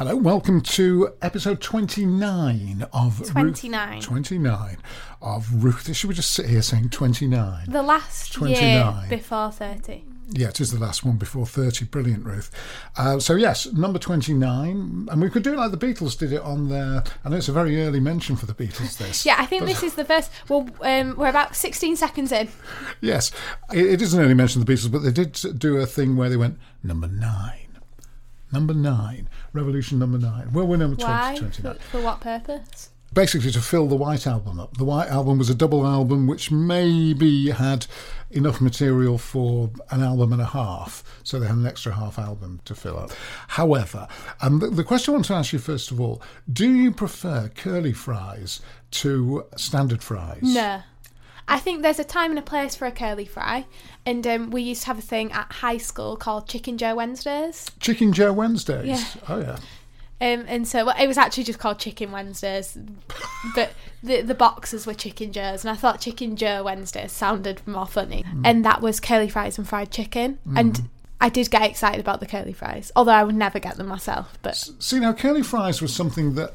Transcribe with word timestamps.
Hello, 0.00 0.16
welcome 0.16 0.62
to 0.62 1.12
episode 1.20 1.60
29 1.60 2.86
of 2.90 3.22
29. 3.32 3.96
Ruth, 3.96 4.04
29 4.06 4.76
of 5.20 5.62
Ruth. 5.62 5.94
Should 5.94 6.08
we 6.08 6.14
just 6.14 6.32
sit 6.32 6.46
here 6.46 6.62
saying 6.62 6.88
29? 6.88 7.66
The 7.68 7.82
last 7.82 8.32
29. 8.32 8.62
year 8.62 8.94
before 9.10 9.52
30. 9.52 10.02
Yeah, 10.30 10.48
it 10.48 10.58
is 10.58 10.72
the 10.72 10.78
last 10.78 11.04
one 11.04 11.18
before 11.18 11.44
30. 11.44 11.84
Brilliant, 11.84 12.24
Ruth. 12.24 12.50
Uh, 12.96 13.18
so, 13.18 13.34
yes, 13.34 13.70
number 13.74 13.98
29. 13.98 15.08
And 15.10 15.20
we 15.20 15.28
could 15.28 15.42
do 15.42 15.52
it 15.52 15.58
like 15.58 15.70
the 15.70 15.76
Beatles 15.76 16.18
did 16.18 16.32
it 16.32 16.40
on 16.40 16.70
their. 16.70 17.04
I 17.22 17.28
know 17.28 17.36
it's 17.36 17.50
a 17.50 17.52
very 17.52 17.82
early 17.82 18.00
mention 18.00 18.36
for 18.36 18.46
the 18.46 18.54
Beatles, 18.54 18.96
this. 18.96 19.26
Yeah, 19.26 19.36
I 19.36 19.44
think 19.44 19.66
this 19.66 19.82
is 19.82 19.96
the 19.96 20.06
first. 20.06 20.30
Well, 20.48 20.66
um, 20.80 21.14
we're 21.18 21.28
about 21.28 21.54
16 21.54 21.96
seconds 21.96 22.32
in. 22.32 22.48
Yes, 23.02 23.32
it, 23.70 23.84
it 23.84 24.00
is 24.00 24.14
an 24.14 24.24
early 24.24 24.32
mention 24.32 24.62
of 24.62 24.66
the 24.66 24.72
Beatles, 24.72 24.90
but 24.90 25.00
they 25.00 25.12
did 25.12 25.58
do 25.58 25.76
a 25.76 25.84
thing 25.84 26.16
where 26.16 26.30
they 26.30 26.38
went, 26.38 26.58
number 26.82 27.06
nine. 27.06 27.66
Number 28.52 28.74
nine. 28.74 29.28
Revolution 29.52 29.98
number 29.98 30.18
nine. 30.18 30.52
Well, 30.52 30.66
we're 30.66 30.76
number 30.76 30.96
20, 30.96 31.12
Why? 31.12 31.36
29. 31.36 31.74
For, 31.74 31.80
for 31.82 32.00
what 32.00 32.20
purpose? 32.20 32.90
basically 33.12 33.50
to 33.50 33.60
fill 33.60 33.86
the 33.86 33.96
White 33.96 34.26
Album 34.26 34.60
up. 34.60 34.76
The 34.76 34.84
White 34.84 35.08
Album 35.08 35.38
was 35.38 35.50
a 35.50 35.54
double 35.54 35.86
album 35.86 36.26
which 36.26 36.50
maybe 36.50 37.50
had 37.50 37.86
enough 38.30 38.60
material 38.60 39.18
for 39.18 39.70
an 39.90 40.02
album 40.02 40.32
and 40.32 40.40
a 40.40 40.46
half, 40.46 41.02
so 41.24 41.40
they 41.40 41.46
had 41.46 41.56
an 41.56 41.66
extra 41.66 41.92
half 41.92 42.18
album 42.18 42.60
to 42.64 42.74
fill 42.74 42.98
up. 42.98 43.10
However, 43.48 44.06
um, 44.40 44.60
the, 44.60 44.68
the 44.68 44.84
question 44.84 45.12
I 45.12 45.16
want 45.16 45.26
to 45.26 45.34
ask 45.34 45.52
you 45.52 45.58
first 45.58 45.90
of 45.90 46.00
all 46.00 46.22
do 46.52 46.72
you 46.72 46.92
prefer 46.92 47.48
curly 47.54 47.92
fries 47.92 48.60
to 48.92 49.46
standard 49.56 50.02
fries? 50.02 50.42
No. 50.42 50.82
I 51.50 51.58
think 51.58 51.82
there's 51.82 51.98
a 51.98 52.04
time 52.04 52.30
and 52.30 52.38
a 52.38 52.42
place 52.42 52.76
for 52.76 52.86
a 52.86 52.92
curly 52.92 53.24
fry, 53.24 53.66
and 54.06 54.26
um, 54.26 54.50
we 54.50 54.62
used 54.62 54.82
to 54.82 54.86
have 54.86 54.98
a 54.98 55.02
thing 55.02 55.32
at 55.32 55.50
high 55.50 55.78
school 55.78 56.16
called 56.16 56.48
Chicken 56.48 56.78
Joe 56.78 56.94
Wednesdays. 56.94 57.66
Chicken 57.80 58.12
Joe 58.12 58.32
Wednesdays? 58.32 58.86
Yeah. 58.86 59.04
Oh, 59.28 59.40
yeah. 59.40 59.58
Um, 60.22 60.44
and 60.48 60.68
so 60.68 60.84
well, 60.84 60.94
it 61.00 61.06
was 61.06 61.16
actually 61.16 61.44
just 61.44 61.58
called 61.58 61.78
Chicken 61.78 62.12
Wednesdays, 62.12 62.78
but 63.54 63.72
the 64.02 64.20
the 64.20 64.34
boxes 64.34 64.86
were 64.86 64.94
Chicken 64.94 65.32
Joe's, 65.32 65.64
and 65.64 65.70
I 65.70 65.74
thought 65.74 66.00
Chicken 66.00 66.36
Joe 66.36 66.62
Wednesdays 66.62 67.10
sounded 67.10 67.66
more 67.66 67.86
funny. 67.86 68.24
And 68.44 68.64
that 68.64 68.82
was 68.82 69.00
curly 69.00 69.28
fries 69.28 69.56
and 69.56 69.66
fried 69.66 69.90
chicken, 69.90 70.38
and 70.54 70.88
I 71.20 71.30
did 71.30 71.50
get 71.50 71.62
excited 71.62 72.00
about 72.00 72.20
the 72.20 72.26
curly 72.26 72.52
fries, 72.52 72.92
although 72.94 73.12
I 73.12 73.24
would 73.24 73.34
never 73.34 73.58
get 73.58 73.76
them 73.76 73.88
myself. 73.88 74.38
But 74.42 74.56
See, 74.78 75.00
now, 75.00 75.14
curly 75.14 75.42
fries 75.42 75.82
was 75.82 75.94
something 75.94 76.34
that 76.34 76.54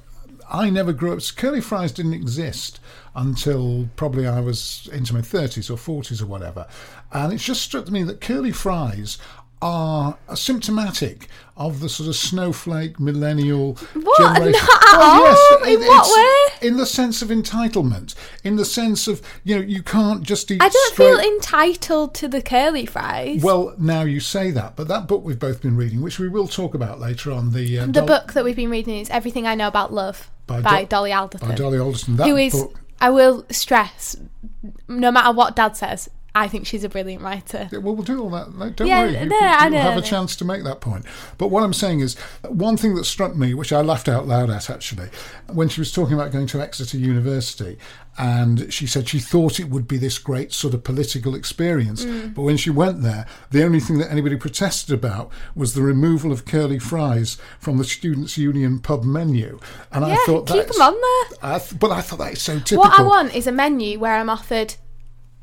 I 0.49 0.69
never 0.69 0.93
grew 0.93 1.13
up. 1.13 1.19
Curly 1.35 1.61
fries 1.61 1.91
didn't 1.91 2.13
exist 2.13 2.79
until 3.15 3.87
probably 3.95 4.27
I 4.27 4.39
was 4.39 4.89
into 4.91 5.13
my 5.13 5.21
30s 5.21 5.69
or 5.69 5.75
40s 5.77 6.21
or 6.21 6.25
whatever. 6.25 6.67
And 7.11 7.31
it's 7.33 7.43
just 7.43 7.61
struck 7.61 7.89
me 7.89 8.03
that 8.03 8.21
curly 8.21 8.51
fries 8.51 9.17
are 9.61 10.17
symptomatic 10.35 11.27
of 11.57 11.79
the 11.79 11.87
sort 11.89 12.07
of 12.09 12.15
snowflake 12.15 12.99
millennial 12.99 13.75
What? 13.93 14.17
generation. 14.19 14.61
Not 14.61 14.83
at 14.93 14.99
all? 14.99 15.63
In 15.65 15.79
what 15.79 16.07
it's- 16.19 16.61
In 16.61 16.77
the 16.77 16.85
sense 16.85 17.21
of 17.21 17.29
entitlement, 17.29 18.15
in 18.43 18.57
the 18.57 18.65
sense 18.65 19.07
of, 19.07 19.21
you 19.43 19.55
know, 19.55 19.61
you 19.61 19.81
can't 19.81 20.23
just 20.23 20.51
eat 20.51 20.61
I 20.61 20.69
don't 20.69 20.93
straight- 20.93 21.07
feel 21.07 21.19
entitled 21.19 22.13
to 22.15 22.27
the 22.27 22.41
curly 22.41 22.85
fries. 22.85 23.41
well, 23.41 23.73
now 23.77 24.01
you 24.03 24.19
say 24.19 24.51
that, 24.51 24.75
but 24.75 24.87
that 24.89 25.07
book 25.07 25.23
we've 25.23 25.39
both 25.39 25.61
been 25.61 25.77
reading, 25.77 26.01
which 26.01 26.19
we 26.19 26.27
will 26.27 26.47
talk 26.47 26.73
about 26.75 26.99
later 26.99 27.31
on, 27.31 27.53
the 27.53 27.79
uh, 27.79 27.85
the 27.85 27.91
Dol- 27.93 28.05
book 28.07 28.33
that 28.33 28.43
we've 28.43 28.55
been 28.55 28.69
reading 28.69 28.99
is 28.99 29.09
Everything 29.09 29.47
I 29.47 29.55
Know 29.55 29.67
About 29.69 29.93
Love 29.93 30.29
By 30.47 30.61
by, 30.61 30.81
Do- 30.81 30.87
Dolly 30.89 31.13
Alderton. 31.13 31.47
by 31.49 31.55
Dolly 31.55 31.79
Alderton, 31.79 32.17
that 32.17 32.27
who 32.27 32.35
is, 32.35 32.53
book 32.53 32.79
I 33.05 33.11
will 33.11 33.45
stress, 33.51 34.15
no 34.87 35.11
matter 35.11 35.31
what 35.31 35.55
Dad 35.55 35.77
says, 35.77 36.09
I 36.37 36.49
think 36.49 36.67
she's 36.67 36.83
a 36.83 36.89
brilliant 36.89 37.23
writer. 37.23 37.69
Yeah, 37.71 37.79
well, 37.79 37.95
we'll 37.95 38.03
do 38.03 38.21
all 38.21 38.29
that. 38.31 38.75
Don't 38.75 38.87
Yeah, 38.87 39.03
worry. 39.03 39.17
You, 39.17 39.25
no, 39.27 39.37
I 39.39 39.69
know, 39.69 39.79
have 39.79 39.97
a 39.97 40.01
chance 40.01 40.35
to 40.35 40.45
make 40.45 40.65
that 40.65 40.81
point. 40.81 41.05
But 41.37 41.47
what 41.47 41.63
I'm 41.63 41.71
saying 41.73 42.01
is, 42.01 42.15
one 42.49 42.75
thing 42.75 42.93
that 42.95 43.05
struck 43.05 43.37
me, 43.37 43.53
which 43.53 43.71
I 43.71 43.79
laughed 43.79 44.09
out 44.09 44.27
loud 44.27 44.49
at 44.49 44.69
actually, 44.69 45.07
when 45.51 45.69
she 45.69 45.79
was 45.79 45.93
talking 45.93 46.13
about 46.13 46.33
going 46.33 46.47
to 46.47 46.61
Exeter 46.61 46.97
University, 46.97 47.77
and 48.17 48.71
she 48.71 48.85
said 48.85 49.07
she 49.07 49.19
thought 49.19 49.61
it 49.61 49.69
would 49.69 49.87
be 49.87 49.97
this 49.97 50.17
great 50.17 50.51
sort 50.51 50.73
of 50.73 50.83
political 50.83 51.35
experience. 51.35 52.03
Mm. 52.03 52.33
But 52.33 52.41
when 52.41 52.57
she 52.57 52.69
went 52.69 53.01
there, 53.01 53.25
the 53.51 53.63
only 53.63 53.79
thing 53.79 53.97
that 53.99 54.11
anybody 54.11 54.35
protested 54.35 54.93
about 54.93 55.31
was 55.55 55.73
the 55.73 55.81
removal 55.81 56.33
of 56.33 56.45
curly 56.45 56.79
fries 56.79 57.37
from 57.59 57.77
the 57.77 57.83
Students' 57.85 58.37
Union 58.37 58.79
pub 58.79 59.05
menu. 59.05 59.59
And 59.91 60.03
I 60.03 60.09
Yeah, 60.09 60.17
thought 60.25 60.47
keep 60.47 60.67
them 60.67 60.81
on 60.81 60.93
there. 60.93 61.37
I 61.55 61.59
th- 61.59 61.79
but 61.79 61.91
I 61.91 62.01
thought 62.01 62.19
that 62.19 62.33
is 62.33 62.41
so 62.41 62.59
typical. 62.59 62.79
What 62.89 62.99
I 62.99 63.03
want 63.03 63.33
is 63.35 63.47
a 63.47 63.51
menu 63.53 63.99
where 63.99 64.15
I'm 64.15 64.29
offered 64.29 64.75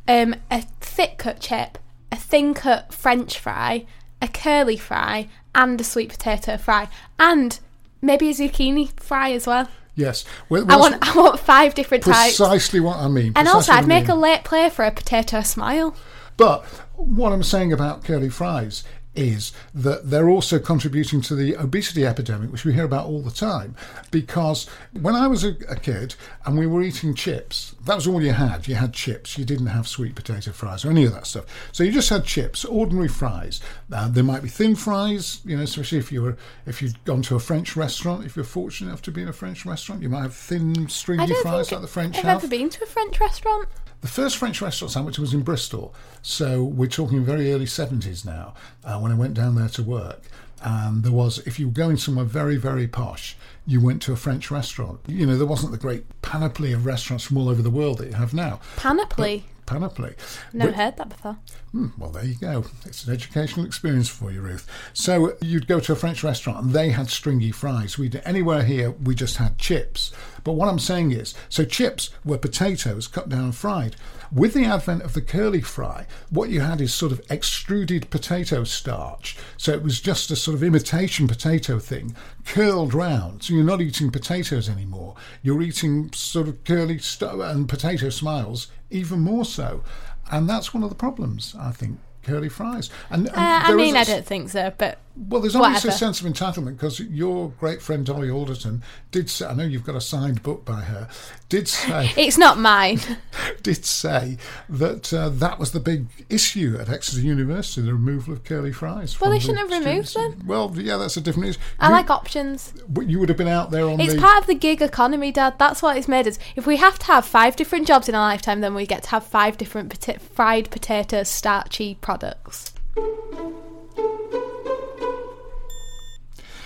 um, 0.08 0.34
a 0.50 0.62
thick 0.80 1.18
cut 1.18 1.40
chip, 1.40 1.78
a 2.10 2.16
thin 2.16 2.54
cut 2.54 2.92
French 2.92 3.38
fry, 3.38 3.86
a 4.20 4.28
curly 4.28 4.76
fry, 4.76 5.28
and 5.54 5.80
a 5.80 5.84
sweet 5.84 6.10
potato 6.10 6.56
fry, 6.56 6.88
and 7.18 7.58
maybe 8.00 8.28
a 8.30 8.32
zucchini 8.32 8.98
fry 9.00 9.32
as 9.32 9.46
well. 9.46 9.68
Yes. 9.94 10.24
Well, 10.48 10.64
I 10.70 10.76
want 10.76 10.96
I 11.06 11.14
want 11.16 11.38
five 11.38 11.74
different 11.74 12.04
types. 12.04 12.36
precisely 12.36 12.80
what 12.80 12.96
I 12.96 13.08
mean. 13.08 13.32
And 13.36 13.48
also, 13.48 13.72
I'd 13.72 13.86
make 13.86 14.08
mean. 14.08 14.16
a 14.16 14.20
late 14.20 14.44
play 14.44 14.70
for 14.70 14.84
a 14.84 14.90
potato 14.90 15.42
smile. 15.42 15.94
But 16.36 16.64
what 16.96 17.32
I'm 17.32 17.42
saying 17.42 17.72
about 17.72 18.04
curly 18.04 18.30
fries 18.30 18.84
is 19.14 19.52
that 19.74 20.10
they're 20.10 20.28
also 20.28 20.58
contributing 20.58 21.20
to 21.22 21.34
the 21.34 21.54
obesity 21.56 22.06
epidemic, 22.06 22.50
which 22.50 22.64
we 22.64 22.72
hear 22.72 22.84
about 22.84 23.06
all 23.06 23.22
the 23.22 23.30
time. 23.30 23.74
Because 24.10 24.66
when 25.00 25.14
I 25.14 25.26
was 25.26 25.44
a, 25.44 25.54
a 25.68 25.76
kid 25.76 26.14
and 26.44 26.58
we 26.58 26.66
were 26.66 26.82
eating 26.82 27.14
chips, 27.14 27.74
that 27.84 27.94
was 27.94 28.06
all 28.06 28.22
you 28.22 28.32
had. 28.32 28.66
You 28.68 28.76
had 28.76 28.92
chips. 28.92 29.36
You 29.36 29.44
didn't 29.44 29.66
have 29.66 29.86
sweet 29.86 30.14
potato 30.14 30.52
fries 30.52 30.84
or 30.84 30.90
any 30.90 31.04
of 31.04 31.12
that 31.12 31.26
stuff. 31.26 31.44
So 31.72 31.84
you 31.84 31.92
just 31.92 32.08
had 32.08 32.24
chips, 32.24 32.64
ordinary 32.64 33.08
fries. 33.08 33.60
Uh, 33.92 34.08
there 34.08 34.24
might 34.24 34.42
be 34.42 34.48
thin 34.48 34.74
fries, 34.74 35.40
you 35.44 35.56
know, 35.56 35.62
especially 35.62 35.98
if 35.98 36.10
you 36.10 36.22
were 36.22 36.36
if 36.66 36.80
you'd 36.80 37.02
gone 37.04 37.22
to 37.22 37.36
a 37.36 37.40
French 37.40 37.76
restaurant. 37.76 38.24
If 38.24 38.36
you're 38.36 38.44
fortunate 38.44 38.88
enough 38.88 39.02
to 39.02 39.10
be 39.10 39.22
in 39.22 39.28
a 39.28 39.32
French 39.32 39.66
restaurant, 39.66 40.02
you 40.02 40.08
might 40.08 40.22
have 40.22 40.34
thin, 40.34 40.88
stringy 40.88 41.32
fries 41.42 41.70
like 41.70 41.82
the 41.82 41.86
French 41.86 42.16
I've 42.16 42.24
have. 42.24 42.38
ever 42.38 42.48
been 42.48 42.70
to 42.70 42.84
a 42.84 42.86
French 42.86 43.20
restaurant. 43.20 43.68
The 44.02 44.08
first 44.08 44.37
French 44.37 44.60
restaurant 44.60 44.90
sandwich 44.90 45.19
was 45.19 45.32
in 45.32 45.43
Bristol, 45.43 45.94
so 46.22 46.62
we're 46.64 46.88
talking 46.88 47.25
very 47.25 47.52
early 47.52 47.66
70s 47.66 48.25
now, 48.26 48.52
uh, 48.84 48.99
when 48.99 49.12
I 49.12 49.14
went 49.14 49.34
down 49.34 49.54
there 49.54 49.69
to 49.69 49.82
work. 49.82 50.22
And 50.60 51.04
there 51.04 51.12
was, 51.12 51.38
if 51.46 51.58
you 51.60 51.69
were 51.69 51.72
going 51.72 51.96
somewhere 51.96 52.25
very, 52.25 52.56
very 52.56 52.88
posh, 52.88 53.37
you 53.64 53.81
went 53.81 54.02
to 54.02 54.12
a 54.12 54.16
French 54.16 54.50
restaurant. 54.50 54.99
You 55.06 55.25
know, 55.26 55.37
there 55.37 55.46
wasn't 55.46 55.70
the 55.72 55.78
great 55.78 56.04
panoply 56.20 56.72
of 56.72 56.84
restaurants 56.84 57.25
from 57.25 57.37
all 57.37 57.49
over 57.49 57.62
the 57.62 57.70
world 57.70 57.99
that 57.99 58.08
you 58.08 58.14
have 58.14 58.34
now. 58.34 58.60
Panoply. 58.76 59.44
Panoply. 59.66 60.14
Never 60.52 60.72
But- 60.72 60.76
heard 60.78 60.96
that 60.96 61.08
before. 61.08 61.37
Hmm, 61.72 61.88
well, 61.96 62.10
there 62.10 62.24
you 62.24 62.34
go. 62.34 62.66
It's 62.84 63.06
an 63.06 63.14
educational 63.14 63.64
experience 63.64 64.06
for 64.06 64.30
you, 64.30 64.42
Ruth. 64.42 64.69
So 64.92 65.38
you'd 65.40 65.66
go 65.66 65.80
to 65.80 65.92
a 65.92 65.96
French 65.96 66.22
restaurant 66.22 66.62
and 66.62 66.74
they 66.74 66.90
had 66.90 67.08
stringy 67.08 67.50
fries. 67.50 67.96
We 67.96 68.10
anywhere 68.26 68.62
here 68.62 68.90
we 68.90 69.14
just 69.14 69.38
had 69.38 69.56
chips. 69.56 70.12
But 70.44 70.52
what 70.52 70.69
I'm 70.69 70.78
saying 70.78 71.12
is, 71.12 71.34
so 71.48 71.64
chips 71.64 72.10
were 72.26 72.36
potatoes 72.36 73.06
cut 73.06 73.30
down 73.30 73.44
and 73.44 73.56
fried. 73.56 73.96
With 74.30 74.52
the 74.52 74.66
advent 74.66 75.02
of 75.02 75.14
the 75.14 75.22
curly 75.22 75.62
fry, 75.62 76.06
what 76.28 76.50
you 76.50 76.60
had 76.60 76.82
is 76.82 76.92
sort 76.92 77.12
of 77.12 77.22
extruded 77.30 78.10
potato 78.10 78.64
starch. 78.64 79.38
So 79.56 79.72
it 79.72 79.82
was 79.82 80.00
just 80.00 80.30
a 80.30 80.36
sort 80.36 80.54
of 80.54 80.62
imitation 80.62 81.26
potato 81.26 81.78
thing, 81.78 82.14
curled 82.44 82.92
round. 82.92 83.44
So 83.44 83.54
you're 83.54 83.64
not 83.64 83.80
eating 83.80 84.10
potatoes 84.10 84.68
anymore. 84.68 85.14
You're 85.42 85.62
eating 85.62 86.12
sort 86.12 86.48
of 86.48 86.64
curly 86.64 86.98
st- 86.98 87.40
and 87.40 87.66
potato 87.66 88.10
smiles, 88.10 88.66
even 88.90 89.20
more 89.20 89.46
so. 89.46 89.82
And 90.30 90.48
that's 90.48 90.72
one 90.72 90.82
of 90.82 90.88
the 90.88 90.94
problems, 90.96 91.54
I 91.58 91.72
think, 91.72 91.98
curly 92.22 92.48
fries. 92.48 92.90
And, 93.10 93.28
and 93.28 93.36
Uh, 93.36 93.60
I 93.64 93.74
mean, 93.74 93.96
I 93.96 94.04
don't 94.04 94.24
think 94.24 94.50
so, 94.50 94.72
but 94.78 94.98
well, 95.14 95.43
there's 95.43 95.55
obviously 95.55 95.91
a 95.91 95.93
sense 95.93 96.20
of 96.23 96.26
entitlement 96.26 96.76
because 96.76 96.99
your 97.00 97.50
great 97.61 97.82
friend 97.82 98.06
Dolly 98.06 98.31
Alderton 98.31 98.82
did 99.11 99.29
say, 99.29 99.47
I 99.47 99.53
know 99.53 99.64
you've 99.64 99.85
got 99.85 99.94
a 99.94 100.00
signed 100.00 100.43
book 100.43 100.64
by 100.64 100.81
her, 100.81 101.09
did 101.50 101.69
say, 101.69 102.11
It's 102.17 102.38
not 102.38 102.59
mine. 102.59 103.00
did 103.62 103.85
say 103.85 104.38
that 104.70 105.12
uh, 105.12 105.29
that 105.29 105.59
was 105.59 105.73
the 105.73 105.81
big 105.81 106.06
issue 106.31 106.79
at 106.81 106.88
Exeter 106.88 107.20
University, 107.20 107.82
the 107.82 107.93
removal 107.93 108.32
of 108.32 108.44
curly 108.44 108.73
fries. 108.73 109.20
Well, 109.20 109.31
they 109.31 109.38
shouldn't 109.38 109.59
have 109.59 109.70
removed 109.70 110.09
students. 110.09 110.44
Well, 110.47 110.73
yeah, 110.76 110.97
that's 110.97 111.19
a 111.19 111.20
different 111.20 111.50
issue. 111.50 111.61
I 111.79 111.88
you, 111.88 111.93
like 111.93 112.09
options. 112.09 112.73
but 112.88 113.06
you 113.06 113.19
would 113.19 113.29
have 113.29 113.38
been 113.38 113.49
out 113.49 113.70
there 113.70 113.87
on 113.87 114.00
It's 114.00 114.14
the. 114.14 114.20
part 114.20 114.41
of 114.41 114.47
the 114.47 114.55
gig 114.55 114.81
economy, 114.81 115.31
Dad. 115.31 115.59
That's 115.59 115.82
what 115.82 115.99
it's 115.99 116.09
made 116.09 116.26
us. 116.26 116.38
If 116.56 116.67
we 116.67 116.79
have 116.79 116.99
to 117.00 117.06
have 117.06 117.26
five 117.26 117.55
different 117.55 117.87
jobs 117.87 118.09
in 118.09 118.14
a 118.14 118.19
lifetime, 118.19 118.62
then 118.62 118.75
we 118.75 118.87
get 118.87 119.03
to 119.05 119.11
have 119.11 119.26
five 119.26 119.59
different 119.59 119.93
pota- 119.93 120.20
fried 120.20 120.70
potato 120.70 121.23
starchy 121.23 121.97
products. 122.00 122.73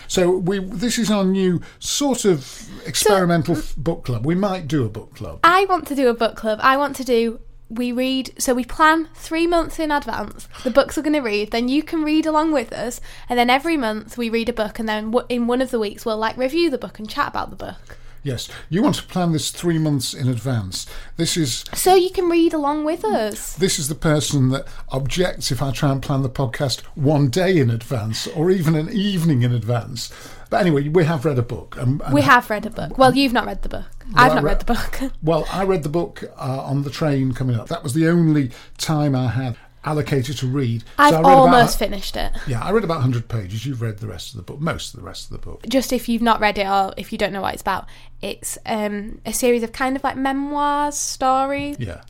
So 0.09 0.31
we 0.31 0.59
this 0.59 0.99
is 0.99 1.11
our 1.11 1.25
new 1.25 1.61
sort 1.79 2.25
of 2.25 2.69
experimental 2.87 3.57
f 3.57 3.75
book 3.77 4.05
club. 4.05 4.25
We 4.25 4.35
might 4.35 4.69
do 4.69 4.85
a 4.85 4.89
book 4.89 5.15
club. 5.15 5.41
I 5.45 5.65
want 5.67 5.87
to 5.89 5.95
do 5.95 6.09
a 6.09 6.15
book 6.15 6.37
club. 6.37 6.59
I 6.63 6.77
want 6.77 6.97
to 6.97 7.05
do. 7.05 7.41
We 7.69 7.91
read, 7.91 8.33
so 8.39 8.55
we 8.55 8.65
plan 8.65 9.09
three 9.17 9.49
months 9.49 9.81
in 9.81 9.91
advance. 9.91 10.47
The 10.63 10.71
books 10.71 10.97
we're 10.97 11.03
going 11.03 11.15
to 11.15 11.21
read, 11.21 11.51
then 11.51 11.69
you 11.69 11.83
can 11.83 12.05
read 12.05 12.25
along 12.25 12.53
with 12.53 12.73
us, 12.73 13.01
and 13.29 13.37
then 13.37 13.51
every 13.51 13.77
month 13.77 14.17
we 14.17 14.31
read 14.31 14.49
a 14.49 14.53
book, 14.53 14.79
and 14.79 14.89
then 14.89 15.11
w- 15.11 15.27
in 15.29 15.49
one 15.49 15.61
of 15.61 15.73
the 15.73 15.81
weeks 15.81 16.07
we'll 16.07 16.17
like 16.17 16.37
review 16.37 16.71
the 16.71 16.79
book 16.79 17.01
and 17.01 17.11
chat 17.11 17.27
about 17.27 17.51
the 17.51 17.57
book. 17.57 17.99
Yes, 18.27 18.49
you 18.69 18.83
want 18.83 18.97
to 18.97 19.05
plan 19.05 19.31
this 19.31 19.53
three 19.53 19.79
months 19.79 20.13
in 20.13 20.27
advance. 20.29 20.85
This 21.17 21.37
is 21.37 21.65
So 21.75 21.95
you 21.95 22.11
can 22.11 22.29
read 22.29 22.53
along 22.53 22.85
with 22.85 23.05
us. 23.05 23.55
this 23.55 23.79
is 23.79 23.87
the 23.87 23.95
person 23.95 24.49
that 24.49 24.67
objects 24.89 25.53
if 25.53 25.63
I 25.63 25.71
try 25.71 25.93
and 25.93 26.03
plan 26.03 26.23
the 26.23 26.29
podcast 26.29 26.81
one 26.97 27.29
day 27.29 27.57
in 27.57 27.71
advance 27.71 28.27
or 28.27 28.51
even 28.51 28.75
an 28.75 28.89
evening 28.93 29.43
in 29.43 29.53
advance. 29.53 30.13
But 30.51 30.61
anyway, 30.63 30.89
we 30.89 31.05
have 31.05 31.25
read 31.25 31.39
a 31.39 31.43
book. 31.43 31.77
And, 31.79 32.03
and 32.03 32.13
We 32.13 32.23
have 32.23 32.51
read 32.51 32.67
a 32.67 32.71
book. 32.71 32.99
Well, 32.99 33.15
you've 33.15 33.33
not 33.33 33.47
read 33.47 33.63
the 33.63 33.69
book. 33.69 33.85
I've 34.17 34.35
not 34.35 34.43
re- 34.43 34.51
read 34.51 34.61
the 34.61 34.75
book. 34.75 35.13
Well, 35.23 35.47
I 35.53 35.63
read 35.63 35.85
the 35.85 35.89
book 35.89 36.25
uh, 36.37 36.63
on 36.65 36.83
the 36.83 36.91
train 36.91 37.33
coming 37.33 37.55
up. 37.55 37.69
That 37.69 37.85
was 37.85 37.95
the 37.95 38.09
only 38.09 38.51
time 38.77 39.15
I 39.15 39.29
had 39.29 39.57
allocated 39.87 40.37
to 40.39 40.47
read. 40.47 40.85
I've 40.99 41.15
I 41.15 41.19
read 41.19 41.27
almost 41.27 41.77
about, 41.77 41.89
finished 41.89 42.17
it. 42.17 42.33
Yeah, 42.47 42.63
I 42.63 42.73
read 42.73 42.85
about 42.85 42.97
100 42.97 43.29
pages. 43.29 43.65
You've 43.65 43.81
read 43.81 43.99
the 43.99 44.07
rest 44.09 44.31
of 44.33 44.37
the 44.37 44.43
book, 44.43 44.61
most 44.61 44.93
of 44.93 45.01
the 45.01 45.07
rest 45.07 45.31
of 45.31 45.31
the 45.31 45.39
book. 45.39 45.65
just 45.69 45.93
if 45.93 46.09
you've 46.09 46.23
not 46.23 46.41
read 46.41 46.59
it 46.59 46.67
or 46.67 46.93
if 46.97 47.13
you 47.13 47.19
don't 47.19 47.33
know 47.33 47.41
what 47.43 47.55
it's 47.55 47.63
about, 47.63 47.87
it's 48.21 48.59
um, 48.67 49.21
a 49.25 49.33
series 49.33 49.63
of 49.63 49.73
kind 49.73 49.97
of 49.97 50.05
like 50.05 50.17
memoirs, 50.17 50.97
stories. 50.97 51.77
Yeah. 51.79 52.03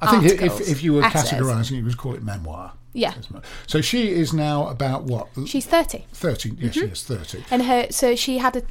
I 0.00 0.18
think 0.20 0.40
if, 0.42 0.60
if 0.68 0.82
you 0.82 0.94
were 0.94 1.02
essays. 1.04 1.30
categorising, 1.38 1.72
you 1.72 1.84
would 1.84 1.96
call 1.96 2.14
it 2.14 2.22
memoir. 2.22 2.72
Yeah. 2.92 3.14
So 3.66 3.80
she 3.80 4.10
is 4.10 4.32
now 4.32 4.68
about 4.68 5.04
what? 5.04 5.28
She's 5.46 5.66
30. 5.66 6.06
30. 6.12 6.48
Yes, 6.50 6.56
Mm-hmm. 6.58 6.70
she 6.70 6.80
is 6.92 7.02
30. 7.04 7.44
And 7.50 7.62
her, 7.64 7.86
so 7.90 8.14
she 8.16 8.38
had 8.38 8.56
a, 8.56 8.62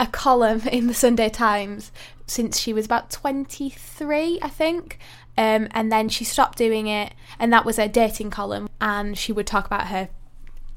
a 0.00 0.06
column 0.06 0.62
in 0.72 0.86
the 0.86 0.94
Sunday 0.94 1.28
Times 1.28 1.92
since 2.26 2.58
she 2.58 2.72
was 2.72 2.86
about 2.86 3.10
23, 3.10 4.38
I 4.42 4.48
think. 4.48 4.98
Um, 5.36 5.68
and 5.72 5.90
then 5.90 6.08
she 6.08 6.24
stopped 6.24 6.58
doing 6.58 6.86
it, 6.86 7.12
and 7.38 7.52
that 7.52 7.64
was 7.64 7.76
her 7.76 7.88
dating 7.88 8.30
column. 8.30 8.68
And 8.80 9.18
she 9.18 9.32
would 9.32 9.46
talk 9.46 9.66
about 9.66 9.88
her 9.88 10.08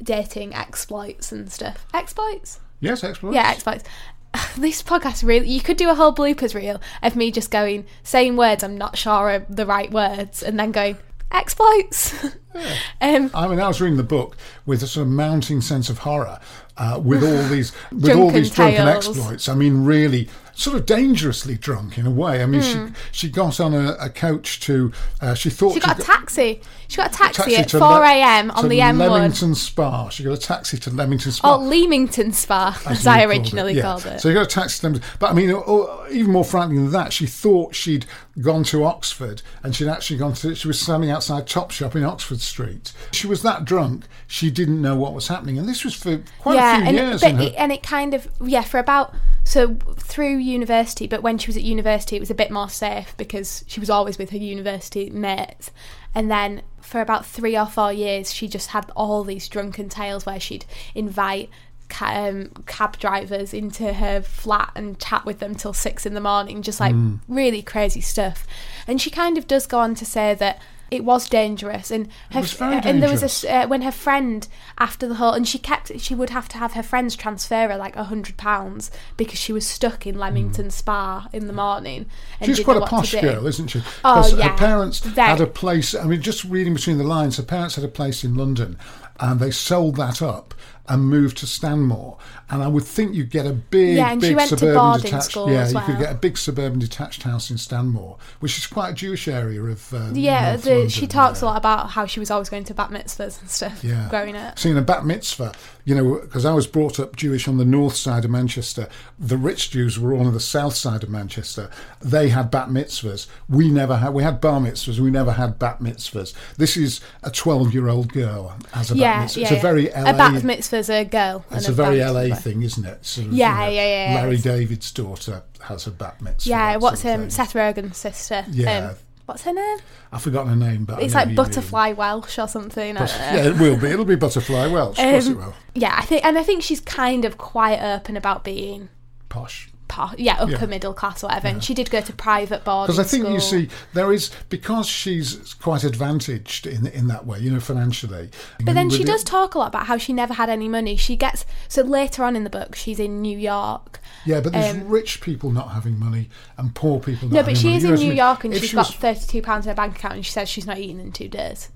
dating 0.02 0.54
exploits 0.54 1.32
and 1.32 1.52
stuff. 1.52 1.86
Exploits? 1.94 2.60
Yes, 2.80 3.04
exploits. 3.04 3.36
Yeah, 3.36 3.50
exploits. 3.50 3.84
This 4.58 4.84
podcast 4.84 5.26
really, 5.26 5.50
you 5.50 5.62
could 5.62 5.78
do 5.78 5.90
a 5.90 5.96
whole 5.96 6.14
bloopers 6.14 6.54
reel 6.54 6.80
of 7.02 7.16
me 7.16 7.32
just 7.32 7.50
going, 7.50 7.86
saying 8.04 8.36
words 8.38 8.64
I'm 8.64 8.78
not 8.78 8.98
sure 8.98 9.32
are 9.32 9.46
the 9.50 9.66
right 9.66 9.90
words, 9.90 10.44
and 10.44 10.60
then 10.60 10.72
going, 10.72 10.98
exploits. 11.32 12.14
um, 13.02 13.32
I 13.34 13.48
mean, 13.48 13.60
I 13.60 13.68
was 13.68 13.82
reading 13.82 13.98
the 13.98 14.04
book 14.04 14.38
with 14.66 14.84
a 14.84 14.88
sort 14.88 15.08
of 15.08 15.14
mounting 15.14 15.62
sense 15.62 15.90
of 15.90 16.00
horror, 16.00 16.40
uh, 16.78 17.00
with 17.04 17.24
all 17.24 17.50
these 17.50 17.72
with 17.92 18.10
all 18.10 18.16
Drunken 18.16 18.34
these 18.36 18.52
drunken 18.52 18.86
tales. 18.86 19.08
exploits. 19.08 19.50
I 19.50 19.56
mean, 19.56 19.86
really, 19.86 20.30
sort 20.58 20.76
of 20.76 20.86
dangerously 20.88 21.56
drunk 21.56 21.98
in 22.00 22.08
a 22.08 22.12
way. 22.12 22.42
I 22.42 22.46
mean, 22.48 22.62
Hmm. 22.62 22.94
she 23.12 23.28
she 23.28 23.30
got 23.30 23.60
on 23.60 23.74
a, 23.74 23.92
a 24.00 24.10
coach 24.10 24.60
to. 24.62 24.92
Uh, 25.22 25.34
she 25.36 25.50
thought 25.50 25.74
she 25.74 25.80
got 25.80 26.00
a 26.00 26.02
taxi. 26.02 26.62
She 26.88 26.98
got 26.98 27.12
a 27.14 27.14
taxi, 27.14 27.56
at 27.58 27.68
to 27.70 27.80
four 27.80 28.02
a.m. 28.04 28.50
on 28.52 28.70
the 28.70 28.80
M1. 28.80 29.12
Leamington 29.14 29.56
Spa. 29.56 30.08
She 30.10 30.24
got 30.24 30.32
a 30.34 30.38
taxi 30.38 30.78
to 30.78 30.90
Leamington 30.90 31.32
Spa. 31.34 31.56
Oh, 31.56 31.60
Leamington 31.60 32.32
Spa, 32.32 32.80
as, 32.88 33.04
you 33.04 33.12
I 33.12 33.16
called 33.20 33.22
it. 33.24 33.28
originally 33.38 33.74
Yeah. 33.74 33.82
called 33.82 34.06
it. 34.06 34.22
So 34.22 34.30
you 34.30 34.34
got 34.36 34.44
a 34.44 34.46
taxi 34.46 34.80
to 34.80 34.88
Leamington. 34.88 35.10
But 35.20 35.30
I 35.32 35.34
mean, 35.34 35.52
oh, 35.52 36.06
even 36.12 36.32
more 36.32 36.46
frightening 36.46 36.84
than 36.84 36.92
that, 36.94 37.12
she 37.14 37.26
thought 37.28 37.76
she'd 37.76 38.06
gone 38.42 38.64
to 38.66 38.86
Oxford 38.86 39.42
and 39.64 39.76
she'd 39.76 39.88
actually 39.90 40.18
gone 40.18 40.34
to, 40.36 40.56
she 40.56 40.68
was 40.68 40.80
standing 40.80 41.12
outside 41.12 41.46
Top 41.48 41.72
Shop 41.72 41.96
in 41.96 42.04
Oxford 42.06 42.40
Street. 42.40 42.94
She 43.12 43.28
was 43.28 43.42
that 43.42 43.66
drunk, 43.66 44.06
she 44.26 44.50
didn't 44.50 44.82
know 44.82 44.96
what 44.96 45.14
was 45.14 45.28
happening. 45.28 45.58
And 45.60 45.68
this 45.68 45.84
was 45.84 45.94
for 45.94 46.22
quite 46.40 46.56
yeah, 46.56 46.78
a 46.78 46.80
few 46.80 46.88
and 46.88 46.98
years. 46.98 47.22
but 47.22 47.36
it, 47.42 47.54
and 47.58 47.72
it 47.74 47.84
kind 47.84 48.14
of 48.14 48.28
yeah 48.42 48.62
for 48.62 48.80
about 48.80 49.14
so 49.48 49.76
through 49.98 50.38
university. 50.38 51.08
But 51.08 51.24
when 51.24 51.38
she 51.38 51.48
was 51.48 51.56
at 51.56 51.64
university, 51.64 52.18
it 52.18 52.20
was 52.20 52.30
a 52.30 52.36
bit 52.36 52.52
more 52.52 52.70
safe 52.70 53.16
because 53.16 53.64
she 53.68 53.80
was 53.80 53.90
always 53.90 54.18
with 54.18 54.32
her 54.32 54.38
university 54.38 55.10
mates. 55.10 55.72
And 56.14 56.30
then 56.30 56.64
for 56.82 57.00
about 57.00 57.26
three 57.26 57.58
or 57.58 57.66
four 57.66 57.94
years, 57.94 58.34
she 58.34 58.48
just 58.50 58.70
had 58.72 58.92
all 58.96 59.24
these 59.24 59.48
drunken 59.48 59.88
tales 59.88 60.26
where 60.26 60.40
she'd 60.40 60.66
invite 60.94 61.50
ca- 61.90 62.28
um, 62.28 62.50
cab 62.66 62.98
drivers 62.98 63.54
into 63.54 63.94
her 63.94 64.22
flat 64.22 64.72
and 64.76 65.00
chat 65.00 65.24
with 65.26 65.40
them 65.40 65.56
till 65.56 65.74
six 65.74 66.06
in 66.06 66.14
the 66.14 66.20
morning, 66.22 66.62
just 66.62 66.82
like 66.82 66.94
Mm. 66.94 67.20
really 67.30 67.62
crazy 67.62 68.02
stuff. 68.02 68.46
And 68.86 69.00
she 69.02 69.10
kind 69.10 69.38
of 69.38 69.48
does 69.48 69.66
go 69.66 69.80
on 69.80 69.96
to 69.96 70.06
say 70.06 70.34
that 70.34 70.60
it 70.92 71.04
was 71.04 71.28
dangerous 71.30 71.92
and 71.92 72.08
her 72.32 72.42
was 72.42 72.54
very 72.54 72.78
and 72.84 73.02
there 73.02 73.10
was 73.10 73.44
a 73.44 73.54
uh, 73.54 73.68
when 73.68 73.82
her 73.82 73.92
friend 73.92 74.48
after 74.78 75.08
the 75.08 75.16
whole 75.16 75.34
and 75.34 75.48
she 75.48 75.60
kept 75.60 76.00
she 76.00 76.16
would 76.16 76.30
have 76.30 76.48
to 76.48 76.58
have 76.58 76.74
her 76.74 76.84
friends 76.84 77.16
transfer 77.16 77.68
her 77.68 77.78
like 77.78 77.96
a 77.96 78.06
hundred 78.06 78.38
pounds 78.38 78.92
because 79.18 79.40
she 79.40 79.54
was 79.54 79.66
stuck 79.66 80.06
in 80.08 80.18
Leamington 80.18 80.72
Spa 80.72 81.28
in 81.34 81.48
the 81.48 81.54
morning. 81.54 82.06
And 82.40 82.48
She's 82.48 82.64
quite 82.64 82.78
a 82.78 82.86
posh 82.86 83.14
girl, 83.14 83.46
isn't 83.48 83.68
she? 83.68 83.82
Oh, 84.04 84.28
yeah. 84.36 84.50
her 84.50 84.58
parents 84.58 85.00
Very. 85.00 85.30
had 85.30 85.42
a 85.42 85.48
place. 85.48 85.96
I 85.96 86.06
mean, 86.06 86.22
just 86.22 86.44
reading 86.46 86.74
between 86.74 86.98
the 86.98 87.04
lines, 87.04 87.38
her 87.38 87.44
parents 87.44 87.76
had 87.76 87.84
a 87.84 87.90
place 87.90 88.24
in 88.24 88.36
London, 88.36 88.78
and 89.20 89.40
they 89.40 89.52
sold 89.52 89.96
that 89.96 90.22
up 90.22 90.54
and 90.90 91.04
moved 91.10 91.38
to 91.40 91.48
Stanmore. 91.48 92.18
And 92.50 92.64
I 92.64 92.68
would 92.70 92.86
think 92.86 93.14
you'd 93.14 93.30
get 93.30 93.46
a 93.46 93.52
big, 93.52 93.98
Yeah, 93.98 94.12
and 94.14 94.22
she 94.22 94.30
big 94.30 94.38
went 94.38 94.50
to 94.52 94.58
suburban 94.58 94.80
boarding 94.82 95.04
detached. 95.04 95.24
school 95.26 95.52
yeah, 95.52 95.62
as 95.64 95.74
you 95.74 95.80
could 95.82 96.00
get 96.00 96.12
a 96.12 96.16
big 96.16 96.38
suburban 96.38 96.80
detached 96.80 97.24
house 97.24 97.52
in 97.52 97.58
Stanmore, 97.58 98.18
which 98.40 98.58
is 98.58 98.66
quite 98.68 98.92
a 98.92 98.94
Jewish 98.94 99.28
area 99.28 99.62
of. 99.62 99.94
Uh, 99.94 100.12
Yeah, 100.14 100.52
North 100.52 100.64
the, 100.64 100.70
London, 100.72 100.90
she 100.90 101.08
talks 101.08 101.42
yeah. 101.42 101.46
a 101.46 101.50
lot 101.50 101.58
about 101.58 101.90
how 101.90 102.06
she 102.06 102.20
was 102.22 102.32
always 102.32 102.50
going 102.50 102.64
to 102.64 102.74
bat 102.74 102.90
mitzvahs 102.90 103.42
and 103.42 103.50
stuff 103.50 103.84
Yeah. 103.84 104.08
growing 104.10 104.38
up. 104.38 104.58
Seeing 104.58 104.78
a 104.78 104.82
bat 104.82 105.06
mitzvah, 105.06 105.52
you 105.84 105.94
know, 105.94 106.20
because 106.22 106.46
I 106.46 106.54
was 106.54 106.68
brought 106.68 107.00
up 107.02 107.18
Jewish 107.18 107.50
on 107.50 107.58
the 107.58 107.66
north 107.66 107.96
side 107.98 108.24
of 108.24 108.32
Manchester. 108.32 108.88
The 109.20 109.38
rich 109.38 109.72
Jews 109.72 110.00
were 110.00 110.14
all 110.14 110.26
on 110.26 110.34
the 110.34 110.40
south 110.40 110.76
side 110.76 111.04
of 111.04 111.10
Manchester. 111.10 111.70
They 112.02 112.30
had 112.30 112.50
bat 112.50 112.70
mitzvahs. 112.70 113.28
We 113.50 113.70
never 113.70 113.98
had. 113.98 114.14
We 114.14 114.24
had 114.24 114.40
bar 114.40 114.62
mitzvahs. 114.62 115.00
We 115.00 115.12
never 115.12 115.34
had 115.34 115.60
bat 115.60 115.80
mitzvahs. 115.82 116.34
This 116.58 116.78
is 116.78 117.02
a 117.24 117.30
twelve-year-old 117.32 118.14
girl 118.14 118.56
as 118.74 118.92
a 118.92 118.96
bat 118.96 119.22
mitzvah. 119.24 119.40
yeah, 119.42 119.48
it's 119.54 119.58
a 119.58 119.62
very 119.62 119.90
LA. 119.90 120.10
A 120.12 120.14
bat 120.14 120.34
mitzvah's 120.78 120.90
a 120.90 121.06
girl. 121.06 121.46
it's 121.52 121.68
and 121.68 121.74
a 121.80 121.84
very 121.84 122.04
LA 122.04 122.36
thing, 122.36 122.62
isn't 122.64 122.86
it? 122.86 123.06
Sort 123.06 123.28
of, 123.28 123.34
Yeah, 123.34 123.66
you 123.68 123.76
know, 123.78 123.82
yeah, 123.82 124.10
yeah, 124.14 124.16
Larry 124.22 124.36
it's- 124.36 124.44
David's 124.44 124.92
daughter 124.92 125.44
has 125.62 125.88
a 125.88 125.92
bat 125.92 126.22
mitzvah. 126.22 126.50
Yeah, 126.50 126.76
what's 126.78 127.04
um, 127.06 127.22
thing. 127.22 127.30
Seth 127.30 127.54
Rogen's 127.54 127.98
sister? 127.98 128.46
Yeah. 128.52 128.90
Um, 128.90 128.96
what's 129.26 129.44
her 129.44 129.54
name? 129.54 129.78
I've 130.12 130.22
forgotten 130.22 130.50
her 130.60 130.68
name, 130.70 130.86
but 130.86 131.02
It's 131.04 131.14
like 131.14 131.26
you 131.26 131.28
mean. 131.30 131.36
Butterfly 131.36 131.92
Welsh 131.94 132.40
or 132.40 132.48
something. 132.48 132.96
But- 132.96 133.10
yeah, 133.20 133.46
it 133.48 133.58
will 133.60 133.78
be. 133.78 133.88
It'll 133.88 134.06
be 134.06 134.16
Butterfly 134.16 134.68
Welsh. 134.68 134.98
Of 135.00 135.04
course 135.12 135.28
it 135.28 135.32
Um, 135.32 135.38
will. 135.38 135.54
Yeah, 135.76 135.96
I 135.98 136.06
think, 136.06 136.24
and 136.26 136.38
I 136.38 136.44
think 136.44 136.64
she's 136.64 136.80
kind 136.82 137.26
of 137.26 137.38
quite 137.38 137.80
open 137.82 138.16
about 138.18 138.44
being, 138.44 138.90
Posh. 139.30 139.70
Yeah, 140.18 140.36
upper 140.40 140.52
Yeah. 140.52 140.66
middle 140.66 140.94
class, 140.94 141.24
or 141.24 141.28
whatever. 141.28 141.48
And 141.48 141.64
she 141.64 141.74
did 141.74 141.90
go 141.90 142.02
to 142.02 142.14
private 142.14 142.64
boarding 142.64 142.96
Because 142.96 143.00
I 143.00 143.10
think 143.10 143.28
you 143.30 143.40
see, 143.40 143.70
there 143.94 144.12
is 144.14 144.32
because 144.50 144.88
she's 144.88 145.54
quite 145.56 145.84
advantaged 145.84 146.68
in 146.68 146.88
in 146.88 147.08
that 147.08 147.26
way, 147.26 147.40
you 147.40 147.52
know, 147.52 147.60
financially. 147.60 148.30
But 148.64 148.74
then 148.76 148.90
she 148.90 149.04
does 149.04 149.24
talk 149.24 149.56
a 149.56 149.60
lot 149.60 149.68
about 149.68 149.88
how 149.88 149.98
she 149.98 150.14
never 150.14 150.34
had 150.34 150.50
any 150.50 150.68
money. 150.68 150.96
She 150.96 151.16
gets 151.16 151.46
so 151.68 151.82
later 151.84 152.24
on 152.24 152.36
in 152.36 152.44
the 152.44 152.50
book, 152.50 152.76
she's 152.76 153.00
in 153.00 153.22
New 153.22 153.38
York. 153.38 154.00
Yeah, 154.26 154.42
but 154.42 154.52
there's 154.54 154.76
um, 154.76 154.88
rich 154.90 155.22
people 155.22 155.52
not 155.52 155.72
having 155.72 155.98
money 155.98 156.30
and 156.58 156.74
poor 156.76 157.00
people. 157.00 157.30
Not 157.30 157.36
No, 157.36 157.44
but 157.44 157.58
she 157.58 157.66
money. 157.68 157.78
is 157.78 157.84
You 157.84 157.90
in 157.90 157.96
I 157.96 157.98
New 158.00 158.08
mean? 158.10 158.18
York 158.18 158.44
and 158.44 158.54
If 158.54 158.62
she's 158.62 158.70
she 158.72 158.76
got 158.76 158.88
was- 158.88 158.96
thirty-two 158.96 159.42
pounds 159.42 159.66
in 159.66 159.70
her 159.70 159.76
bank 159.76 159.96
account, 159.98 160.16
and 160.16 160.26
she 160.26 160.32
says 160.32 160.50
she's 160.50 160.66
not 160.68 160.78
eating 160.78 161.00
in 161.00 161.12
two 161.12 161.28
days. 161.30 161.70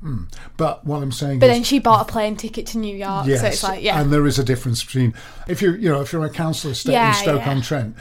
But 0.58 0.86
what 0.86 1.02
I'm 1.02 1.12
saying 1.12 1.40
But 1.40 1.50
is, 1.50 1.56
then 1.56 1.64
she 1.64 1.80
bought 1.80 2.10
a 2.10 2.12
plane 2.12 2.36
ticket 2.36 2.66
to 2.68 2.78
New 2.78 2.96
York, 2.96 3.26
so 3.26 3.32
it's 3.48 3.64
like, 3.64 3.82
yeah, 3.84 4.00
and 4.02 4.12
there 4.12 4.26
is 4.28 4.38
a 4.40 4.44
difference 4.44 4.84
between 4.84 5.14
if 5.48 5.62
you 5.62 5.74
you 5.74 5.90
know 5.90 6.02
if 6.02 6.12
you're 6.12 6.26
a 6.26 6.30
council 6.30 6.72
estate 6.72 6.92
Yeah, 6.94 7.10
in 7.10 7.14
Stoke 7.16 7.42
yeah. 7.46 7.50
on 7.52 7.62
Trent. 7.62 7.96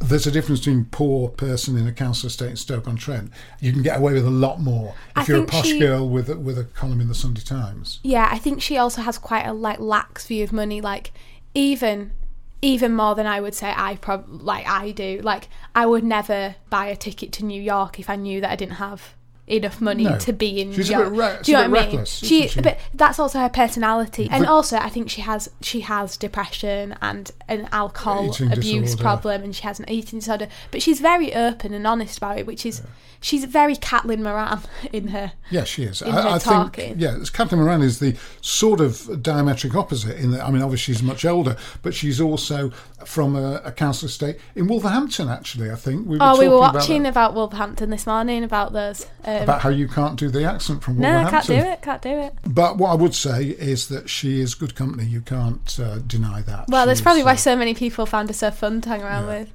There's 0.00 0.26
a 0.26 0.30
difference 0.30 0.60
between 0.60 0.84
poor 0.86 1.28
person 1.28 1.76
in 1.76 1.86
a 1.86 1.92
council 1.92 2.28
estate 2.28 2.50
in 2.50 2.56
Stoke 2.56 2.86
on 2.86 2.96
Trent. 2.96 3.30
You 3.60 3.72
can 3.72 3.82
get 3.82 3.98
away 3.98 4.12
with 4.12 4.26
a 4.26 4.30
lot 4.30 4.60
more 4.60 4.94
if 5.16 5.28
I 5.28 5.32
you're 5.32 5.42
a 5.42 5.46
posh 5.46 5.66
she- 5.66 5.78
girl 5.78 6.08
with 6.08 6.28
a, 6.30 6.36
with 6.36 6.58
a 6.58 6.64
column 6.64 7.00
in 7.00 7.08
the 7.08 7.14
Sunday 7.14 7.40
Times. 7.40 8.00
Yeah, 8.02 8.28
I 8.30 8.38
think 8.38 8.62
she 8.62 8.76
also 8.76 9.02
has 9.02 9.18
quite 9.18 9.46
a 9.46 9.52
like 9.52 9.80
lax 9.80 10.26
view 10.26 10.44
of 10.44 10.52
money. 10.52 10.80
Like 10.80 11.12
even 11.54 12.12
even 12.60 12.94
more 12.94 13.14
than 13.14 13.26
I 13.26 13.40
would 13.40 13.54
say 13.54 13.72
I 13.76 13.96
prob 13.96 14.26
like 14.28 14.66
I 14.68 14.92
do. 14.92 15.20
Like 15.22 15.48
I 15.74 15.86
would 15.86 16.04
never 16.04 16.56
buy 16.70 16.86
a 16.86 16.96
ticket 16.96 17.32
to 17.32 17.44
New 17.44 17.60
York 17.60 17.98
if 17.98 18.08
I 18.08 18.16
knew 18.16 18.40
that 18.40 18.50
I 18.50 18.56
didn't 18.56 18.74
have 18.74 19.14
enough 19.50 19.80
money 19.80 20.04
No. 20.04 20.18
to 20.18 20.32
be 20.32 20.60
in 20.60 20.72
She's 20.72 20.90
a 20.90 20.98
bit 20.98 21.06
re- 21.12 21.38
do 21.42 21.52
you 21.52 21.58
a 21.58 21.60
know 21.62 21.64
bit 21.64 21.70
what 21.72 21.80
I 21.80 21.86
mean? 21.86 21.90
reckless, 21.96 22.18
She, 22.18 22.48
she? 22.48 22.60
but 22.60 22.78
that's 22.94 23.18
also 23.18 23.38
her 23.38 23.48
personality, 23.48 24.28
and 24.30 24.46
also 24.46 24.76
I 24.76 24.88
think 24.88 25.10
she 25.10 25.20
has 25.22 25.50
she 25.60 25.80
has 25.80 26.16
depression 26.16 26.94
and 27.00 27.30
an 27.48 27.68
alcohol 27.72 28.30
abuse 28.30 28.92
disorder. 28.92 29.02
problem, 29.02 29.42
and 29.42 29.54
she 29.56 29.62
has 29.62 29.78
an 29.80 29.88
eating 29.90 30.18
disorder. 30.20 30.48
But 30.70 30.82
she's 30.82 31.00
very 31.00 31.34
open 31.34 31.72
and 31.74 31.86
honest 31.86 32.18
about 32.18 32.38
it, 32.38 32.46
which 32.46 32.66
is 32.66 32.82
she's 33.20 33.44
very 33.44 33.74
Caitlin 33.76 34.20
Moran 34.22 34.60
in 34.92 35.08
her. 35.08 35.32
Yeah, 35.50 35.64
she 35.64 35.84
is. 35.84 36.02
In 36.02 36.12
her 36.12 36.20
I, 36.20 36.34
I 36.34 36.38
talking. 36.38 36.84
think, 36.96 37.00
yeah, 37.00 37.14
Caitlin 37.18 37.58
Moran 37.58 37.82
is 37.82 37.98
the 37.98 38.16
sort 38.40 38.80
of 38.80 38.92
diametric 39.22 39.74
opposite. 39.74 40.16
In 40.18 40.30
that, 40.32 40.44
I 40.44 40.50
mean, 40.50 40.62
obviously 40.62 40.94
she's 40.94 41.02
much 41.02 41.24
older, 41.24 41.56
but 41.82 41.94
she's 41.94 42.20
also 42.20 42.70
from 43.04 43.34
a, 43.36 43.60
a 43.64 43.72
council 43.72 44.06
estate 44.06 44.36
in 44.54 44.66
Wolverhampton. 44.66 45.28
Actually, 45.28 45.70
I 45.70 45.76
think 45.76 46.06
we 46.06 46.18
were 46.18 46.22
Oh, 46.24 46.38
we 46.38 46.48
were 46.48 46.58
watching 46.58 47.06
about, 47.06 47.30
about, 47.30 47.34
Wolverhampton 47.34 47.90
this 47.90 48.06
morning 48.06 48.44
about 48.44 48.72
those. 48.72 49.06
Um, 49.24 49.37
that, 49.38 49.44
about 49.44 49.60
how 49.62 49.68
you 49.70 49.88
can't 49.88 50.18
do 50.18 50.28
the 50.30 50.44
accent 50.44 50.82
from 50.82 50.98
no, 50.98 51.08
I 51.08 51.22
Wolverhampton. 51.22 51.54
can't 51.56 51.64
do 51.66 51.70
it. 51.72 51.82
Can't 51.82 52.02
do 52.02 52.10
it. 52.10 52.34
But 52.54 52.76
what 52.78 52.90
I 52.90 52.94
would 52.94 53.14
say 53.14 53.44
is 53.46 53.88
that 53.88 54.08
she 54.10 54.40
is 54.40 54.54
good 54.54 54.74
company. 54.74 55.04
You 55.04 55.20
can't 55.20 55.78
uh, 55.80 55.98
deny 55.98 56.42
that. 56.42 56.68
Well, 56.68 56.84
She 56.84 56.86
that's 56.88 57.00
is, 57.00 57.02
probably 57.02 57.22
why 57.24 57.32
uh, 57.32 57.36
so 57.36 57.56
many 57.56 57.74
people 57.74 58.06
found 58.06 58.28
her 58.28 58.34
so 58.34 58.50
fun 58.50 58.80
to 58.82 58.88
hang 58.88 59.02
around 59.02 59.26
Yeah. 59.28 59.38
with. 59.40 59.50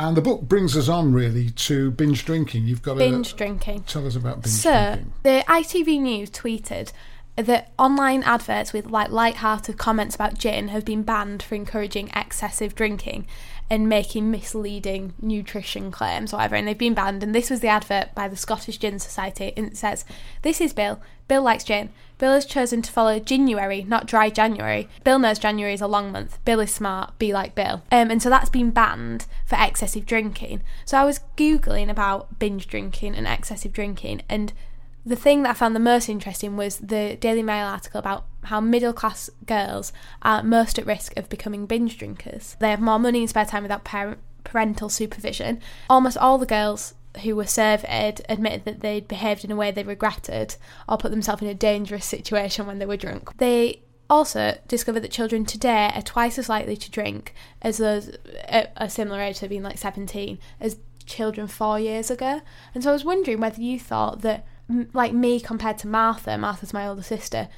And 0.00 0.16
the 0.16 0.20
book 0.22 0.42
brings 0.42 0.76
us 0.76 0.88
on 0.88 1.12
really 1.12 1.50
to 1.50 1.90
binge 1.90 2.24
drinking. 2.24 2.66
You've 2.68 2.82
got 2.82 2.98
Binge 2.98 3.34
drinking. 3.34 3.82
tell 3.82 4.06
us 4.06 4.14
about 4.14 4.42
binge 4.42 4.54
So, 4.54 4.70
drinking. 4.70 5.12
the 5.24 5.44
ITV 5.48 6.00
News 6.00 6.30
tweeted 6.30 6.92
that 7.34 7.72
online 7.78 8.22
adverts 8.22 8.72
with 8.72 8.86
like 8.86 9.10
light-hearted 9.10 9.76
comments 9.76 10.14
about 10.14 10.38
gin 10.38 10.68
have 10.68 10.84
been 10.84 11.02
banned 11.02 11.42
for 11.42 11.56
encouraging 11.56 12.10
excessive 12.14 12.74
drinking 12.76 13.26
and 13.70 13.88
making 13.88 14.30
misleading 14.30 15.12
nutrition 15.20 15.90
claims, 15.90 16.32
whatever, 16.32 16.56
and 16.56 16.66
they've 16.66 16.78
been 16.78 16.94
banned. 16.94 17.22
And 17.22 17.34
this 17.34 17.50
was 17.50 17.60
the 17.60 17.68
advert 17.68 18.14
by 18.14 18.28
the 18.28 18.36
Scottish 18.36 18.78
Gin 18.78 18.98
Society, 18.98 19.52
and 19.56 19.66
it 19.66 19.76
says, 19.76 20.04
"This 20.42 20.60
is 20.60 20.72
Bill. 20.72 21.00
Bill 21.28 21.42
likes 21.42 21.64
gin. 21.64 21.90
Bill 22.16 22.32
has 22.32 22.46
chosen 22.46 22.80
to 22.80 22.90
follow 22.90 23.18
January, 23.18 23.84
not 23.86 24.06
dry 24.06 24.30
January. 24.30 24.88
Bill 25.04 25.18
knows 25.18 25.38
January 25.38 25.74
is 25.74 25.82
a 25.82 25.86
long 25.86 26.10
month. 26.10 26.42
Bill 26.46 26.60
is 26.60 26.74
smart. 26.74 27.18
Be 27.18 27.32
like 27.32 27.54
Bill." 27.54 27.82
Um, 27.92 28.10
and 28.10 28.22
so 28.22 28.30
that's 28.30 28.48
been 28.48 28.70
banned 28.70 29.26
for 29.44 29.58
excessive 29.60 30.06
drinking. 30.06 30.62
So 30.84 30.96
I 30.96 31.04
was 31.04 31.20
googling 31.36 31.90
about 31.90 32.38
binge 32.38 32.66
drinking 32.66 33.14
and 33.14 33.26
excessive 33.26 33.72
drinking, 33.72 34.22
and 34.28 34.52
the 35.08 35.16
thing 35.16 35.42
that 35.42 35.50
I 35.50 35.54
found 35.54 35.74
the 35.74 35.80
most 35.80 36.08
interesting 36.08 36.56
was 36.56 36.76
the 36.78 37.16
Daily 37.16 37.42
Mail 37.42 37.66
article 37.66 37.98
about 37.98 38.26
how 38.44 38.60
middle 38.60 38.92
class 38.92 39.30
girls 39.46 39.92
are 40.22 40.42
most 40.42 40.78
at 40.78 40.86
risk 40.86 41.16
of 41.16 41.28
becoming 41.30 41.64
binge 41.64 41.98
drinkers. 41.98 42.56
They 42.60 42.70
have 42.70 42.80
more 42.80 42.98
money 42.98 43.20
and 43.20 43.28
spare 43.28 43.46
time 43.46 43.62
without 43.62 43.84
parent, 43.84 44.18
parental 44.44 44.90
supervision. 44.90 45.60
Almost 45.88 46.18
all 46.18 46.36
the 46.36 46.46
girls 46.46 46.94
who 47.22 47.34
were 47.34 47.46
surveyed 47.46 48.20
admitted 48.28 48.64
that 48.66 48.80
they'd 48.80 49.08
behaved 49.08 49.44
in 49.44 49.50
a 49.50 49.56
way 49.56 49.70
they 49.70 49.82
regretted 49.82 50.56
or 50.86 50.98
put 50.98 51.10
themselves 51.10 51.40
in 51.42 51.48
a 51.48 51.54
dangerous 51.54 52.04
situation 52.04 52.66
when 52.66 52.78
they 52.78 52.86
were 52.86 52.96
drunk. 52.96 53.36
They 53.38 53.80
also 54.10 54.58
discovered 54.68 55.00
that 55.00 55.10
children 55.10 55.46
today 55.46 55.90
are 55.94 56.02
twice 56.02 56.38
as 56.38 56.50
likely 56.50 56.76
to 56.76 56.90
drink 56.90 57.34
as 57.62 57.78
those 57.78 58.10
at 58.46 58.72
a 58.76 58.90
similar 58.90 59.20
age, 59.20 59.36
so 59.36 59.48
being 59.48 59.62
like 59.62 59.78
17, 59.78 60.38
as 60.60 60.76
children 61.06 61.46
four 61.46 61.80
years 61.80 62.10
ago. 62.10 62.42
And 62.74 62.84
so 62.84 62.90
I 62.90 62.92
was 62.92 63.04
wondering 63.04 63.40
whether 63.40 63.60
you 63.60 63.80
thought 63.80 64.20
that, 64.20 64.46
like 64.92 65.12
me 65.12 65.40
compared 65.40 65.78
to 65.78 65.86
Martha, 65.88 66.36
Martha's 66.38 66.72
my 66.74 66.86
older 66.86 67.02
sister, 67.02 67.48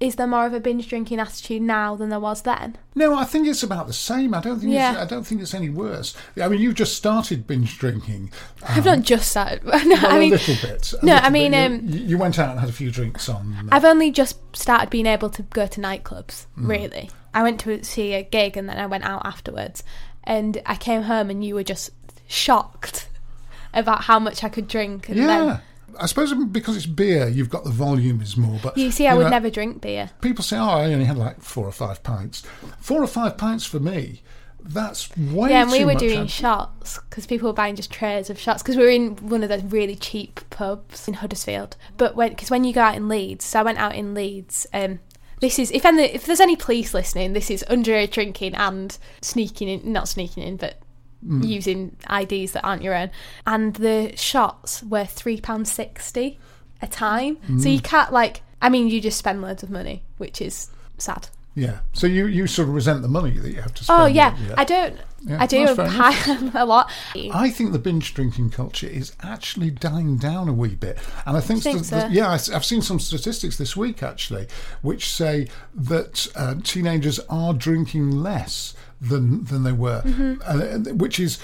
is 0.00 0.14
there 0.14 0.28
more 0.28 0.46
of 0.46 0.54
a 0.54 0.60
binge 0.60 0.88
drinking 0.88 1.18
attitude 1.18 1.60
now 1.62 1.96
than 1.96 2.08
there 2.08 2.20
was 2.20 2.42
then? 2.42 2.76
No, 2.94 3.16
I 3.18 3.24
think 3.24 3.48
it's 3.48 3.64
about 3.64 3.88
the 3.88 3.92
same. 3.92 4.32
I 4.32 4.40
don't 4.40 4.60
think 4.60 4.70
it's, 4.70 4.74
Yeah. 4.78 5.02
I 5.02 5.06
don't 5.06 5.26
think 5.26 5.40
it's 5.40 5.54
any 5.54 5.70
worse. 5.70 6.14
I 6.40 6.46
mean, 6.46 6.60
you've 6.60 6.76
just 6.76 6.94
started 6.94 7.48
binge 7.48 7.78
drinking. 7.78 8.30
I've 8.62 8.84
not 8.84 9.02
just 9.02 9.28
started. 9.30 9.64
no, 9.64 9.72
Well, 9.72 10.06
I 10.06 10.18
mean, 10.20 10.34
a 10.34 10.36
little 10.36 10.54
bit. 10.68 10.92
a 10.92 11.04
no, 11.06 11.14
little 11.14 11.26
I 11.26 11.30
mean, 11.30 11.50
bit. 11.50 11.66
um, 11.66 11.80
you, 11.88 11.98
you 12.00 12.18
went 12.18 12.38
out 12.38 12.50
and 12.50 12.60
had 12.60 12.68
a 12.68 12.72
few 12.72 12.92
drinks 12.92 13.28
on. 13.28 13.54
uh, 13.54 13.74
I've 13.74 13.84
only 13.84 14.12
just 14.12 14.38
started 14.54 14.88
being 14.88 15.06
able 15.06 15.30
to 15.30 15.42
go 15.42 15.66
to 15.66 15.80
nightclubs, 15.80 16.46
Mm. 16.56 16.68
really. 16.68 17.10
I 17.34 17.42
went 17.42 17.58
to 17.60 17.82
see 17.82 18.14
a 18.14 18.22
gig 18.22 18.56
and 18.56 18.68
then 18.68 18.78
I 18.78 18.86
went 18.86 19.02
out 19.04 19.22
afterwards. 19.26 19.82
And 20.22 20.62
I 20.64 20.76
came 20.76 21.02
home 21.02 21.28
and 21.28 21.44
you 21.44 21.56
were 21.56 21.64
just 21.64 21.90
shocked 22.28 23.08
about 23.74 24.02
how 24.04 24.20
much 24.20 24.44
I 24.44 24.48
could 24.48 24.68
drink. 24.68 25.08
And 25.08 25.18
yeah. 25.18 25.26
then 25.26 25.60
I 25.98 26.06
suppose 26.06 26.32
because 26.46 26.76
it's 26.76 26.86
beer, 26.86 27.28
you've 27.28 27.50
got 27.50 27.64
the 27.64 27.70
volume 27.70 28.20
is 28.20 28.36
more. 28.36 28.58
But 28.62 28.76
you 28.76 28.90
see, 28.90 29.06
I 29.06 29.14
would 29.14 29.24
know, 29.24 29.30
never 29.30 29.50
drink 29.50 29.80
beer. 29.80 30.10
People 30.20 30.44
say, 30.44 30.56
"Oh, 30.58 30.68
I 30.68 30.92
only 30.92 31.04
had 31.04 31.18
like 31.18 31.40
four 31.40 31.66
or 31.66 31.72
five 31.72 32.02
pints." 32.02 32.42
Four 32.80 33.02
or 33.02 33.06
five 33.06 33.36
pints 33.36 33.64
for 33.64 33.80
me, 33.80 34.22
that's 34.62 35.10
way 35.16 35.16
too 35.16 35.30
much. 35.32 35.50
Yeah, 35.50 35.62
and 35.62 35.72
we 35.72 35.84
were 35.84 35.94
doing 35.94 36.20
I- 36.20 36.26
shots 36.26 36.98
because 37.08 37.26
people 37.26 37.48
were 37.48 37.54
buying 37.54 37.76
just 37.76 37.90
trays 37.90 38.30
of 38.30 38.38
shots 38.38 38.62
because 38.62 38.76
we 38.76 38.82
were 38.82 38.90
in 38.90 39.16
one 39.16 39.42
of 39.42 39.48
those 39.48 39.64
really 39.64 39.96
cheap 39.96 40.40
pubs 40.50 41.08
in 41.08 41.14
Huddersfield. 41.14 41.76
But 41.96 42.14
when 42.14 42.30
because 42.30 42.50
when 42.50 42.64
you 42.64 42.72
go 42.72 42.82
out 42.82 42.96
in 42.96 43.08
Leeds, 43.08 43.44
so 43.44 43.60
I 43.60 43.62
went 43.62 43.78
out 43.78 43.94
in 43.94 44.14
Leeds. 44.14 44.66
Um, 44.72 45.00
this 45.40 45.58
is 45.58 45.70
if 45.70 45.84
any, 45.84 46.04
if 46.04 46.26
there's 46.26 46.40
any 46.40 46.56
police 46.56 46.92
listening, 46.92 47.32
this 47.32 47.50
is 47.50 47.64
underage 47.70 48.10
drinking 48.10 48.54
and 48.54 48.96
sneaking 49.20 49.68
in, 49.68 49.92
not 49.92 50.08
sneaking 50.08 50.42
in, 50.42 50.56
but 50.56 50.80
using 51.22 51.96
IDs 52.10 52.52
that 52.52 52.64
aren't 52.64 52.82
your 52.82 52.94
own. 52.94 53.10
And 53.46 53.74
the 53.74 54.12
shots 54.16 54.82
were 54.82 55.04
three 55.04 55.40
pounds 55.40 55.70
sixty 55.72 56.38
a 56.80 56.86
time, 56.86 57.38
so 57.60 57.68
you 57.68 57.80
can't 57.80 58.12
like. 58.12 58.42
I 58.60 58.68
mean, 58.68 58.88
you 58.88 59.00
just 59.00 59.18
spend 59.18 59.40
loads 59.42 59.62
of 59.62 59.70
money, 59.70 60.02
which 60.16 60.40
is 60.40 60.68
sad. 60.98 61.28
Yeah. 61.58 61.80
So 61.92 62.06
you, 62.06 62.26
you 62.26 62.46
sort 62.46 62.68
of 62.68 62.74
resent 62.74 63.02
the 63.02 63.08
money 63.08 63.32
that 63.32 63.50
you 63.50 63.60
have 63.60 63.74
to 63.74 63.84
spend. 63.84 64.00
Oh 64.02 64.06
yeah, 64.06 64.36
it, 64.36 64.54
I 64.56 64.62
don't. 64.64 64.96
Yeah, 65.22 65.38
I 65.40 65.46
do 65.46 65.66
a 66.54 66.64
lot. 66.64 66.88
I 67.32 67.50
think 67.50 67.72
the 67.72 67.80
binge 67.80 68.14
drinking 68.14 68.50
culture 68.50 68.86
is 68.86 69.12
actually 69.20 69.70
dying 69.70 70.18
down 70.18 70.48
a 70.48 70.52
wee 70.52 70.76
bit, 70.76 70.98
and 71.26 71.36
I 71.36 71.40
think, 71.40 71.64
Think 71.64 71.78
st- 71.78 71.86
so? 71.86 72.00
th- 72.02 72.12
yeah, 72.12 72.30
I've 72.30 72.64
seen 72.64 72.80
some 72.82 73.00
statistics 73.00 73.56
this 73.56 73.76
week 73.76 74.04
actually, 74.04 74.46
which 74.82 75.10
say 75.10 75.48
that 75.74 76.28
uh, 76.36 76.54
teenagers 76.62 77.18
are 77.28 77.52
drinking 77.52 78.12
less 78.12 78.74
than 79.00 79.44
than 79.44 79.62
they 79.64 79.72
were, 79.72 80.02
Mm-hmm. 80.02 80.90
uh, 80.90 80.92
which 80.94 81.18
is. 81.20 81.38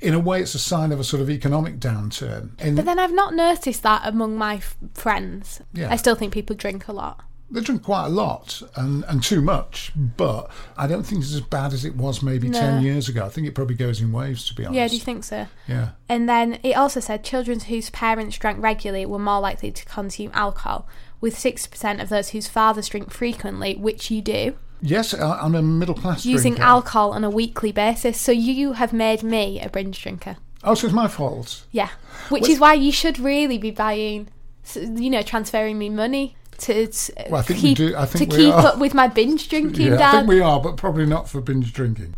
In 0.00 0.12
a 0.12 0.18
way, 0.18 0.42
it's 0.42 0.54
a 0.54 0.58
sign 0.58 0.92
of 0.92 1.00
a 1.00 1.04
sort 1.04 1.22
of 1.22 1.30
economic 1.30 1.78
downturn. 1.78 2.60
In, 2.60 2.74
But 2.74 2.84
then 2.84 2.98
I've 2.98 3.14
not 3.14 3.32
noticed 3.32 3.82
that 3.84 4.02
among 4.04 4.36
my 4.36 4.56
f- 4.56 4.76
friends. 4.92 5.62
Yeah. 5.72 5.90
I 5.90 5.96
still 5.96 6.14
think 6.14 6.30
people 6.34 6.54
drink 6.54 6.88
a 6.88 6.92
lot. 6.92 7.22
they 7.50 7.62
drink 7.62 7.84
quite 7.84 8.06
a 8.06 8.08
lot 8.10 8.60
and, 8.76 9.04
and 9.04 9.22
too 9.22 9.40
much, 9.40 9.92
but 9.96 10.50
I 10.76 10.86
don't 10.88 11.04
think 11.04 11.22
it's 11.22 11.32
as 11.32 11.40
bad 11.40 11.72
as 11.72 11.86
it 11.86 11.96
was 11.96 12.22
maybe 12.22 12.48
No. 12.50 12.60
10 12.60 12.82
years 12.82 13.08
ago. 13.08 13.24
I 13.24 13.30
think 13.30 13.46
it 13.46 13.54
probably 13.54 13.76
goes 13.76 14.00
in 14.02 14.12
waves, 14.12 14.46
to 14.48 14.54
be 14.54 14.66
honest. 14.66 14.76
Yeah, 14.76 14.88
do 14.88 14.94
you 14.94 15.00
think 15.00 15.24
so? 15.24 15.46
Yeah. 15.66 15.90
And 16.08 16.28
then 16.28 16.58
it 16.62 16.76
also 16.76 17.00
said 17.00 17.24
children 17.24 17.60
whose 17.60 17.88
parents 17.88 18.36
drank 18.36 18.60
regularly 18.62 19.06
were 19.06 19.18
more 19.20 19.40
likely 19.40 19.70
to 19.72 19.84
consume 19.86 20.32
alcohol, 20.34 20.86
with 21.22 21.34
6% 21.34 22.02
of 22.02 22.08
those 22.10 22.30
whose 22.30 22.48
fathers 22.48 22.88
drink 22.88 23.10
frequently, 23.10 23.74
which 23.76 24.10
you 24.10 24.20
do, 24.20 24.56
Yes, 24.86 25.14
uh, 25.14 25.38
I'm 25.40 25.54
a 25.54 25.62
middle 25.62 25.94
class 25.94 26.26
using 26.26 26.52
drinker. 26.54 26.68
alcohol 26.68 27.12
on 27.12 27.24
a 27.24 27.30
weekly 27.30 27.72
basis. 27.72 28.20
So 28.20 28.32
you 28.32 28.74
have 28.74 28.92
made 28.92 29.22
me 29.22 29.58
a 29.58 29.70
binge 29.70 30.02
drinker. 30.02 30.36
Oh, 30.62 30.74
so 30.74 30.86
it's 30.86 30.94
my 30.94 31.08
fault. 31.08 31.64
Yeah. 31.72 31.88
Which 32.28 32.42
What's- 32.42 32.48
is 32.54 32.60
why 32.60 32.74
you 32.74 32.92
should 32.92 33.18
really 33.18 33.56
be 33.56 33.70
buying, 33.70 34.28
you 34.74 35.08
know, 35.08 35.22
transferring 35.22 35.78
me 35.78 35.88
money 35.88 36.36
to, 36.58 36.86
to 36.86 37.12
Well, 37.30 37.40
I 37.40 37.42
think 37.42 37.62
we 37.62 37.68
keep, 37.70 37.78
do- 37.78 37.96
I 37.96 38.04
think 38.04 38.30
to 38.30 38.36
keep 38.36 38.52
are. 38.52 38.66
up 38.66 38.78
with 38.78 38.92
my 38.92 39.08
binge 39.08 39.48
drinking, 39.48 39.86
Yeah, 39.92 40.08
I 40.08 40.12
think 40.12 40.28
we 40.28 40.40
are, 40.40 40.60
but 40.60 40.76
probably 40.76 41.06
not 41.06 41.30
for 41.30 41.40
binge 41.40 41.72
drinking. 41.72 42.14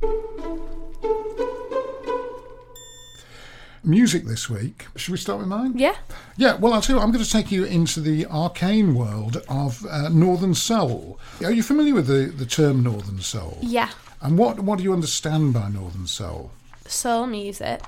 Music 3.87 4.25
this 4.25 4.51
week. 4.51 4.87
Should 4.97 5.13
we 5.13 5.17
start 5.19 5.39
with 5.39 5.49
mine? 5.49 5.73
yeah. 5.79 5.95
Yeah, 6.37 6.57
well, 6.57 6.73
I'll 6.75 6.81
tell 6.83 6.97
you, 6.97 7.03
I'm 7.03 7.13
going 7.13 7.25
to 7.25 7.31
take 7.31 7.53
you 7.53 7.65
into 7.65 8.01
the 8.01 8.27
arcane 8.27 8.95
world 8.95 9.43
of 9.49 9.87
uh, 9.87 10.09
Northern 10.09 10.55
Soul. 10.55 11.19
Are 11.43 11.53
you 11.53 11.63
familiar 11.63 11.95
with 11.95 12.09
the, 12.09 12.33
the 12.37 12.45
term 12.47 12.83
Northern 12.83 13.21
Soul? 13.21 13.59
Yeah. 13.63 13.91
And 14.21 14.37
what, 14.37 14.59
what 14.61 14.79
do 14.79 14.85
you 14.85 14.93
understand 14.93 15.55
by 15.55 15.69
Northern 15.69 16.07
Soul? 16.09 16.51
Soul 16.87 17.27
music. 17.27 17.81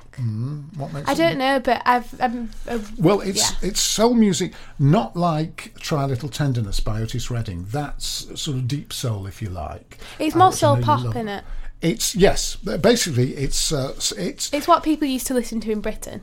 What 0.77 0.93
makes 0.93 1.09
I 1.09 1.13
don't 1.13 1.37
know, 1.37 1.59
but 1.59 1.81
I've. 1.85 2.21
I'm, 2.21 2.49
uh, 2.67 2.79
Well, 2.97 3.21
it's 3.21 3.51
yeah. 3.51 3.69
it's 3.69 3.79
soul 3.79 4.13
music, 4.13 4.53
not 4.77 5.15
like 5.15 5.73
"Try 5.79 6.03
a 6.03 6.07
Little 6.07 6.27
Tenderness" 6.27 6.81
by 6.81 7.01
Otis 7.01 7.31
Redding. 7.31 7.65
That's 7.71 8.27
sort 8.39 8.57
of 8.57 8.67
deep 8.67 8.91
soul, 8.91 9.25
if 9.25 9.41
you 9.41 9.49
like. 9.49 9.99
It's 10.19 10.35
uh, 10.35 10.39
more 10.39 10.51
soul 10.51 10.77
pop, 10.81 11.15
in 11.15 11.29
it? 11.29 11.45
It's 11.81 12.15
yes, 12.15 12.55
basically 12.57 13.35
it's 13.35 13.71
uh, 13.71 13.93
it's 14.17 14.51
It's 14.53 14.67
what 14.67 14.83
people 14.83 15.07
used 15.07 15.27
to 15.27 15.33
listen 15.33 15.61
to 15.61 15.71
in 15.71 15.79
Britain. 15.81 16.21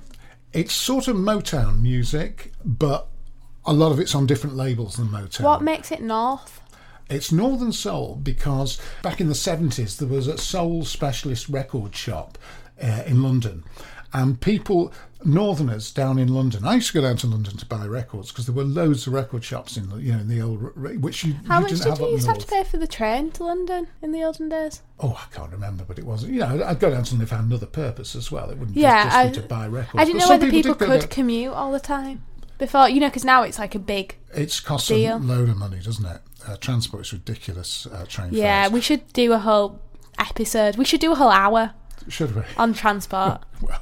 it's 0.52 0.74
sort 0.74 1.08
of 1.08 1.16
Motown 1.16 1.80
music, 1.82 2.52
but 2.64 3.08
a 3.64 3.72
lot 3.72 3.90
of 3.92 3.98
it's 3.98 4.14
on 4.14 4.26
different 4.26 4.56
labels 4.56 4.96
than 4.96 5.08
Motown. 5.08 5.42
What 5.44 5.62
makes 5.62 5.90
it 5.90 6.00
North? 6.02 6.60
It's 7.08 7.30
Northern 7.32 7.72
Soul 7.72 8.16
because 8.22 8.80
back 9.02 9.20
in 9.20 9.28
the 9.28 9.34
70s 9.34 9.96
there 9.98 10.08
was 10.08 10.26
a 10.26 10.36
soul 10.38 10.84
specialist 10.84 11.48
record 11.48 11.94
shop 11.94 12.36
uh, 12.82 13.02
in 13.06 13.22
London. 13.22 13.64
And 14.12 14.40
people, 14.40 14.92
Northerners 15.26 15.90
down 15.92 16.18
in 16.18 16.28
London, 16.32 16.64
I 16.64 16.76
used 16.76 16.88
to 16.88 16.94
go 16.94 17.00
down 17.02 17.16
to 17.18 17.26
London 17.26 17.56
to 17.56 17.66
buy 17.66 17.84
records 17.86 18.30
because 18.30 18.46
there 18.46 18.54
were 18.54 18.64
loads 18.64 19.06
of 19.06 19.12
record 19.12 19.42
shops 19.44 19.76
in, 19.76 19.90
the- 19.90 19.96
you 19.96 20.12
know, 20.12 20.20
in 20.20 20.28
the 20.28 20.40
old, 20.40 20.76
which 21.02 21.24
you, 21.24 21.34
How 21.48 21.56
you 21.56 21.62
much 21.62 21.70
didn't 21.72 21.82
did 21.84 21.90
have 21.90 22.00
you 22.00 22.08
used 22.12 22.24
to 22.26 22.30
have 22.32 22.38
to 22.40 22.46
pay 22.46 22.64
for 22.64 22.76
the 22.78 22.86
train 22.86 23.30
to 23.32 23.44
London 23.44 23.88
in 24.00 24.12
the 24.12 24.22
olden 24.22 24.48
days? 24.48 24.82
Oh, 25.00 25.20
I 25.20 25.34
can't 25.34 25.50
remember, 25.50 25.84
but 25.84 25.98
it 25.98 26.04
wasn't. 26.04 26.32
You 26.32 26.40
know, 26.40 26.64
I'd 26.64 26.78
go 26.80 26.90
down 26.90 27.02
to 27.04 27.10
London 27.12 27.26
if 27.26 27.32
I 27.32 27.36
had 27.36 27.44
another 27.44 27.66
purpose 27.66 28.14
as 28.14 28.30
well. 28.30 28.48
It 28.50 28.58
wouldn't 28.58 28.76
Yeah, 28.76 29.04
just, 29.04 29.06
just 29.06 29.16
I, 29.16 29.28
be 29.28 29.34
to 29.34 29.42
buy 29.42 29.66
records. 29.68 30.00
I 30.00 30.04
didn't 30.04 30.20
But 30.20 30.24
know 30.24 30.30
whether 30.30 30.50
people, 30.50 30.74
go 30.74 30.86
could 30.86 31.00
down- 31.00 31.08
commute 31.08 31.52
all 31.52 31.72
the 31.72 31.80
time 31.80 32.22
before, 32.58 32.88
you 32.88 33.00
know, 33.00 33.08
because 33.08 33.24
now 33.24 33.42
it's 33.42 33.58
like 33.58 33.74
a 33.74 33.78
big. 33.80 34.16
It's 34.34 34.60
cost 34.60 34.88
deal. 34.88 35.16
a 35.16 35.18
load 35.18 35.48
of 35.48 35.56
money, 35.56 35.80
doesn't 35.82 36.06
it? 36.06 36.20
Uh, 36.46 36.56
transport 36.58 37.04
is 37.06 37.12
ridiculous. 37.12 37.86
Uh, 37.86 38.04
train 38.06 38.28
Yeah, 38.32 38.62
fares. 38.62 38.72
we 38.72 38.80
should 38.80 39.12
do 39.12 39.32
a 39.32 39.38
whole 39.38 39.80
episode. 40.18 40.76
We 40.76 40.84
should 40.84 41.00
do 41.00 41.10
a 41.12 41.16
whole 41.16 41.30
hour 41.30 41.72
should 42.08 42.34
we? 42.36 42.42
on 42.56 42.72
transport. 42.72 43.42
well, 43.60 43.80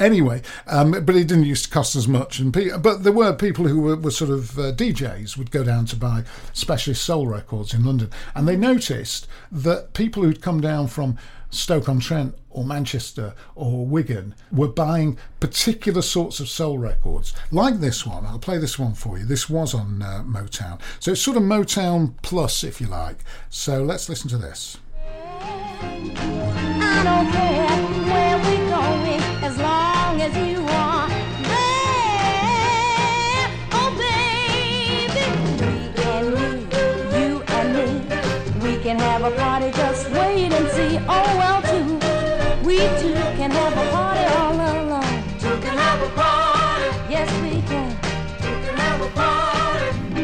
anyway, 0.00 0.42
um, 0.66 0.90
but 0.90 1.14
it 1.14 1.28
didn't 1.28 1.44
used 1.44 1.66
to 1.66 1.70
cost 1.70 1.94
as 1.94 2.08
much. 2.08 2.40
And 2.40 2.52
pe- 2.52 2.76
but 2.78 3.04
there 3.04 3.12
were 3.12 3.32
people 3.32 3.68
who 3.68 3.80
were, 3.80 3.96
were 3.96 4.10
sort 4.10 4.30
of 4.30 4.58
uh, 4.58 4.72
DJs 4.72 5.36
would 5.36 5.50
go 5.50 5.62
down 5.62 5.84
to 5.86 5.96
buy 5.96 6.24
specialist 6.52 7.04
soul 7.04 7.26
records 7.26 7.74
in 7.74 7.84
London, 7.84 8.10
and 8.34 8.48
they 8.48 8.56
noticed 8.56 9.28
that 9.52 9.92
people 9.92 10.22
who'd 10.22 10.42
come 10.42 10.60
down 10.60 10.88
from 10.88 11.18
Stoke 11.50 11.88
on 11.88 11.98
Trent 12.00 12.36
or 12.48 12.64
Manchester 12.64 13.34
or 13.54 13.84
Wigan 13.84 14.34
were 14.52 14.68
buying 14.68 15.18
particular 15.40 16.02
sorts 16.02 16.40
of 16.40 16.48
soul 16.48 16.78
records, 16.78 17.34
like 17.50 17.80
this 17.80 18.06
one. 18.06 18.24
I'll 18.24 18.38
play 18.38 18.58
this 18.58 18.78
one 18.78 18.94
for 18.94 19.18
you. 19.18 19.24
This 19.24 19.50
was 19.50 19.74
on 19.74 20.02
uh, 20.02 20.22
Motown, 20.24 20.80
so 20.98 21.12
it's 21.12 21.22
sort 21.22 21.36
of 21.36 21.42
Motown 21.42 22.14
plus, 22.22 22.64
if 22.64 22.80
you 22.80 22.86
like. 22.86 23.18
So 23.50 23.82
let's 23.82 24.08
listen 24.08 24.30
to 24.30 24.38
this. 24.38 24.78
Have 39.20 39.32
a 39.32 39.36
party. 39.36 39.70
Just 39.72 40.10
wait 40.10 40.52
and 40.52 40.68
see. 40.70 40.98
Oh 41.06 41.36
well, 41.36 41.62
too, 41.62 42.66
we 42.66 42.78
two 43.00 43.12
can 43.36 43.50
have 43.50 43.72
a 43.72 43.90
party 43.90 44.24
all 44.34 44.54
alone. 44.54 45.02
Two 45.38 45.60
can 45.60 45.76
have 45.76 46.02
a 46.02 46.08
party. 46.14 47.12
Yes, 47.12 47.30
we 47.42 47.60
can. 47.68 47.90
Two 48.38 48.66
can 48.66 48.76
have 48.78 49.00
a 49.00 49.10
party. 49.10 50.22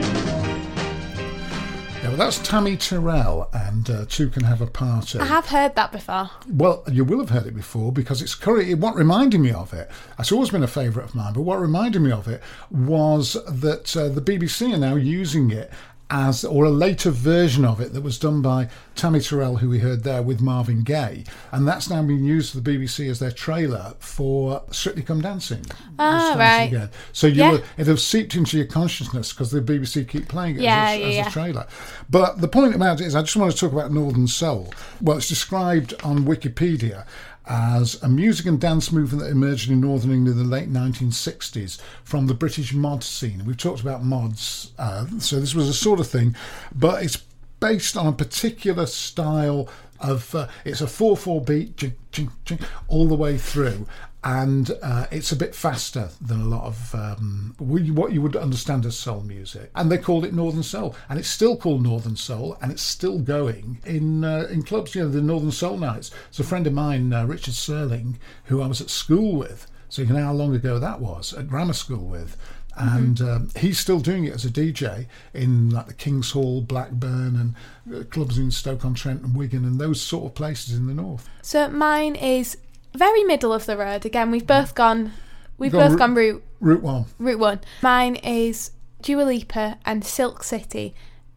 Yeah, 2.02 2.08
well, 2.08 2.16
that's 2.16 2.38
Tammy 2.38 2.76
Terrell, 2.76 3.50
and 3.52 3.90
uh, 3.90 4.06
Two 4.08 4.30
Can 4.30 4.44
Have 4.44 4.60
a 4.60 4.66
Party. 4.66 5.18
I 5.18 5.24
have 5.24 5.46
heard 5.46 5.74
that 5.74 5.92
before. 5.92 6.30
Well, 6.48 6.82
you 6.90 7.04
will 7.04 7.18
have 7.18 7.30
heard 7.30 7.46
it 7.46 7.54
before 7.54 7.92
because 7.92 8.22
it's 8.22 8.34
currently 8.34 8.74
what 8.74 8.94
reminded 8.94 9.40
me 9.40 9.50
of 9.50 9.74
it. 9.74 9.90
It's 10.18 10.32
always 10.32 10.50
been 10.50 10.62
a 10.62 10.68
favourite 10.68 11.08
of 11.08 11.14
mine, 11.14 11.34
but 11.34 11.42
what 11.42 11.60
reminded 11.60 12.00
me 12.00 12.12
of 12.12 12.28
it 12.28 12.42
was 12.70 13.34
that 13.46 13.94
uh, 13.96 14.08
the 14.08 14.22
BBC 14.22 14.72
are 14.72 14.78
now 14.78 14.94
using 14.94 15.50
it 15.50 15.70
as, 16.10 16.44
or 16.44 16.64
a 16.64 16.70
later 16.70 17.10
version 17.10 17.64
of 17.64 17.80
it 17.80 17.92
that 17.92 18.02
was 18.02 18.18
done 18.18 18.40
by 18.40 18.68
Tammy 18.94 19.18
Terrell, 19.20 19.56
who 19.56 19.68
we 19.68 19.80
heard 19.80 20.04
there 20.04 20.22
with 20.22 20.40
Marvin 20.40 20.82
Gaye, 20.82 21.24
and 21.50 21.66
that's 21.66 21.90
now 21.90 22.02
being 22.02 22.24
used 22.24 22.52
for 22.52 22.60
the 22.60 22.70
BBC 22.78 23.10
as 23.10 23.18
their 23.18 23.32
trailer 23.32 23.94
for 23.98 24.62
Strictly 24.70 25.02
Come 25.02 25.20
Dancing. 25.20 25.64
Ah, 25.98 26.18
Starting 26.20 26.38
right. 26.38 26.62
again. 26.64 26.90
So 27.12 27.26
you 27.26 27.42
Yeah. 27.42 27.50
will, 27.50 27.62
it'll 27.76 27.92
have 27.94 28.00
seeped 28.00 28.34
into 28.36 28.56
your 28.56 28.66
consciousness 28.66 29.32
because 29.32 29.50
the 29.50 29.60
BBC 29.60 30.04
keep 30.08 30.28
playing 30.28 30.56
it 30.56 30.62
Yeah, 30.62 30.90
as, 30.90 30.96
a, 30.96 31.00
yeah, 31.00 31.20
as 31.22 31.26
a 31.26 31.30
trailer. 31.30 31.66
But 32.08 32.40
the 32.40 32.48
point 32.48 32.74
about 32.74 33.00
it 33.00 33.06
is, 33.06 33.14
I 33.16 33.22
just 33.22 33.36
want 33.36 33.52
to 33.52 33.58
talk 33.58 33.72
about 33.72 33.92
Northern 33.92 34.28
Soul. 34.28 34.72
Well, 35.00 35.16
it's 35.18 35.28
described 35.28 35.94
on 36.04 36.20
Wikipedia 36.20 37.04
as 37.46 38.02
a 38.02 38.08
music 38.08 38.46
and 38.46 38.60
dance 38.60 38.90
movement 38.90 39.22
that 39.22 39.30
emerged 39.30 39.70
in 39.70 39.80
Northern 39.80 40.12
England 40.12 40.38
in 40.38 40.44
the 40.44 40.56
late 40.56 40.70
1960s 40.70 41.80
from 42.02 42.26
the 42.26 42.34
British 42.34 42.72
mod 42.72 43.04
scene. 43.04 43.44
We've 43.44 43.56
talked 43.56 43.80
about 43.80 44.04
mods, 44.04 44.72
uh, 44.78 45.06
so 45.18 45.38
this 45.38 45.54
was 45.54 45.68
a 45.68 45.74
sort 45.74 46.00
of 46.00 46.08
thing, 46.08 46.34
but 46.74 47.02
it's 47.02 47.22
based 47.60 47.96
on 47.96 48.06
a 48.06 48.12
particular 48.12 48.86
style 48.86 49.68
of 50.00 50.34
uh, 50.34 50.48
it's 50.64 50.80
a 50.80 50.86
4-4 50.86 51.46
beat 51.46 51.76
ching, 51.76 51.94
ching, 52.12 52.30
ching, 52.44 52.58
all 52.88 53.06
the 53.06 53.14
way 53.14 53.38
through 53.38 53.86
and 54.26 54.72
uh, 54.82 55.06
it's 55.12 55.30
a 55.30 55.36
bit 55.36 55.54
faster 55.54 56.10
than 56.20 56.40
a 56.40 56.44
lot 56.46 56.64
of 56.64 56.94
um, 56.96 57.54
what 57.58 58.12
you 58.12 58.20
would 58.20 58.34
understand 58.34 58.84
as 58.84 58.98
soul 58.98 59.20
music. 59.20 59.70
And 59.76 59.90
they 59.90 59.98
called 59.98 60.24
it 60.24 60.34
Northern 60.34 60.64
Soul, 60.64 60.96
and 61.08 61.16
it's 61.16 61.28
still 61.28 61.56
called 61.56 61.84
Northern 61.84 62.16
Soul, 62.16 62.58
and 62.60 62.72
it's 62.72 62.82
still 62.82 63.20
going 63.20 63.78
in 63.86 64.24
uh, 64.24 64.48
in 64.50 64.64
clubs. 64.64 64.96
You 64.96 65.04
know, 65.04 65.10
the 65.10 65.22
Northern 65.22 65.52
Soul 65.52 65.78
nights. 65.78 66.10
It's 66.28 66.40
a 66.40 66.44
friend 66.44 66.66
of 66.66 66.72
mine, 66.72 67.12
uh, 67.12 67.24
Richard 67.24 67.54
Serling, 67.54 68.16
who 68.46 68.60
I 68.60 68.66
was 68.66 68.80
at 68.80 68.90
school 68.90 69.36
with. 69.36 69.70
So 69.90 70.02
you 70.02 70.06
can 70.06 70.16
know 70.16 70.24
how 70.24 70.32
long 70.32 70.56
ago 70.56 70.80
that 70.80 71.00
was 71.00 71.32
at 71.32 71.46
grammar 71.46 71.72
school 71.72 72.04
with. 72.04 72.36
And 72.78 73.22
um, 73.22 73.48
he's 73.56 73.78
still 73.78 74.00
doing 74.00 74.24
it 74.24 74.34
as 74.34 74.44
a 74.44 74.50
DJ 74.50 75.06
in 75.32 75.70
like 75.70 75.86
the 75.86 75.94
King's 75.94 76.32
Hall, 76.32 76.60
Blackburn, 76.60 77.54
and 77.88 77.96
uh, 77.96 78.04
clubs 78.04 78.36
in 78.36 78.50
Stoke-on-Trent 78.50 79.22
and 79.22 79.34
Wigan 79.34 79.64
and 79.64 79.80
those 79.80 79.98
sort 79.98 80.26
of 80.26 80.34
places 80.34 80.76
in 80.76 80.86
the 80.86 80.92
north. 80.92 81.26
So 81.40 81.70
mine 81.70 82.16
is 82.16 82.58
very 82.96 83.24
middle 83.24 83.52
of 83.52 83.66
the 83.66 83.76
road. 83.76 84.04
Again, 84.04 84.30
we've 84.30 84.46
both 84.46 84.74
gone. 84.74 85.12
We've 85.58 85.72
Gone 85.72 85.80
both 85.82 85.92
ru- 85.92 85.98
gone 85.98 86.14
route 86.14 86.42
Route 86.60 86.82
one. 86.82 87.04
route 87.18 87.38
one. 87.38 87.60
Mine 87.82 88.16
is 88.16 88.72
Dua 89.00 89.22
Lipa 89.22 89.78
and 89.86 90.04
Silk 90.04 90.42
City, 90.42 90.94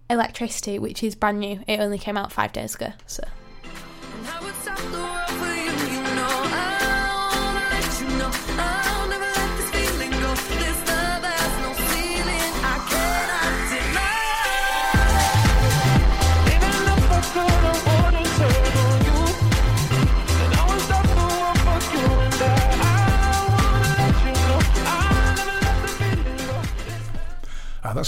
Electricity, 0.10 0.78
which 0.80 1.02
is 1.04 1.16
brand 1.16 1.40
new. 1.40 1.62
It 1.68 1.80
only 1.80 1.98
came 1.98 2.18
out 2.18 2.32
five 2.32 2.52
days 2.52 2.76
ago. 2.76 2.94
So 3.06 3.24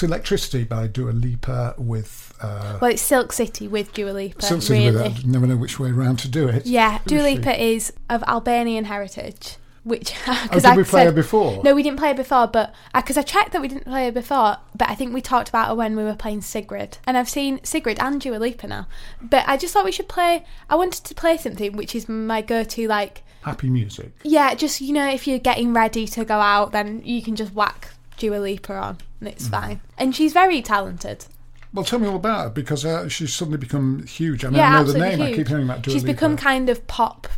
Uh, 0.02 0.08
that's 0.08 0.22
Electricity 0.22 0.64
by 0.64 0.88
Dua 0.88 1.12
Lipa 1.12 1.76
with 1.78 2.34
uh, 2.42 2.78
well, 2.82 2.92
it's 2.92 3.02
Silk 3.02 3.32
City 3.32 3.68
with 3.68 3.94
Dua 3.94 4.12
Lipa. 4.12 4.42
Silk 4.42 4.62
City 4.62 4.86
really. 4.86 5.04
with 5.04 5.18
that. 5.18 5.26
Never 5.26 5.48
know 5.48 5.58
which 5.58 5.80
way 5.80 5.92
around 5.92 6.18
to 6.20 6.28
do 6.28 6.48
it. 6.48 6.66
Yeah, 6.66 7.00
Dua 7.06 7.20
is? 7.28 7.38
Lipa 7.38 7.64
is 7.64 7.94
of 8.10 8.24
Albanian 8.24 8.86
heritage. 8.86 9.58
Which 9.84 10.14
Oh, 10.28 10.40
because 10.44 10.64
did 10.64 10.78
we 10.78 10.84
play 10.84 11.06
her 11.06 11.12
before? 11.12 11.64
No, 11.64 11.74
we 11.74 11.82
didn't 11.82 11.98
play 11.98 12.10
her 12.10 12.14
before, 12.14 12.46
but 12.48 12.74
because 12.94 13.18
I 13.18 13.24
checked 13.24 13.52
that 13.54 13.62
we 13.62 13.68
didn't 13.68 13.86
play 13.86 14.06
her 14.06 14.12
before, 14.12 14.58
but 14.76 14.90
I 14.90 14.96
think 14.96 15.12
we 15.12 15.22
talked 15.22 15.50
about 15.50 15.70
her 15.70 15.76
when 15.76 15.96
we 15.96 16.04
were 16.04 16.16
playing 16.16 16.42
Sigrid, 16.42 17.00
and 17.08 17.18
I've 17.18 17.30
seen 17.30 17.64
Sigrid 17.64 18.00
and 18.00 18.22
Dua 18.22 18.36
Lipa 18.38 18.68
now. 18.68 18.88
But 19.22 19.44
I 19.48 19.58
just 19.58 19.74
thought 19.74 19.86
we 19.86 19.92
should 19.92 20.08
play. 20.08 20.46
I 20.70 20.76
wanted 20.76 21.04
to 21.06 21.16
play 21.16 21.38
something 21.38 21.76
which 21.76 21.96
is 21.96 22.08
my 22.08 22.42
go-to, 22.44 22.88
like 22.88 23.24
Happy 23.44 23.72
music. 23.72 24.12
yeah, 24.24 24.54
just 24.54 24.82
you 24.82 24.94
know, 24.94 25.10
if 25.10 25.28
you're 25.28 25.40
getting 25.40 25.74
ready 25.74 26.06
to 26.08 26.26
go 26.26 26.36
out, 26.36 26.74
then 26.74 27.02
you 27.04 27.24
can 27.24 27.36
just 27.36 27.54
whack 27.56 27.90
Dua 28.18 28.36
Lipa 28.38 28.74
on, 28.76 28.98
and 29.22 29.30
it's 29.30 29.48
Mm. 29.48 29.52
fine. 29.52 29.82
And 29.98 30.14
she's 30.14 30.34
very 30.34 30.62
talented. 30.62 31.26
Well, 31.74 31.86
tell 31.86 32.00
me 32.00 32.08
all 32.08 32.18
about 32.18 32.44
her 32.44 32.50
because 32.50 32.84
uh, 32.84 33.08
she's 33.08 33.34
suddenly 33.34 33.58
become 33.58 34.06
huge. 34.06 34.44
I 34.44 34.50
mean, 34.50 34.58
yeah, 34.58 34.80
I 34.80 34.84
know 34.84 34.92
the 34.92 35.00
name. 35.00 35.22
I 35.22 35.32
keep 35.34 35.48
hearing 35.48 35.64
about 35.64 35.84
Dua 35.84 35.94
She's 35.94 36.04
Lipa. 36.04 36.14
become 36.16 36.36
kind 36.36 36.70
of 36.70 36.86
pop. 36.88 37.30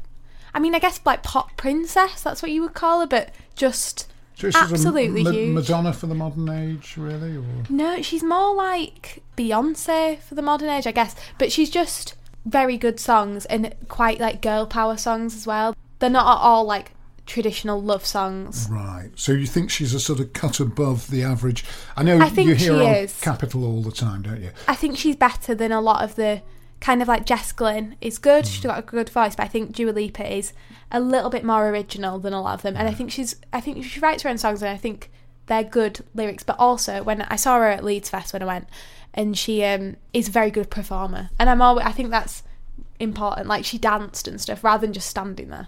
I 0.56 0.60
mean, 0.60 0.74
I 0.74 0.80
guess 0.80 1.00
like 1.06 1.22
pop 1.22 1.56
princess. 1.58 2.24
That's 2.24 2.42
what 2.42 2.50
you 2.52 2.62
would 2.64 2.74
call 2.74 3.02
her, 3.02 3.06
but 3.08 3.30
just 3.56 4.08
So 4.36 4.48
a 4.48 4.52
absolutely 4.56 5.24
huge. 5.24 5.54
Madonna 5.54 5.94
for 5.94 6.08
the 6.08 6.16
modern 6.16 6.50
age, 6.50 6.96
really? 6.98 7.38
Or 7.38 7.44
No, 7.70 8.02
she's 8.02 8.24
more 8.24 8.56
like 8.56 9.22
Beyonce 9.38 10.18
for 10.20 10.34
the 10.34 10.42
modern 10.42 10.70
age, 10.70 10.88
I 10.88 10.92
guess. 10.92 11.16
But 11.38 11.52
she's 11.52 11.70
just 11.70 12.16
very 12.46 12.78
good 12.78 13.00
songs 13.00 13.46
and 13.46 13.74
quite 13.88 14.20
like 14.20 14.42
girl 14.42 14.66
power 14.66 14.98
songs 14.98 15.36
as 15.36 15.46
well. 15.46 15.76
They're 16.00 16.10
not 16.10 16.26
at 16.38 16.42
all 16.42 16.66
like 16.66 16.92
traditional 17.26 17.82
love 17.82 18.06
songs. 18.06 18.68
right? 18.70 19.10
So 19.16 19.32
you 19.32 19.48
think 19.48 19.70
she's 19.70 19.94
a 19.94 20.00
sort 20.00 20.20
of 20.20 20.34
cut 20.34 20.60
above 20.60 21.10
the 21.10 21.24
average? 21.24 21.64
I 21.96 22.04
know 22.04 22.20
I 22.20 22.30
think 22.30 22.50
you 22.50 22.56
hear 22.56 22.80
she 22.80 22.86
on 22.86 22.96
is. 22.96 23.20
Capital 23.22 23.66
all 23.66 23.82
the 23.82 23.92
time, 23.92 24.24
don't 24.24 24.42
you? 24.42 24.52
I 24.68 24.76
think 24.76 24.98
she's 24.98 25.16
better 25.16 25.56
than 25.56 25.72
a 25.72 25.82
lot 25.82 26.04
of 26.04 26.16
the 26.16 26.42
kind 26.82 27.02
of 27.02 27.08
like 27.08 27.26
Jess 27.26 27.54
Glynne 27.54 27.96
is 28.02 28.18
good. 28.18 28.46
She's 28.46 28.64
got 28.64 28.78
a 28.78 28.82
good 28.82 29.10
voice, 29.10 29.36
but 29.38 29.44
I 29.44 29.48
think 29.48 29.74
Dua 29.74 29.92
Lipa 29.92 30.30
is 30.30 30.52
a 30.92 31.00
little 31.00 31.30
bit 31.30 31.46
more 31.46 31.70
original 31.70 32.20
than 32.20 32.34
a 32.34 32.42
lot 32.42 32.56
of 32.56 32.62
them. 32.62 32.76
And 32.76 32.88
I 32.90 32.94
think 32.94 33.10
she's 33.10 33.38
I 33.54 33.62
think 33.62 33.84
she 33.86 34.00
writes 34.02 34.24
her 34.24 34.30
own 34.30 34.38
songs 34.38 34.62
and 34.62 34.70
I 34.70 34.78
think 34.78 35.10
they're 35.46 35.64
good 35.64 36.04
lyrics. 36.14 36.44
But 36.44 36.58
also 36.60 37.02
when 37.02 37.22
I 37.22 37.38
saw 37.38 37.58
her 37.58 37.68
at 37.68 37.86
Leeds 37.86 38.10
Fest 38.10 38.34
when 38.34 38.42
I 38.42 38.46
went, 38.46 38.68
and 39.14 39.38
she 39.38 39.64
um, 39.64 39.96
is 40.12 40.28
a 40.28 40.32
very 40.32 40.52
good 40.52 40.70
performer. 40.70 41.30
And 41.40 41.50
I'm 41.50 41.62
always 41.62 41.86
I 41.86 41.94
think 41.94 42.10
that's 42.10 42.44
important. 43.00 43.48
Like 43.48 43.64
she 43.64 43.78
danced 43.78 44.28
and 44.28 44.42
stuff 44.42 44.62
rather 44.62 44.86
than 44.86 44.94
just 44.94 45.10
standing 45.10 45.48
there. 45.48 45.68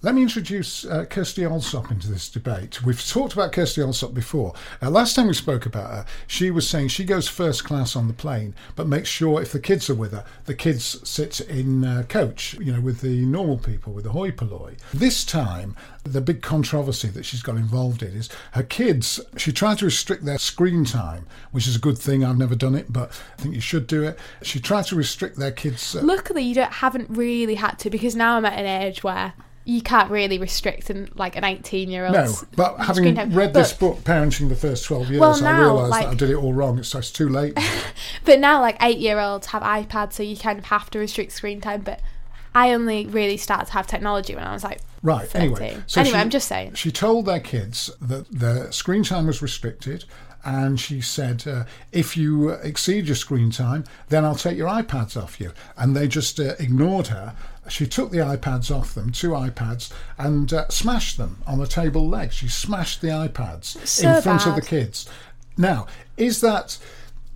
Let 0.00 0.14
me 0.14 0.22
introduce 0.22 0.84
uh, 0.84 1.06
Kirstie 1.06 1.42
Allsopp 1.42 1.90
into 1.90 2.08
this 2.08 2.28
debate. 2.28 2.84
We've 2.84 3.04
talked 3.04 3.32
about 3.32 3.50
Kirstie 3.50 3.84
Allsopp 3.84 4.14
before. 4.14 4.54
Uh, 4.80 4.90
last 4.90 5.16
time 5.16 5.26
we 5.26 5.34
spoke 5.34 5.66
about 5.66 5.90
her, 5.90 6.06
she 6.28 6.52
was 6.52 6.68
saying 6.68 6.88
she 6.88 7.02
goes 7.02 7.26
first 7.26 7.64
class 7.64 7.96
on 7.96 8.06
the 8.06 8.14
plane, 8.14 8.54
but 8.76 8.86
makes 8.86 9.08
sure 9.08 9.42
if 9.42 9.50
the 9.50 9.58
kids 9.58 9.90
are 9.90 9.96
with 9.96 10.12
her, 10.12 10.24
the 10.44 10.54
kids 10.54 11.00
sit 11.02 11.40
in 11.40 11.84
uh, 11.84 12.04
coach, 12.08 12.54
you 12.60 12.72
know, 12.72 12.80
with 12.80 13.00
the 13.00 13.26
normal 13.26 13.58
people, 13.58 13.92
with 13.92 14.04
the 14.04 14.12
hoi 14.12 14.30
polloi. 14.30 14.76
This 14.94 15.24
time, 15.24 15.74
the 16.04 16.20
big 16.20 16.42
controversy 16.42 17.08
that 17.08 17.24
she's 17.24 17.42
got 17.42 17.56
involved 17.56 18.00
in 18.04 18.14
is 18.14 18.28
her 18.52 18.62
kids, 18.62 19.18
she 19.36 19.50
tried 19.50 19.78
to 19.78 19.86
restrict 19.86 20.24
their 20.24 20.38
screen 20.38 20.84
time, 20.84 21.26
which 21.50 21.66
is 21.66 21.74
a 21.74 21.80
good 21.80 21.98
thing. 21.98 22.24
I've 22.24 22.38
never 22.38 22.54
done 22.54 22.76
it, 22.76 22.92
but 22.92 23.10
I 23.36 23.42
think 23.42 23.56
you 23.56 23.60
should 23.60 23.88
do 23.88 24.04
it. 24.04 24.16
She 24.42 24.60
tried 24.60 24.84
to 24.86 24.94
restrict 24.94 25.38
their 25.38 25.50
kids. 25.50 25.96
Uh, 25.96 26.02
Luckily, 26.04 26.44
you 26.44 26.54
don't 26.54 26.74
haven't 26.74 27.10
really 27.10 27.56
had 27.56 27.80
to 27.80 27.90
because 27.90 28.14
now 28.14 28.36
I'm 28.36 28.44
at 28.44 28.60
an 28.60 28.64
age 28.64 29.02
where 29.02 29.34
you 29.68 29.82
can't 29.82 30.10
really 30.10 30.38
restrict 30.38 30.88
an, 30.88 31.10
like 31.14 31.36
an 31.36 31.44
18 31.44 31.90
year 31.90 32.06
old. 32.06 32.14
No, 32.14 32.32
but 32.56 32.78
having 32.78 33.14
read 33.34 33.52
this 33.52 33.74
book, 33.74 33.98
Parenting 33.98 34.48
the 34.48 34.56
First 34.56 34.86
12 34.86 35.10
Years, 35.10 35.20
Well, 35.20 35.44
I 35.44 35.58
realised 35.60 35.90
like- 35.90 36.04
that 36.06 36.10
I 36.12 36.14
did 36.14 36.30
it 36.30 36.36
all 36.36 36.54
wrong. 36.54 36.78
It's, 36.78 36.94
it's 36.94 37.10
too 37.10 37.28
late. 37.28 37.56
But 38.24 38.40
now, 38.40 38.60
like 38.60 38.76
eight 38.82 38.98
year 38.98 39.18
olds 39.20 39.48
have 39.48 39.62
iPads, 39.62 40.14
so 40.14 40.22
you 40.22 40.36
kind 40.36 40.58
of 40.58 40.66
have 40.66 40.88
to 40.90 40.98
restrict 40.98 41.32
screen 41.32 41.60
time. 41.60 41.82
But 41.82 42.00
I 42.54 42.72
only 42.72 43.06
really 43.06 43.36
started 43.36 43.66
to 43.66 43.72
have 43.72 43.86
technology 43.86 44.34
when 44.34 44.44
I 44.44 44.52
was 44.52 44.64
like 44.64 44.80
Right, 45.02 45.28
13. 45.28 45.40
anyway. 45.42 45.82
So 45.86 46.00
anyway, 46.00 46.14
she- 46.16 46.20
I'm 46.20 46.30
just 46.30 46.48
saying. 46.48 46.74
She 46.74 46.90
told 46.90 47.26
their 47.26 47.40
kids 47.40 47.90
that 48.00 48.30
their 48.30 48.72
screen 48.72 49.02
time 49.04 49.26
was 49.26 49.42
restricted. 49.42 50.04
And 50.44 50.78
she 50.78 51.00
said, 51.00 51.46
uh, 51.46 51.64
if 51.92 52.16
you 52.16 52.50
exceed 52.50 53.06
your 53.06 53.16
screen 53.16 53.50
time, 53.50 53.84
then 54.08 54.24
I'll 54.24 54.36
take 54.36 54.56
your 54.56 54.68
iPads 54.68 55.20
off 55.20 55.40
you. 55.40 55.52
And 55.76 55.96
they 55.96 56.06
just 56.08 56.38
uh, 56.40 56.54
ignored 56.58 57.08
her. 57.08 57.34
She 57.68 57.86
took 57.86 58.10
the 58.10 58.18
iPads 58.18 58.74
off 58.74 58.94
them, 58.94 59.12
two 59.12 59.30
iPads, 59.30 59.92
and 60.16 60.52
uh, 60.52 60.68
smashed 60.68 61.18
them 61.18 61.42
on 61.46 61.58
the 61.58 61.66
table 61.66 62.08
leg. 62.08 62.32
She 62.32 62.48
smashed 62.48 63.00
the 63.00 63.08
iPads 63.08 63.86
So 63.86 64.16
in 64.16 64.22
front 64.22 64.46
of 64.46 64.54
the 64.54 64.62
kids. 64.62 65.08
Now, 65.56 65.86
is 66.16 66.40
that 66.40 66.78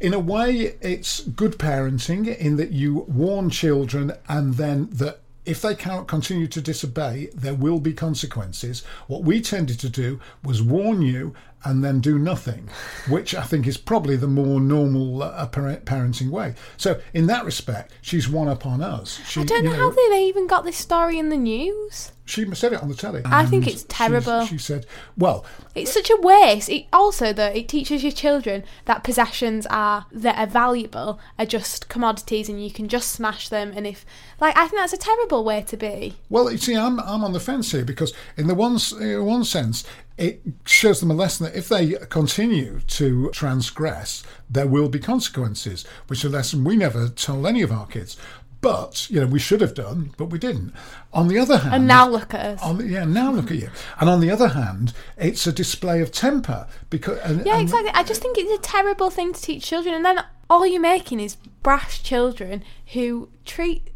in 0.00 0.14
a 0.14 0.18
way 0.18 0.76
it's 0.80 1.20
good 1.20 1.58
parenting 1.58 2.36
in 2.36 2.56
that 2.56 2.72
you 2.72 3.04
warn 3.08 3.50
children 3.50 4.12
and 4.28 4.54
then 4.54 4.88
that 4.90 5.20
if 5.44 5.60
they 5.60 5.74
cannot 5.74 6.06
continue 6.06 6.46
to 6.46 6.60
disobey, 6.60 7.28
there 7.34 7.54
will 7.54 7.80
be 7.80 7.92
consequences. 7.92 8.84
What 9.08 9.24
we 9.24 9.40
tended 9.40 9.80
to 9.80 9.88
do 9.88 10.20
was 10.44 10.62
warn 10.62 11.02
you 11.02 11.34
and 11.64 11.84
then 11.84 12.00
do 12.00 12.18
nothing, 12.18 12.68
which 13.08 13.34
I 13.34 13.42
think 13.42 13.66
is 13.66 13.76
probably 13.76 14.16
the 14.16 14.26
more 14.26 14.60
normal 14.60 15.22
uh, 15.22 15.48
parenting 15.48 16.30
way. 16.30 16.54
So, 16.76 17.00
in 17.14 17.26
that 17.26 17.44
respect, 17.44 17.92
she's 18.00 18.28
one 18.28 18.48
up 18.48 18.66
on 18.66 18.82
us. 18.82 19.20
She, 19.26 19.40
I 19.40 19.44
don't 19.44 19.64
you 19.64 19.70
know, 19.70 19.76
how 19.76 19.90
they, 19.90 20.08
they 20.08 20.26
even 20.26 20.46
got 20.46 20.64
this 20.64 20.76
story 20.76 21.18
in 21.18 21.28
the 21.28 21.36
news. 21.36 22.12
She 22.24 22.46
said 22.54 22.72
it 22.72 22.82
on 22.82 22.88
the 22.88 22.94
telly. 22.94 23.20
I 23.24 23.44
think 23.44 23.66
it's 23.66 23.84
terrible. 23.88 24.46
She 24.46 24.56
said, 24.56 24.86
well, 25.18 25.44
It's 25.74 25.92
such 25.92 26.08
a 26.08 26.16
waste. 26.16 26.68
It 26.68 26.86
also 26.92 27.32
that 27.32 27.56
it 27.56 27.68
teaches 27.68 28.02
your 28.02 28.12
children 28.12 28.62
that 28.84 29.02
possessions 29.02 29.66
are 29.66 30.06
that 30.12 30.38
are 30.38 30.46
valuable 30.46 31.18
are 31.38 31.44
just 31.44 31.88
commodities 31.88 32.48
and 32.48 32.62
you 32.62 32.70
can 32.70 32.88
just 32.88 33.10
smash 33.10 33.48
them. 33.48 33.72
And 33.74 33.86
if 33.86 34.06
like 34.40 34.56
I 34.56 34.68
think 34.68 34.80
that's 34.80 34.92
a 34.92 34.98
terrible 34.98 35.44
way 35.44 35.62
to 35.62 35.76
be. 35.76 36.14
Well, 36.30 36.50
you 36.50 36.58
see, 36.58 36.76
I'm 36.76 37.00
I'm 37.00 37.24
on 37.24 37.32
the 37.32 37.40
fence 37.40 37.72
here 37.72 37.84
because 37.84 38.14
in 38.36 38.46
the 38.46 38.54
one 38.54 38.78
in 39.00 39.24
one 39.24 39.44
sense, 39.44 39.84
it 40.26 40.40
shows 40.64 41.00
them 41.00 41.10
a 41.10 41.14
lesson 41.14 41.46
that 41.46 41.56
if 41.56 41.68
they 41.68 41.84
continue 42.08 42.80
to 42.98 43.30
transgress, 43.30 44.22
there 44.48 44.66
will 44.66 44.88
be 44.88 44.98
consequences, 44.98 45.84
which 46.06 46.20
is 46.20 46.32
a 46.32 46.36
lesson 46.36 46.64
we 46.64 46.76
never 46.76 47.08
told 47.08 47.46
any 47.46 47.62
of 47.62 47.72
our 47.72 47.86
kids. 47.86 48.16
But 48.60 49.10
you 49.10 49.20
know, 49.20 49.26
we 49.26 49.40
should 49.40 49.60
have 49.60 49.74
done, 49.74 50.14
but 50.16 50.26
we 50.26 50.38
didn't. 50.38 50.72
On 51.12 51.26
the 51.26 51.38
other 51.38 51.58
hand, 51.58 51.74
And 51.74 51.86
now 51.88 52.08
look 52.08 52.32
at 52.32 52.46
us. 52.46 52.62
on 52.62 52.78
the, 52.78 52.84
yeah, 52.86 53.04
now 53.04 53.32
look 53.32 53.50
at 53.50 53.56
you. 53.56 53.70
And 53.98 54.08
on 54.08 54.20
the 54.20 54.30
other 54.30 54.48
hand, 54.48 54.92
it's 55.16 55.46
a 55.48 55.52
display 55.52 56.00
of 56.00 56.12
temper 56.12 56.68
because 56.88 57.18
and, 57.24 57.44
Yeah, 57.44 57.54
and- 57.54 57.62
exactly. 57.62 57.90
I 57.92 58.04
just 58.04 58.22
think 58.22 58.38
it's 58.38 58.52
a 58.52 58.62
terrible 58.62 59.10
thing 59.10 59.32
to 59.32 59.40
teach 59.42 59.64
children, 59.66 59.94
and 59.96 60.04
then 60.04 60.24
all 60.48 60.64
you're 60.64 60.80
making 60.80 61.18
is 61.18 61.36
brash 61.64 62.02
children 62.04 62.62
who 62.92 63.28
treat 63.44 63.88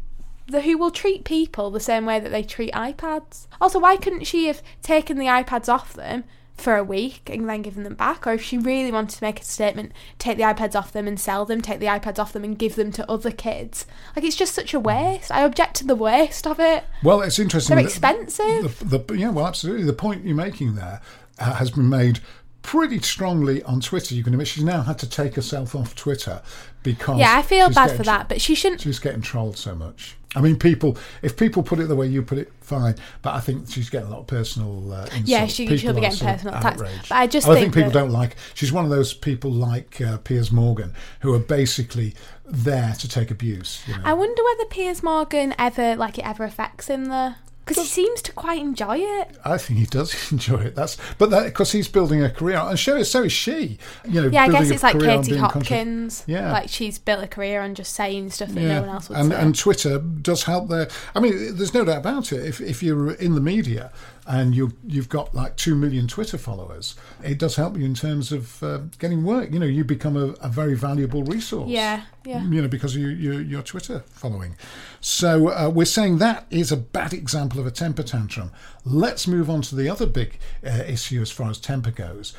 the 0.47 0.61
who 0.61 0.77
will 0.77 0.91
treat 0.91 1.23
people 1.23 1.69
the 1.69 1.79
same 1.79 2.05
way 2.05 2.19
that 2.19 2.29
they 2.29 2.43
treat 2.43 2.73
iPads. 2.73 3.47
Also, 3.59 3.79
why 3.79 3.97
couldn't 3.97 4.25
she 4.25 4.47
have 4.47 4.61
taken 4.81 5.17
the 5.17 5.25
iPads 5.25 5.67
off 5.69 5.93
them 5.93 6.23
for 6.55 6.75
a 6.75 6.83
week 6.83 7.29
and 7.31 7.47
then 7.47 7.61
given 7.61 7.83
them 7.83 7.95
back? 7.95 8.25
Or 8.25 8.33
if 8.33 8.41
she 8.41 8.57
really 8.57 8.91
wanted 8.91 9.17
to 9.17 9.23
make 9.23 9.41
a 9.41 9.43
statement, 9.43 9.91
take 10.17 10.37
the 10.37 10.43
iPads 10.43 10.75
off 10.75 10.91
them 10.91 11.07
and 11.07 11.19
sell 11.19 11.45
them, 11.45 11.61
take 11.61 11.79
the 11.79 11.87
iPads 11.87 12.17
off 12.17 12.33
them 12.33 12.43
and 12.43 12.57
give 12.57 12.75
them 12.75 12.91
to 12.93 13.11
other 13.11 13.31
kids. 13.31 13.85
Like 14.15 14.25
it's 14.25 14.35
just 14.35 14.55
such 14.55 14.73
a 14.73 14.79
waste. 14.79 15.31
I 15.31 15.43
object 15.43 15.75
to 15.77 15.85
the 15.85 15.95
waste 15.95 16.47
of 16.47 16.59
it. 16.59 16.85
Well, 17.03 17.21
it's 17.21 17.39
interesting. 17.39 17.75
They're 17.75 17.85
expensive. 17.85 18.89
The, 18.89 18.99
the, 18.99 19.17
yeah, 19.17 19.29
well, 19.29 19.47
absolutely. 19.47 19.85
The 19.85 19.93
point 19.93 20.25
you're 20.25 20.35
making 20.35 20.75
there 20.75 21.01
has 21.39 21.71
been 21.71 21.89
made 21.89 22.19
pretty 22.67 22.99
strongly 22.99 23.63
on 23.63 23.79
Twitter. 23.79 24.13
You 24.13 24.23
can 24.25 24.33
admit 24.33 24.47
she's 24.49 24.63
now 24.63 24.81
had 24.81 24.99
to 24.99 25.09
take 25.09 25.35
herself 25.35 25.73
off 25.73 25.95
Twitter 25.95 26.41
because 26.83 27.17
Yeah, 27.17 27.37
I 27.37 27.41
feel 27.41 27.69
bad 27.69 27.85
getting- 27.85 27.97
for 27.97 28.03
that, 28.03 28.27
but 28.27 28.41
she 28.41 28.55
shouldn't. 28.55 28.81
She's 28.81 28.99
getting 28.99 29.21
trolled 29.21 29.57
so 29.57 29.73
much. 29.73 30.17
I 30.35 30.41
mean, 30.41 30.57
people. 30.59 30.97
If 31.21 31.37
people 31.37 31.63
put 31.63 31.79
it 31.79 31.87
the 31.87 31.95
way 31.95 32.05
you 32.07 32.21
put 32.21 32.37
it, 32.37 32.51
fine. 32.59 32.95
But 33.21 33.35
I 33.35 33.39
think 33.39 33.69
she's 33.71 33.89
getting 33.89 34.09
a 34.09 34.11
lot 34.11 34.19
of 34.19 34.27
personal. 34.27 34.91
Uh, 34.93 35.03
insults. 35.05 35.27
Yeah, 35.29 35.47
she, 35.47 35.77
she'll 35.77 35.93
be 35.93 36.01
getting 36.01 36.19
personal 36.19 36.53
attacks. 36.55 36.81
outraged. 36.81 37.09
But 37.09 37.15
I 37.15 37.27
just 37.27 37.47
And 37.47 37.55
think 37.57 37.73
people 37.73 37.89
don't 37.91 38.11
like. 38.11 38.35
She's 38.53 38.71
one 38.73 38.83
of 38.83 38.91
those 38.91 39.13
people 39.13 39.49
like 39.49 40.01
uh, 40.01 40.17
Piers 40.17 40.51
Morgan 40.51 40.93
who 41.21 41.33
are 41.33 41.39
basically 41.39 42.13
there 42.45 42.93
to 42.99 43.07
take 43.07 43.31
abuse. 43.31 43.81
You 43.87 43.95
know? 43.95 44.01
I 44.03 44.13
wonder 44.13 44.43
whether 44.43 44.65
Piers 44.65 45.01
Morgan 45.01 45.55
ever 45.57 45.95
like 45.95 46.17
it 46.19 46.25
ever 46.27 46.43
affects 46.43 46.87
him 46.87 47.05
though, 47.05 47.33
because 47.67 47.83
he 47.83 47.89
seems 47.89 48.21
to 48.23 48.31
quite 48.31 48.61
enjoy 48.61 48.97
it. 48.97 49.37
I 49.43 49.57
think 49.57 49.79
he 49.79 49.85
does 49.85 50.31
enjoy 50.31 50.61
it. 50.61 50.75
That's 50.75 50.97
but 51.17 51.29
that 51.31 51.45
because 51.45 51.71
he's 51.71 51.87
building 51.87 52.23
a 52.23 52.29
career, 52.29 52.57
and 52.57 52.79
so 52.79 52.95
is 52.95 53.11
so 53.11 53.23
is 53.23 53.31
she. 53.31 53.77
You 54.07 54.21
know, 54.23 54.27
Yeah, 54.29 54.43
I 54.43 54.49
guess 54.49 54.69
it's 54.69 54.83
like 54.83 54.99
Katie 54.99 55.37
Hopkins. 55.37 56.23
Yeah. 56.27 56.51
like 56.51 56.69
she's 56.69 56.97
built 56.97 57.23
a 57.23 57.27
career 57.27 57.61
on 57.61 57.75
just 57.75 57.93
saying 57.93 58.29
stuff 58.31 58.49
that 58.49 58.61
no 58.61 58.81
one 58.81 58.89
else 58.89 59.09
would 59.09 59.17
and 59.17 59.31
say. 59.31 59.39
and 59.39 59.57
Twitter 59.57 59.99
does 59.99 60.43
help 60.43 60.69
there. 60.69 60.87
I 61.15 61.19
mean, 61.19 61.55
there's 61.55 61.73
no 61.73 61.85
doubt 61.85 61.97
about 61.97 62.31
it. 62.31 62.45
If 62.45 62.61
if 62.61 62.81
you're 62.81 63.11
in 63.13 63.35
the 63.35 63.41
media 63.41 63.91
and 64.27 64.53
you 64.53 64.73
you've 64.85 65.09
got 65.09 65.33
like 65.33 65.55
two 65.55 65.75
million 65.75 66.07
Twitter 66.07 66.37
followers, 66.37 66.95
it 67.23 67.39
does 67.39 67.55
help 67.55 67.77
you 67.77 67.85
in 67.85 67.93
terms 67.93 68.31
of 68.31 68.61
uh, 68.61 68.79
getting 68.99 69.23
work. 69.23 69.51
You 69.51 69.59
know, 69.59 69.65
you 69.65 69.83
become 69.83 70.17
a, 70.17 70.35
a 70.41 70.49
very 70.49 70.75
valuable 70.75 71.23
resource. 71.23 71.69
Yeah, 71.69 72.03
yeah. 72.25 72.43
You 72.43 72.61
know, 72.61 72.67
because 72.67 72.95
of 72.95 73.01
you, 73.01 73.09
you, 73.09 73.39
your 73.39 73.61
Twitter 73.61 74.03
following. 74.07 74.55
So 74.99 75.49
uh, 75.49 75.71
we're 75.73 75.85
saying 75.85 76.17
that 76.17 76.45
is 76.49 76.71
a 76.71 76.77
bad 76.77 77.13
example 77.13 77.59
of 77.59 77.65
a 77.65 77.71
temper 77.71 78.03
tantrum. 78.03 78.51
Let's 78.83 79.27
move 79.27 79.49
on 79.49 79.61
to 79.63 79.75
the 79.75 79.89
other 79.89 80.05
big 80.05 80.37
uh, 80.65 80.83
issue 80.87 81.21
as 81.21 81.31
far 81.31 81.49
as 81.49 81.57
temper 81.57 81.91
goes. 81.91 82.33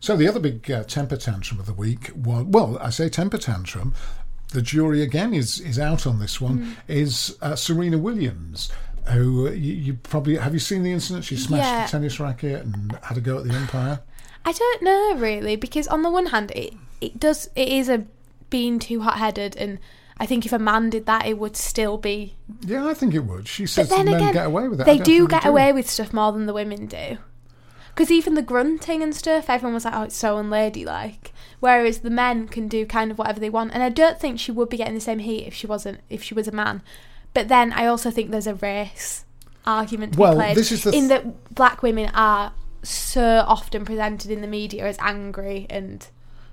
So 0.00 0.16
the 0.16 0.28
other 0.28 0.40
big 0.40 0.70
uh, 0.70 0.84
temper 0.84 1.16
tantrum 1.16 1.58
of 1.58 1.66
the 1.66 1.72
week 1.72 2.12
was 2.14 2.44
well, 2.46 2.78
I 2.80 2.90
say 2.90 3.08
temper 3.08 3.38
tantrum. 3.38 3.94
The 4.52 4.62
jury 4.62 5.02
again 5.02 5.34
is 5.34 5.60
is 5.60 5.78
out 5.78 6.06
on 6.06 6.18
this 6.20 6.40
one. 6.40 6.58
Hmm. 6.58 6.72
Is 6.88 7.36
uh, 7.42 7.54
Serena 7.56 7.98
Williams, 7.98 8.70
who 9.08 9.48
uh, 9.48 9.50
you, 9.50 9.74
you 9.74 9.94
probably 9.94 10.36
have 10.36 10.54
you 10.54 10.60
seen 10.60 10.82
the 10.82 10.92
incident? 10.92 11.24
She 11.24 11.36
smashed 11.36 11.64
Yeah. 11.64 11.84
the 11.84 11.90
tennis 11.90 12.18
racket 12.18 12.64
and 12.64 12.98
had 13.02 13.18
a 13.18 13.20
go 13.20 13.38
at 13.38 13.44
the 13.44 13.54
umpire. 13.54 14.00
I 14.44 14.52
don't 14.52 14.82
know 14.82 15.14
really 15.16 15.56
because 15.56 15.86
on 15.88 16.02
the 16.02 16.10
one 16.10 16.26
hand 16.26 16.50
it 16.52 16.72
it 17.00 17.20
does 17.20 17.50
it 17.54 17.68
is 17.68 17.88
a 17.90 18.06
being 18.48 18.78
too 18.78 19.00
hot 19.02 19.18
headed 19.18 19.56
and 19.56 19.78
I 20.20 20.26
think 20.26 20.44
if 20.46 20.52
a 20.52 20.58
man 20.58 20.90
did 20.90 21.06
that, 21.06 21.26
it 21.26 21.38
would 21.38 21.56
still 21.56 21.96
be. 21.96 22.34
Yeah, 22.62 22.86
I 22.88 22.94
think 22.94 23.14
it 23.14 23.20
would. 23.20 23.46
She 23.46 23.62
But 23.64 23.70
says 23.70 23.88
then 23.88 24.06
men 24.06 24.14
again, 24.16 24.32
get 24.32 24.46
away 24.46 24.66
with 24.66 24.80
it. 24.80 24.84
They 24.84 24.98
do 24.98 25.28
get 25.28 25.46
away 25.46 25.72
with 25.72 25.88
stuff 25.88 26.12
more 26.12 26.32
than 26.32 26.46
the 26.46 26.52
women 26.52 26.86
do. 26.86 27.18
Because 27.98 28.12
even 28.12 28.34
the 28.34 28.42
grunting 28.42 29.02
and 29.02 29.12
stuff, 29.12 29.50
everyone 29.50 29.74
was 29.74 29.84
like, 29.84 29.92
"Oh, 29.92 30.04
it's 30.04 30.16
so 30.16 30.38
unladylike." 30.38 31.32
Whereas 31.58 31.98
the 31.98 32.10
men 32.10 32.46
can 32.46 32.68
do 32.68 32.86
kind 32.86 33.10
of 33.10 33.18
whatever 33.18 33.40
they 33.40 33.50
want, 33.50 33.74
and 33.74 33.82
I 33.82 33.88
don't 33.88 34.20
think 34.20 34.38
she 34.38 34.52
would 34.52 34.68
be 34.68 34.76
getting 34.76 34.94
the 34.94 35.00
same 35.00 35.18
heat 35.18 35.48
if 35.48 35.52
she 35.52 35.66
wasn't 35.66 35.98
if 36.08 36.22
she 36.22 36.32
was 36.32 36.46
a 36.46 36.52
man. 36.52 36.82
But 37.34 37.48
then 37.48 37.72
I 37.72 37.86
also 37.86 38.12
think 38.12 38.30
there's 38.30 38.46
a 38.46 38.54
race 38.54 39.24
argument 39.66 40.12
to 40.12 40.20
Well, 40.20 40.34
be 40.34 40.36
played 40.36 40.56
this 40.56 40.70
is 40.70 40.84
the 40.84 40.92
in 40.92 41.08
that 41.08 41.52
black 41.52 41.82
women 41.82 42.12
are 42.14 42.52
so 42.84 43.44
often 43.48 43.84
presented 43.84 44.30
in 44.30 44.42
the 44.42 44.46
media 44.46 44.86
as 44.86 44.96
angry 45.00 45.66
and 45.68 46.06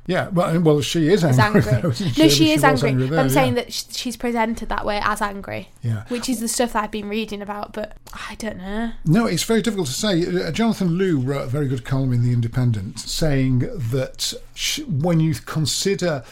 Yeah, 0.08 0.28
well, 0.30 0.60
well, 0.62 0.82
she 0.82 1.08
is 1.10 1.24
angry. 1.24 1.41
angry. 1.41 1.62
though, 1.82 1.82
no, 1.88 1.91
she 1.91 2.06
But 2.06 2.20
is 2.20 2.62
was 2.62 2.63
angry. 2.63 2.94
there, 2.94 3.10
but 3.10 3.20
I'm 3.20 3.30
saying 3.30 3.56
that 3.56 3.74
she's 3.74 4.15
presented 4.15 4.70
that 4.70 4.86
way 4.86 5.00
as 5.04 5.20
angry. 5.22 5.70
Yeah. 5.82 6.04
Which 6.10 6.30
is 6.30 6.39
the 6.39 6.48
stuff 6.48 6.74
that 6.74 6.84
I've 6.84 6.91
been 6.91 7.10
reading 7.10 7.41
about, 7.41 7.74
but 7.74 7.98
I 8.13 8.36
don't 8.36 8.58
know. 8.58 8.91
No, 9.06 9.26
it's 9.26 9.41
very 9.44 9.63
difficult 9.63 9.88
to 9.88 9.94
say. 9.94 10.24
Uh, 10.46 10.52
Jonathan 10.52 10.89
Liew 10.89 11.26
wrote 11.26 11.44
a 11.44 11.48
very 11.48 11.68
good 11.68 11.86
column 11.86 12.13
in 12.13 12.22
The 12.24 12.32
Independent 12.34 13.00
saying 13.00 13.60
that 13.60 14.34
sh 14.54 14.82
when 14.88 15.20
you 15.20 15.34
consider 15.34 16.24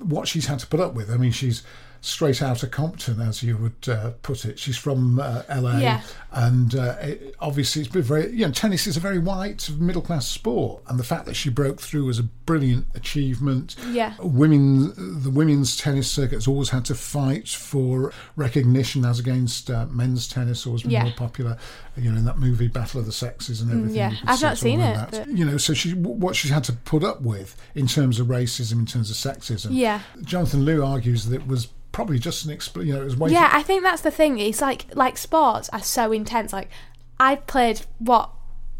what 0.00 0.28
she's 0.28 0.46
had 0.46 0.60
to 0.60 0.66
put 0.68 0.78
up 0.78 0.94
with, 0.94 1.10
I 1.10 1.16
mean, 1.16 1.32
she's 1.32 1.62
straight 2.00 2.42
out 2.42 2.62
of 2.62 2.70
Compton, 2.70 3.20
as 3.20 3.42
you 3.42 3.56
would 3.56 3.88
uh, 3.88 4.10
put 4.22 4.44
it. 4.44 4.58
She's 4.58 4.76
from 4.76 5.18
uh, 5.20 5.42
LA, 5.48 5.78
Yeah. 5.78 6.00
and 6.32 6.74
uh, 6.74 6.96
it, 7.00 7.34
obviously 7.40 7.82
it's 7.82 7.90
been 7.90 8.02
very. 8.02 8.30
You 8.30 8.46
know, 8.46 8.52
tennis 8.52 8.86
is 8.86 8.96
a 8.96 9.00
very 9.00 9.18
white 9.18 9.68
middle 9.78 10.02
class 10.02 10.26
sport, 10.26 10.82
and 10.88 10.98
the 10.98 11.04
fact 11.04 11.26
that 11.26 11.34
she 11.34 11.50
broke 11.50 11.80
through 11.80 12.04
was 12.04 12.18
a 12.18 12.22
brilliant 12.22 12.86
achievement. 12.94 13.76
Yeah. 13.90 14.14
Women, 14.20 15.22
the 15.22 15.30
women's 15.30 15.76
tennis 15.76 16.10
circuit 16.10 16.36
has 16.36 16.46
always 16.48 16.70
had 16.70 16.84
to 16.86 16.94
fight 16.94 17.48
for 17.48 18.12
recognition 18.36 19.04
as 19.04 19.18
against 19.18 19.70
uh, 19.70 19.86
men's 19.90 20.28
tennis, 20.28 20.66
always 20.66 20.82
been 20.82 20.92
Yeah. 20.92 21.04
more 21.04 21.12
popular. 21.16 21.56
You 21.96 22.12
know, 22.12 22.18
in 22.18 22.24
that 22.26 22.38
movie 22.38 22.68
Battle 22.68 23.00
of 23.00 23.06
the 23.06 23.12
Sexes 23.12 23.60
and 23.60 23.70
everything. 23.72 23.96
yeah. 23.96 24.14
I've 24.24 24.40
not 24.40 24.56
seen 24.56 24.80
it, 24.80 25.08
but- 25.10 25.28
You 25.28 25.44
know, 25.44 25.56
so 25.56 25.74
she 25.74 25.94
what 25.94 26.36
she's 26.36 26.50
had 26.52 26.62
to 26.64 26.72
put 26.72 27.02
up 27.02 27.22
with 27.22 27.56
in 27.74 27.86
terms 27.88 28.20
of 28.20 28.28
racism, 28.28 28.72
in 28.78 28.86
terms 28.86 29.10
of 29.10 29.16
sexism. 29.16 29.70
Yeah. 29.72 30.00
Jonathan 30.22 30.64
Liew 30.64 30.86
argues 30.86 31.24
that 31.26 31.34
it 31.34 31.46
was 31.48 31.66
probably 31.98 32.20
just 32.20 32.44
an 32.44 32.56
expl- 32.56 32.86
you 32.86 32.92
know, 32.92 33.00
it 33.00 33.06
was 33.06 33.16
way 33.16 33.32
Yeah, 33.32 33.50
I 33.52 33.60
think 33.64 33.82
that's 33.82 34.02
the 34.02 34.12
thing. 34.12 34.38
It's 34.38 34.60
like 34.60 34.86
like 34.94 35.18
sports 35.18 35.68
are 35.70 35.82
so 35.82 36.12
intense. 36.12 36.52
Like 36.52 36.70
I've 37.18 37.44
played 37.48 37.80
what 37.98 38.30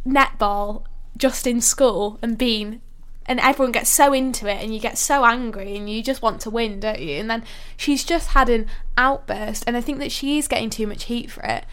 netball 0.07 0.85
just 1.16 1.44
in 1.44 1.61
school 1.61 2.20
and 2.22 2.38
been 2.38 2.81
and 3.26 3.40
everyone 3.40 3.72
gets 3.72 3.90
so 3.90 4.12
into 4.12 4.46
it 4.46 4.62
and 4.62 4.72
you 4.72 4.78
get 4.78 4.96
so 4.98 5.24
angry 5.24 5.76
and 5.76 5.90
you 5.90 6.00
just 6.00 6.22
want 6.22 6.40
to 6.42 6.50
win, 6.50 6.78
don't 6.78 7.00
you? 7.00 7.16
And 7.16 7.28
then 7.28 7.42
she's 7.76 8.04
just 8.04 8.28
had 8.28 8.48
an 8.48 8.68
outburst 8.96 9.64
and 9.66 9.76
I 9.76 9.81
think 9.81 9.98
that 9.98 10.12
she 10.12 10.38
is 10.38 10.46
getting 10.46 10.70
too 10.70 10.87
much 10.87 11.07
heat 11.07 11.28
for 11.28 11.42
it. 11.42 11.64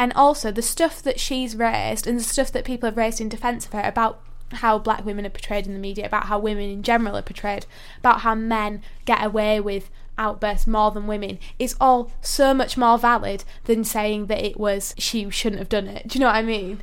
And 0.00 0.12
also 0.14 0.50
the 0.50 0.62
stuff 0.62 1.00
that 1.04 1.20
she's 1.20 1.54
raised 1.54 2.08
and 2.08 2.18
the 2.18 2.24
stuff 2.24 2.50
that 2.50 2.64
people 2.64 2.88
have 2.88 2.96
raised 2.96 3.20
in 3.20 3.28
defence 3.28 3.66
of 3.66 3.72
her 3.72 3.82
about 3.82 4.20
how 4.50 4.80
black 4.80 5.04
women 5.04 5.24
are 5.24 5.30
portrayed 5.30 5.68
in 5.68 5.74
the 5.74 5.78
media, 5.78 6.06
about 6.06 6.26
how 6.26 6.40
women 6.40 6.68
in 6.68 6.82
general 6.82 7.16
are 7.16 7.22
portrayed, 7.22 7.66
about 7.98 8.22
how 8.22 8.34
men 8.34 8.82
get 9.04 9.24
away 9.24 9.60
with 9.60 9.88
outbursts 10.18 10.66
more 10.66 10.90
than 10.90 11.06
women 11.06 11.38
is 11.58 11.74
all 11.80 12.10
so 12.20 12.52
much 12.54 12.76
more 12.76 12.98
valid 12.98 13.44
than 13.64 13.84
saying 13.84 14.26
that 14.26 14.44
it 14.44 14.58
was 14.58 14.94
she 14.98 15.28
shouldn't 15.30 15.58
have 15.58 15.68
done 15.68 15.88
it. 15.88 16.08
Do 16.08 16.18
you 16.18 16.20
know 16.20 16.26
what 16.26 16.36
I 16.36 16.42
mean? 16.42 16.82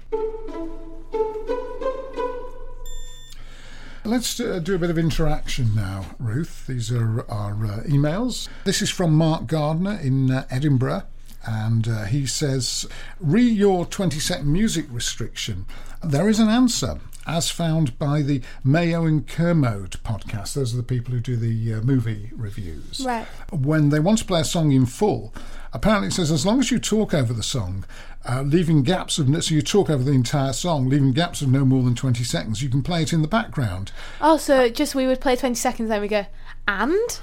Let's 4.06 4.40
uh, 4.40 4.60
do 4.60 4.74
a 4.74 4.80
bit 4.80 4.90
of 4.90 4.98
interaction 4.98 5.76
now, 5.76 6.06
Ruth. 6.18 6.66
These 6.68 6.92
are 6.92 7.30
our 7.30 7.54
uh, 7.66 7.84
emails. 7.84 8.48
This 8.64 8.82
is 8.82 8.90
from 8.90 9.14
Mark 9.14 9.46
Gardner 9.46 10.00
in 10.02 10.32
uh, 10.32 10.48
Edinburgh, 10.50 11.04
and 11.50 11.88
uh, 11.88 12.04
he 12.04 12.28
says, 12.28 12.88
Re 13.20 13.42
your 13.42 13.86
20 13.86 14.20
second 14.20 14.54
music 14.54 14.86
restriction. 14.90 15.66
There 16.04 16.30
is 16.30 16.40
an 16.40 16.48
answer. 16.50 17.00
As 17.26 17.52
found 17.52 17.98
by 18.00 18.22
the 18.22 18.42
Mayo 18.64 19.06
and 19.06 19.28
Kermode 19.28 19.98
podcast, 20.04 20.54
those 20.54 20.74
are 20.74 20.78
the 20.78 20.84
people 20.84 21.14
who 21.14 21.20
do 21.20 21.36
the 21.36 21.76
uh, 21.76 21.82
movie 21.82 22.32
reviews. 22.36 23.04
Right. 23.06 23.26
When 23.52 23.90
they 23.90 24.00
want 24.00 24.20
to 24.20 24.26
play 24.26 24.42
a 24.42 24.46
song 24.46 24.72
in 24.72 24.86
full, 24.88 25.34
apparently 25.72 26.08
it 26.08 26.14
says 26.14 26.32
as 26.32 26.46
long 26.46 26.60
as 26.60 26.72
you 26.72 26.80
talk 26.80 27.14
over 27.14 27.32
the 27.34 27.44
song, 27.44 27.86
uh, 28.28 28.42
leaving 28.42 28.82
gaps 28.82 29.20
of 29.20 29.44
so 29.44 29.54
you 29.54 29.62
talk 29.62 29.90
over 29.90 30.04
the 30.04 30.12
entire 30.12 30.54
song, 30.54 30.90
leaving 30.90 31.12
gaps 31.12 31.42
of 31.42 31.50
no 31.50 31.66
more 31.66 31.84
than 31.84 31.94
twenty 31.94 32.24
seconds, 32.24 32.64
you 32.64 32.70
can 32.70 32.82
play 32.82 33.04
it 33.04 33.14
in 33.14 33.22
the 33.22 33.28
background. 33.28 33.92
Oh, 34.22 34.38
so 34.38 34.70
just 34.70 34.96
we 34.96 35.06
would 35.06 35.22
play 35.22 35.36
20 35.36 35.56
seconds 35.56 35.90
then 35.90 36.02
we 36.02 36.08
go, 36.08 36.26
and? 36.68 37.20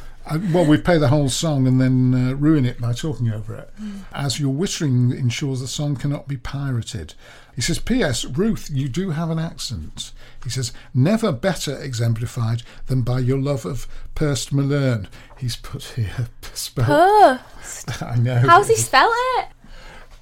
Well, 0.53 0.67
we 0.67 0.79
play 0.79 0.99
the 0.99 1.09
whole 1.09 1.29
song 1.29 1.67
and 1.69 1.81
then 1.81 2.15
uh, 2.15 2.35
ruin 2.35 2.65
it 2.65 2.81
by 2.81 2.93
talking 2.93 3.31
over 3.31 3.55
it. 3.55 3.71
As 4.13 4.41
your 4.41 4.53
whistling 4.53 5.13
ensures 5.13 5.61
the 5.61 5.69
song 5.69 5.95
cannot 5.97 6.27
be 6.27 6.37
pirated. 6.37 7.15
He 7.55 7.63
says, 7.63 7.79
P.S. 7.79 8.25
Ruth, 8.25 8.69
you 8.71 8.89
do 8.89 9.11
have 9.11 9.31
an 9.31 9.39
accent. 9.39 10.13
He 10.45 10.51
says, 10.51 10.73
never 10.93 11.33
better 11.33 11.81
exemplified 11.81 12.63
than 12.87 13.03
by 13.03 13.21
your 13.21 13.39
love 13.39 13.65
of 13.65 13.87
Purst 14.15 14.53
Malern. 14.53 15.07
He's 15.39 15.57
put 15.57 15.83
here, 15.85 16.29
spelled. 16.53 16.89
Oh, 16.91 17.45
I 18.03 18.17
know. 18.17 18.35
how's 18.47 18.69
he 18.69 18.77
spell 18.77 19.11
it? 19.39 19.47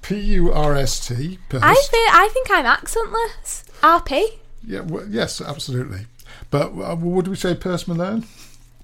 P 0.01 0.19
U 0.19 0.53
R 0.53 0.75
S 0.75 1.07
T. 1.07 1.39
I 1.51 1.73
think 1.89 2.09
I 2.13 2.29
think 2.31 2.47
I'm 2.51 2.65
accentless. 2.65 3.63
RP? 3.81 4.37
Yeah, 4.63 4.81
well, 4.81 5.07
yes, 5.09 5.41
absolutely. 5.41 6.05
But 6.51 6.67
uh, 6.73 6.95
would 6.95 7.27
we 7.27 7.35
say 7.35 7.55
Purst 7.55 7.87
Malone? 7.87 8.25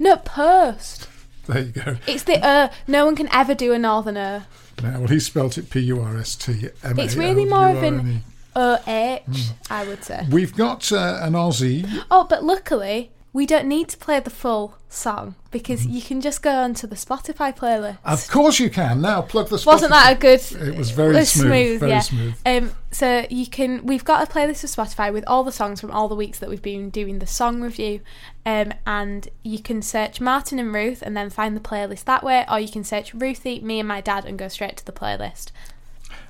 No, 0.02 0.18
pursed. 0.18 1.08
There 1.46 1.62
you 1.62 1.72
go. 1.72 1.98
It's 2.08 2.24
the 2.24 2.44
uh. 2.44 2.70
No 2.88 3.06
one 3.06 3.16
can 3.16 3.30
ever 3.32 3.54
do 3.54 3.72
a 3.72 3.78
northern 3.78 4.16
No, 4.16 4.44
well, 4.82 5.08
he 5.08 5.20
spelt 5.20 5.60
it 5.60 5.70
P 5.70 5.80
U 5.82 6.02
R 6.02 6.18
S 6.18 6.36
T 6.36 6.52
M 6.52 6.54
A 6.54 6.58
L 6.58 6.64
U 6.64 6.72
R 6.84 6.90
N. 6.90 7.00
It's 7.00 7.16
really 7.16 7.46
more 7.46 7.70
of 7.70 7.84
an 7.84 8.24
uh 8.56 8.80
H, 8.88 9.50
I 9.70 9.88
would 9.88 10.04
say. 10.04 10.26
We've 10.32 10.56
got 10.56 10.92
uh, 10.92 11.20
an 11.22 11.34
Aussie. 11.34 11.88
Oh, 12.10 12.26
but 12.28 12.44
luckily 12.44 13.12
we 13.34 13.46
don't 13.46 13.66
need 13.66 13.88
to 13.90 13.98
play 13.98 14.20
the 14.20 14.30
full 14.30 14.78
song 14.90 15.36
because 15.52 15.86
you 15.86 16.02
can 16.02 16.20
just 16.20 16.42
go 16.42 16.52
onto 16.52 16.86
the 16.86 16.96
Spotify 16.96 17.56
playlist. 17.56 17.98
Of 18.04 18.28
course 18.30 18.60
you 18.60 18.70
can. 18.70 19.00
Now 19.00 19.22
plug 19.22 19.48
the. 19.48 19.64
Wasn't 19.66 19.92
that 19.92 20.12
a 20.12 20.20
good? 20.20 20.42
It 20.68 20.76
was 20.76 20.92
very 20.92 21.16
was 21.16 21.32
smooth, 21.32 21.80
very 21.80 21.92
yeah. 21.92 22.00
smooth. 22.02 22.36
Um, 22.46 22.74
so 22.92 23.26
you 23.30 23.48
can. 23.48 23.86
We've 23.86 24.04
got 24.04 24.28
a 24.28 24.32
playlist 24.32 24.64
of 24.66 24.70
Spotify 24.70 25.14
with 25.14 25.24
all 25.28 25.46
the 25.46 25.52
songs 25.52 25.80
from 25.80 25.92
all 25.92 26.10
the 26.10 26.16
weeks 26.16 26.40
that 26.40 26.50
we've 26.50 26.62
been 26.62 26.90
doing 26.90 27.20
the 27.20 27.28
song 27.28 27.62
review, 27.62 28.02
um, 28.46 28.74
and 28.86 29.30
you 29.44 29.60
can 29.60 29.82
search 29.82 30.20
Martin 30.20 30.60
and 30.60 30.74
Ruth 30.74 31.02
and 31.02 31.16
then 31.16 31.30
find 31.30 31.56
the 31.56 31.62
playlist 31.62 32.04
that 32.06 32.24
way, 32.24 32.46
or 32.52 32.60
you 32.60 32.70
can 32.70 32.84
search 32.84 33.14
Ruthie, 33.14 33.62
me 33.62 33.80
and 33.80 33.88
my 33.88 34.02
dad, 34.02 34.26
and 34.26 34.38
go 34.38 34.50
straight 34.50 34.76
to 34.78 34.86
the 34.86 34.92
playlist. 34.92 35.52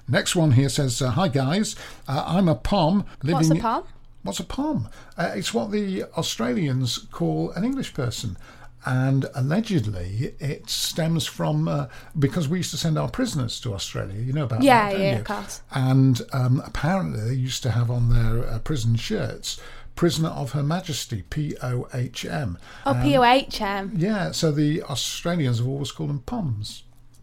Next 0.07 0.35
one 0.35 0.51
here 0.51 0.69
says, 0.69 1.01
uh, 1.01 1.09
"Hi 1.11 1.29
guys, 1.29 1.75
uh, 2.07 2.23
I'm 2.27 2.47
a 2.47 2.55
pom 2.55 3.05
living." 3.23 3.49
What's 3.49 3.49
a 3.49 3.55
pom? 3.55 3.85
What's 4.23 4.39
a 4.39 4.43
pom? 4.43 4.89
Uh, 5.17 5.31
it's 5.35 5.53
what 5.53 5.71
the 5.71 6.03
Australians 6.17 6.99
call 7.11 7.51
an 7.51 7.63
English 7.63 7.93
person. 7.93 8.37
And 8.83 9.27
allegedly, 9.35 10.33
it 10.39 10.67
stems 10.69 11.27
from 11.27 11.67
uh, 11.67 11.85
because 12.17 12.47
we 12.47 12.57
used 12.59 12.71
to 12.71 12.77
send 12.77 12.97
our 12.97 13.09
prisoners 13.09 13.59
to 13.61 13.73
Australia. 13.75 14.19
You 14.19 14.33
know 14.33 14.45
about 14.45 14.63
Yeah, 14.63 14.89
that, 14.89 14.99
yeah, 14.99 15.11
you? 15.13 15.19
of 15.19 15.23
course. 15.25 15.61
And 15.71 16.21
um, 16.33 16.63
apparently, 16.65 17.21
they 17.21 17.35
used 17.35 17.61
to 17.63 17.71
have 17.71 17.91
on 17.91 18.09
their 18.09 18.47
uh, 18.47 18.57
prison 18.59 18.95
shirts 18.95 19.59
"Prisoner 19.95 20.29
of 20.29 20.53
Her 20.53 20.63
Majesty" 20.63 21.23
(P 21.29 21.55
O 21.61 21.87
H 21.93 22.25
M). 22.25 22.57
Oh, 22.85 22.99
P 23.03 23.15
O 23.17 23.23
H 23.23 23.61
M. 23.61 23.93
Yeah, 23.95 24.31
so 24.31 24.51
the 24.51 24.81
Australians 24.83 25.59
have 25.59 25.67
always 25.67 25.91
called 25.91 26.09
them 26.09 26.19
poms. 26.25 26.81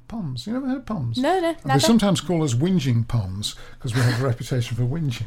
Poms. 0.08 0.46
You 0.46 0.54
never 0.54 0.66
heard 0.68 0.76
of 0.78 0.86
poms? 0.86 1.18
No, 1.18 1.38
no, 1.40 1.54
They 1.64 1.78
sometimes 1.78 2.20
call 2.20 2.42
us 2.42 2.54
whinging 2.54 3.06
poms 3.06 3.54
because 3.74 3.94
we 3.94 4.00
have 4.00 4.20
a 4.20 4.26
reputation 4.32 4.76
for 4.76 4.82
whinging. 4.84 5.26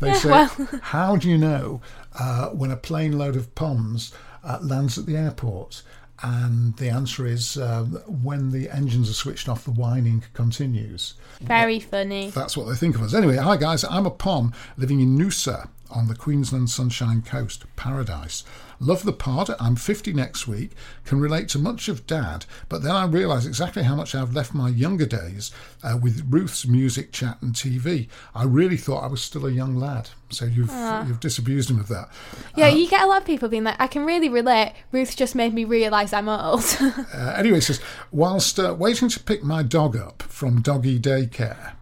They 0.00 0.08
Yeah, 0.08 0.14
say, 0.14 0.30
well. 0.30 0.68
How 0.82 1.16
do 1.16 1.28
you 1.28 1.38
know 1.38 1.80
uh, 2.18 2.50
when 2.50 2.70
a 2.70 2.76
plane 2.76 3.16
load 3.18 3.34
of 3.36 3.54
poms 3.54 4.12
uh, 4.44 4.58
lands 4.60 4.98
at 4.98 5.06
the 5.06 5.16
airport? 5.16 5.82
And 6.22 6.76
the 6.76 6.90
answer 6.90 7.24
is 7.26 7.56
uh, 7.56 7.84
when 8.06 8.50
the 8.50 8.68
engines 8.68 9.08
are 9.08 9.14
switched 9.14 9.48
off, 9.48 9.64
the 9.64 9.70
whining 9.70 10.22
continues. 10.34 11.14
Very 11.40 11.80
funny. 11.80 12.28
That's 12.28 12.58
what 12.58 12.68
they 12.68 12.74
think 12.74 12.94
of 12.96 13.02
us. 13.02 13.14
Anyway, 13.14 13.36
hi 13.36 13.56
guys, 13.56 13.84
I'm 13.84 14.04
a 14.04 14.10
POM 14.10 14.52
living 14.76 15.00
in 15.00 15.16
Noosa 15.18 15.70
on 15.90 16.08
the 16.08 16.14
Queensland 16.14 16.68
Sunshine 16.68 17.22
Coast, 17.22 17.64
paradise. 17.76 18.44
Love 18.82 19.02
the 19.02 19.12
pod. 19.12 19.54
I'm 19.60 19.76
50 19.76 20.14
next 20.14 20.48
week. 20.48 20.70
Can 21.04 21.20
relate 21.20 21.50
to 21.50 21.58
much 21.58 21.86
of 21.88 22.06
dad, 22.06 22.46
but 22.70 22.82
then 22.82 22.92
I 22.92 23.04
realise 23.04 23.44
exactly 23.44 23.82
how 23.82 23.94
much 23.94 24.14
I've 24.14 24.34
left 24.34 24.54
my 24.54 24.70
younger 24.70 25.04
days 25.04 25.52
uh, 25.82 25.98
with 26.00 26.24
Ruth's 26.30 26.66
music, 26.66 27.12
chat, 27.12 27.36
and 27.42 27.52
TV. 27.52 28.08
I 28.34 28.44
really 28.44 28.78
thought 28.78 29.04
I 29.04 29.08
was 29.08 29.20
still 29.20 29.46
a 29.46 29.50
young 29.50 29.76
lad. 29.76 30.08
So 30.30 30.46
you've 30.46 30.70
you've 31.06 31.20
disabused 31.20 31.70
him 31.70 31.78
of 31.78 31.88
that. 31.88 32.08
Yeah, 32.56 32.68
you 32.68 32.88
get 32.88 33.02
a 33.02 33.06
lot 33.06 33.18
of 33.18 33.26
people 33.26 33.50
being 33.50 33.64
like, 33.64 33.76
I 33.78 33.86
can 33.86 34.06
really 34.06 34.30
relate. 34.30 34.72
Ruth 34.92 35.14
just 35.14 35.34
made 35.34 35.52
me 35.52 35.64
realise 35.64 36.12
I'm 36.12 36.28
old. 36.28 36.64
Uh, 37.12 37.34
anyway, 37.36 37.58
it 37.58 37.62
says, 37.62 37.80
whilst 38.12 38.58
uh, 38.58 38.74
waiting 38.78 39.08
to 39.08 39.20
pick 39.20 39.42
my 39.42 39.62
dog 39.62 39.96
up 39.96 40.22
from 40.22 40.60
doggy 40.60 40.98
daycare, 40.98 41.72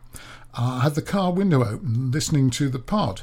I 0.55 0.81
had 0.81 0.95
the 0.95 1.03
car 1.03 1.33
window 1.33 1.63
open 1.63 2.11
listening 2.11 2.51
to 2.51 2.69
the 2.69 2.79
pod. 2.79 3.23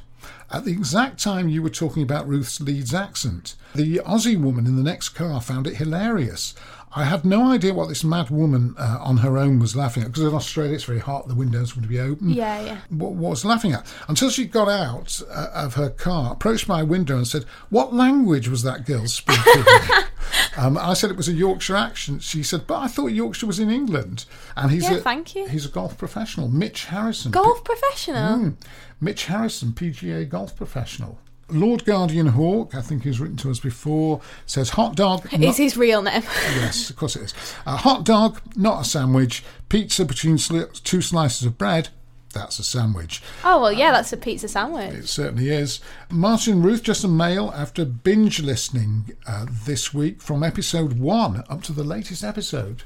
At 0.51 0.65
the 0.65 0.71
exact 0.71 1.21
time 1.21 1.49
you 1.49 1.61
were 1.61 1.69
talking 1.69 2.03
about 2.03 2.27
Ruth's 2.27 2.61
Leeds 2.61 2.93
accent, 2.93 3.55
the 3.75 3.97
Aussie 4.05 4.39
woman 4.39 4.65
in 4.65 4.75
the 4.75 4.83
next 4.83 5.09
car 5.09 5.41
found 5.41 5.67
it 5.67 5.75
hilarious. 5.77 6.55
I 6.97 7.03
had 7.03 7.25
no 7.25 7.51
idea 7.51 7.73
what 7.73 7.89
this 7.89 8.05
mad 8.05 8.29
woman 8.29 8.73
uh, 8.79 8.99
on 9.01 9.17
her 9.17 9.37
own 9.37 9.59
was 9.59 9.75
laughing 9.75 10.03
at 10.03 10.09
because 10.13 10.23
in 10.23 10.33
Australia 10.33 10.75
it's 10.75 10.85
very 10.85 10.99
hot, 10.99 11.27
the 11.27 11.35
windows 11.35 11.75
would 11.75 11.89
be 11.89 11.99
open. 11.99 12.29
Yeah, 12.29 12.61
yeah. 12.61 12.77
What, 12.87 13.13
what 13.13 13.31
was 13.31 13.43
laughing 13.43 13.73
at 13.73 13.85
until 14.07 14.29
she 14.29 14.45
got 14.45 14.69
out 14.69 15.21
uh, 15.29 15.49
of 15.53 15.73
her 15.73 15.89
car, 15.89 16.31
approached 16.31 16.69
my 16.69 16.83
window, 16.83 17.17
and 17.17 17.27
said, 17.27 17.43
"What 17.69 17.93
language 17.93 18.47
was 18.47 18.63
that 18.63 18.85
girl 18.85 19.07
speaking?" 19.07 19.63
um, 20.57 20.77
I 20.77 20.93
said 20.93 21.11
it 21.11 21.17
was 21.17 21.27
a 21.27 21.33
Yorkshire 21.33 21.75
accent. 21.75 22.23
She 22.23 22.43
said, 22.43 22.65
"But 22.65 22.79
I 22.79 22.87
thought 22.87 23.07
Yorkshire 23.07 23.47
was 23.47 23.59
in 23.59 23.69
England." 23.69 24.23
And 24.55 24.71
he's 24.71 24.83
Yeah, 24.83 24.95
a, 24.95 25.01
thank 25.01 25.35
you. 25.35 25.47
He's 25.47 25.65
a 25.65 25.69
golf 25.69 25.97
professional, 25.97 26.47
Mitch 26.47 26.85
Harrison. 26.85 27.31
Golf 27.31 27.61
professional. 27.65 28.37
Mm. 28.37 28.55
Mitch 29.01 29.25
Harrison, 29.25 29.73
PGA 29.73 30.29
golf 30.29 30.55
professional. 30.55 31.19
Lord 31.49 31.85
Guardian 31.85 32.27
Hawk, 32.27 32.73
I 32.73 32.81
think 32.81 33.03
he's 33.03 33.19
written 33.19 33.37
to 33.37 33.51
us 33.51 33.59
before, 33.59 34.21
says 34.45 34.71
hot 34.71 34.95
dog. 34.95 35.25
Is 35.33 35.39
not- 35.39 35.57
his 35.57 35.77
real 35.77 36.01
name? 36.01 36.23
yes, 36.55 36.89
of 36.89 36.95
course 36.95 37.15
it 37.15 37.21
is. 37.23 37.33
A 37.67 37.77
hot 37.77 38.03
dog, 38.03 38.41
not 38.55 38.81
a 38.81 38.83
sandwich. 38.85 39.43
Pizza 39.69 40.05
between 40.05 40.37
sli- 40.37 40.81
two 40.83 41.01
slices 41.01 41.45
of 41.45 41.57
bread. 41.57 41.89
That's 42.33 42.59
a 42.59 42.63
sandwich. 42.63 43.21
oh 43.45 43.61
well, 43.61 43.71
yeah, 43.71 43.91
that's 43.93 44.11
a 44.11 44.17
pizza 44.17 44.49
sandwich. 44.49 44.91
It 44.93 45.07
certainly 45.07 45.49
is. 45.49 45.79
Martin 46.09 46.61
Ruth, 46.61 46.83
just 46.83 47.05
a 47.05 47.07
mail 47.07 47.53
after 47.55 47.85
binge 47.85 48.41
listening 48.41 49.15
uh, 49.25 49.45
this 49.65 49.93
week 49.93 50.21
from 50.21 50.43
episode 50.43 50.99
one 50.99 51.43
up 51.47 51.63
to 51.63 51.71
the 51.71 51.83
latest 51.85 52.25
episode. 52.25 52.83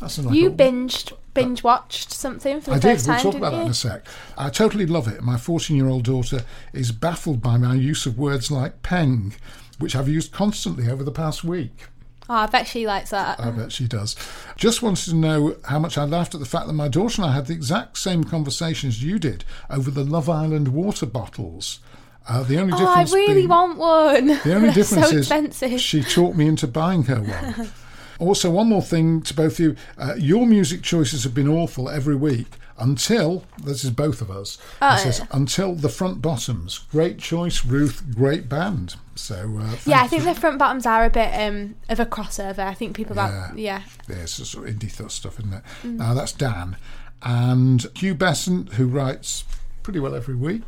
That's 0.00 0.18
You 0.18 0.50
binged, 0.50 1.12
binge 1.34 1.62
watched 1.62 2.12
something 2.12 2.60
for 2.60 2.70
the 2.70 2.76
I 2.76 2.78
did. 2.78 2.92
first 2.94 3.06
We'll 3.06 3.14
time, 3.16 3.22
talk 3.22 3.32
didn't 3.32 3.46
about 3.48 3.56
that 3.58 3.64
in 3.64 3.70
a 3.70 3.74
sec. 3.74 4.06
I 4.36 4.50
totally 4.50 4.86
love 4.86 5.08
it. 5.08 5.22
My 5.22 5.36
14 5.36 5.76
year 5.76 5.88
old 5.88 6.04
daughter 6.04 6.44
is 6.72 6.92
baffled 6.92 7.40
by 7.42 7.56
my 7.56 7.74
use 7.74 8.04
of 8.06 8.18
words 8.18 8.50
like 8.50 8.82
peng, 8.82 9.34
which 9.78 9.94
I've 9.94 10.08
used 10.08 10.32
constantly 10.32 10.90
over 10.90 11.04
the 11.04 11.12
past 11.12 11.44
week. 11.44 11.86
Oh, 12.28 12.34
I 12.34 12.46
bet 12.46 12.66
she 12.66 12.86
likes 12.86 13.10
that. 13.10 13.38
I 13.38 13.50
bet 13.50 13.70
she 13.70 13.86
does. 13.86 14.16
Just 14.56 14.80
wanted 14.82 15.10
to 15.10 15.14
know 15.14 15.56
how 15.64 15.78
much 15.78 15.98
I 15.98 16.04
laughed 16.04 16.34
at 16.34 16.40
the 16.40 16.46
fact 16.46 16.66
that 16.66 16.72
my 16.72 16.88
daughter 16.88 17.20
and 17.20 17.30
I 17.30 17.34
had 17.34 17.46
the 17.46 17.52
exact 17.52 17.98
same 17.98 18.24
conversations 18.24 19.02
you 19.02 19.18
did 19.18 19.44
over 19.68 19.90
the 19.90 20.04
Love 20.04 20.30
Island 20.30 20.68
water 20.68 21.04
bottles. 21.04 21.80
Uh, 22.26 22.42
the 22.42 22.58
only 22.58 22.72
difference. 22.72 23.12
oh, 23.12 23.16
I 23.16 23.20
really 23.20 23.34
being, 23.34 23.48
want 23.50 23.76
one. 23.78 24.26
the 24.28 24.54
only 24.54 24.60
They're 24.68 24.72
difference 24.72 25.08
so 25.10 25.16
is 25.16 25.30
expensive. 25.30 25.78
she 25.80 26.02
talked 26.02 26.36
me 26.38 26.46
into 26.48 26.66
buying 26.66 27.02
her 27.04 27.20
one. 27.20 27.68
also, 28.18 28.50
one 28.50 28.68
more 28.68 28.82
thing 28.82 29.22
to 29.22 29.34
both 29.34 29.54
of 29.54 29.60
you: 29.60 29.76
uh, 29.98 30.14
your 30.16 30.46
music 30.46 30.82
choices 30.82 31.24
have 31.24 31.34
been 31.34 31.48
awful 31.48 31.88
every 31.88 32.16
week 32.16 32.48
until 32.78 33.44
this 33.62 33.84
is 33.84 33.90
both 33.90 34.20
of 34.20 34.30
us. 34.30 34.58
Oh, 34.82 34.96
says 34.96 35.20
yeah. 35.20 35.26
until 35.30 35.74
the 35.74 35.88
front 35.88 36.20
bottoms. 36.20 36.78
Great 36.90 37.18
choice, 37.18 37.64
Ruth. 37.64 38.04
Great 38.14 38.48
band. 38.48 38.96
So 39.14 39.58
uh, 39.60 39.76
yeah, 39.86 40.02
I 40.02 40.08
think 40.08 40.24
you. 40.24 40.34
the 40.34 40.40
front 40.40 40.58
bottoms 40.58 40.86
are 40.86 41.04
a 41.04 41.10
bit 41.10 41.32
um, 41.34 41.76
of 41.88 42.00
a 42.00 42.06
crossover. 42.06 42.60
I 42.60 42.74
think 42.74 42.96
people 42.96 43.14
that 43.16 43.56
yeah. 43.56 43.82
Yeah, 44.08 44.16
it's 44.16 44.32
sort 44.32 44.68
of 44.68 44.74
indie 44.74 44.94
th- 44.94 45.10
stuff, 45.10 45.38
isn't 45.38 45.52
it? 45.52 45.62
Mm. 45.82 46.00
Uh, 46.00 46.14
that's 46.14 46.32
Dan. 46.32 46.76
And 47.22 47.86
Hugh 47.96 48.14
Besant, 48.14 48.74
who 48.74 48.86
writes 48.86 49.44
pretty 49.82 50.00
well 50.00 50.14
every 50.14 50.34
week. 50.34 50.62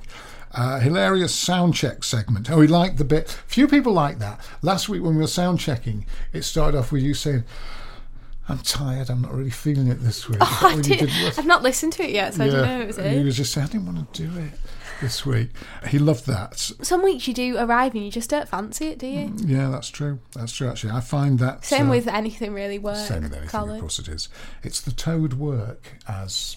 Uh, 0.56 0.80
hilarious 0.80 1.34
sound 1.34 1.74
check 1.74 2.02
segment. 2.02 2.50
Oh, 2.50 2.60
he 2.62 2.66
liked 2.66 2.96
the 2.96 3.04
bit. 3.04 3.28
Few 3.46 3.68
people 3.68 3.92
like 3.92 4.18
that. 4.20 4.40
Last 4.62 4.88
week 4.88 5.02
when 5.02 5.14
we 5.14 5.20
were 5.20 5.26
sound 5.26 5.60
checking, 5.60 6.06
it 6.32 6.42
started 6.42 6.78
off 6.78 6.90
with 6.92 7.02
you 7.02 7.12
saying, 7.12 7.44
I'm 8.48 8.58
tired, 8.60 9.10
I'm 9.10 9.20
not 9.20 9.34
really 9.34 9.50
feeling 9.50 9.88
it 9.88 10.02
this 10.02 10.28
week. 10.28 10.38
Oh, 10.48 10.74
I 10.78 10.80
did, 10.80 11.02
was, 11.02 11.38
I've 11.38 11.46
not 11.46 11.62
listened 11.62 11.92
to 11.94 12.04
it 12.04 12.10
yet, 12.10 12.34
so 12.34 12.44
I 12.44 12.46
didn't 12.46 12.62
know 12.62 12.80
it 12.80 12.86
was 12.86 12.98
and 12.98 13.18
he 13.18 13.24
was 13.24 13.36
just 13.36 13.52
saying, 13.52 13.66
I 13.66 13.70
didn't 13.70 13.86
want 13.86 14.14
to 14.14 14.22
do 14.26 14.38
it 14.38 14.52
this 15.00 15.26
week. 15.26 15.50
He 15.88 15.98
loved 15.98 16.26
that. 16.26 16.58
Some 16.58 17.02
weeks 17.02 17.28
you 17.28 17.34
do 17.34 17.58
arrive 17.58 17.94
and 17.94 18.04
you 18.04 18.10
just 18.10 18.30
don't 18.30 18.48
fancy 18.48 18.86
it, 18.86 18.98
do 18.98 19.06
you? 19.06 19.34
Yeah, 19.36 19.68
that's 19.68 19.88
true. 19.88 20.20
That's 20.34 20.52
true, 20.52 20.68
actually. 20.68 20.92
I 20.92 21.00
find 21.00 21.38
that. 21.40 21.64
Same 21.64 21.88
uh, 21.88 21.90
with 21.90 22.08
anything 22.08 22.54
really 22.54 22.78
work. 22.78 22.96
Same 22.96 23.24
with 23.24 23.32
anything, 23.32 23.50
college. 23.50 23.74
of 23.74 23.80
course 23.80 23.98
it 23.98 24.08
is. 24.08 24.28
It's 24.62 24.80
the 24.80 24.92
toad 24.92 25.34
work 25.34 25.92
as. 26.08 26.56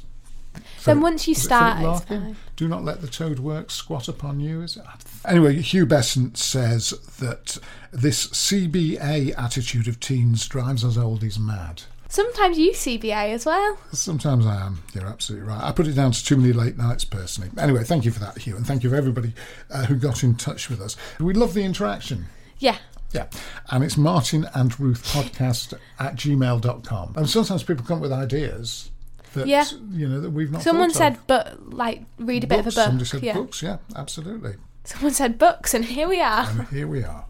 Then 0.86 1.02
once 1.02 1.28
you 1.28 1.36
start, 1.36 1.80
Philip 1.80 2.02
it's 2.02 2.10
Larkin? 2.10 2.26
fine. 2.34 2.36
Do 2.56 2.68
not 2.68 2.84
let 2.84 3.02
the 3.02 3.08
toad 3.08 3.40
work 3.40 3.70
squat 3.70 4.08
upon 4.08 4.40
you. 4.40 4.62
Is 4.62 4.78
it? 4.78 4.84
Anyway, 5.26 5.62
Hugh 5.62 5.86
Besant 5.86 6.38
says 6.38 6.92
that 7.20 7.58
this 7.92 8.28
CBA 8.28 9.38
attitude 9.38 9.88
of 9.88 10.00
teens 10.00 10.48
drives 10.48 10.84
us 10.84 10.98
oldies 10.98 11.40
mad. 11.40 11.84
Sometimes 12.12 12.58
you 12.58 12.72
CBA 12.72 13.34
as 13.34 13.46
well. 13.46 13.78
Sometimes 13.92 14.46
I 14.46 14.56
am. 14.66 14.82
You're 14.96 15.06
absolutely 15.06 15.48
right. 15.48 15.62
I 15.62 15.72
put 15.72 15.86
it 15.86 15.94
down 15.94 16.12
to 16.12 16.26
too 16.26 16.38
many 16.38 16.54
late 16.54 16.76
nights, 16.76 17.06
personally. 17.06 17.52
Anyway, 17.58 17.84
thank 17.84 18.04
you 18.04 18.10
for 18.12 18.20
that, 18.20 18.40
Hugh, 18.40 18.56
and 18.56 18.66
thank 18.66 18.84
you 18.84 18.90
for 18.90 18.96
everybody 18.96 19.34
uh, 19.70 19.86
who 19.86 19.96
got 19.96 20.24
in 20.24 20.36
touch 20.36 20.70
with 20.72 20.82
us. 20.82 20.98
We 21.20 21.34
love 21.34 21.54
the 21.54 21.64
interaction. 21.64 22.26
Yeah. 22.58 22.78
Yeah. 23.12 23.28
And 23.70 23.84
it's 23.84 23.96
Martin 23.96 24.48
and 24.56 24.78
Ruth 24.80 25.04
podcast 25.14 25.76
at 26.00 26.16
gmail.com. 26.16 27.14
And 27.16 27.30
sometimes 27.30 27.62
people 27.62 27.86
come 27.86 27.98
up 27.98 28.02
with 28.02 28.12
ideas 28.12 28.90
that, 29.34 29.48
Yeah. 29.48 29.66
you 29.92 30.08
know, 30.08 30.22
that 30.22 30.30
we've 30.32 30.52
not 30.52 30.62
Someone 30.64 30.92
said, 30.92 31.14
of. 31.14 31.28
but 31.28 31.74
like, 31.74 32.04
read 32.18 32.44
a 32.44 32.48
bit 32.48 32.64
Books. 32.64 32.68
of 32.68 32.74
a 32.74 32.76
book. 32.76 32.86
Somebody 32.88 33.06
said 33.06 33.24
yeah. 33.24 33.34
books. 33.34 33.62
Yeah, 33.64 33.78
absolutely. 33.96 34.56
Someone 34.84 35.14
said 35.14 35.38
books, 35.38 35.74
and 35.74 35.86
here 35.86 36.08
we 36.08 36.20
are. 36.22 36.48
And 36.50 36.68
here 36.70 36.88
we 36.88 37.04
are. 37.04 37.26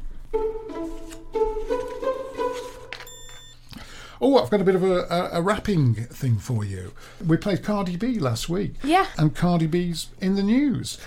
Oh, 4.22 4.38
I've 4.38 4.50
got 4.50 4.60
a 4.60 4.66
bit 4.66 4.76
of 4.76 4.84
a, 4.84 5.04
a, 5.10 5.30
a 5.40 5.42
rapping 5.42 5.96
thing 5.96 6.40
for 6.40 6.66
you. 6.66 6.92
We 7.26 7.38
played 7.38 7.64
Cardi 7.64 7.96
B 7.96 8.20
last 8.20 8.50
week. 8.50 8.74
Yeah. 8.84 9.06
And 9.18 9.34
Cardi 9.34 9.66
B's 9.68 10.08
in 10.20 10.36
the 10.36 10.44
news. 10.44 10.98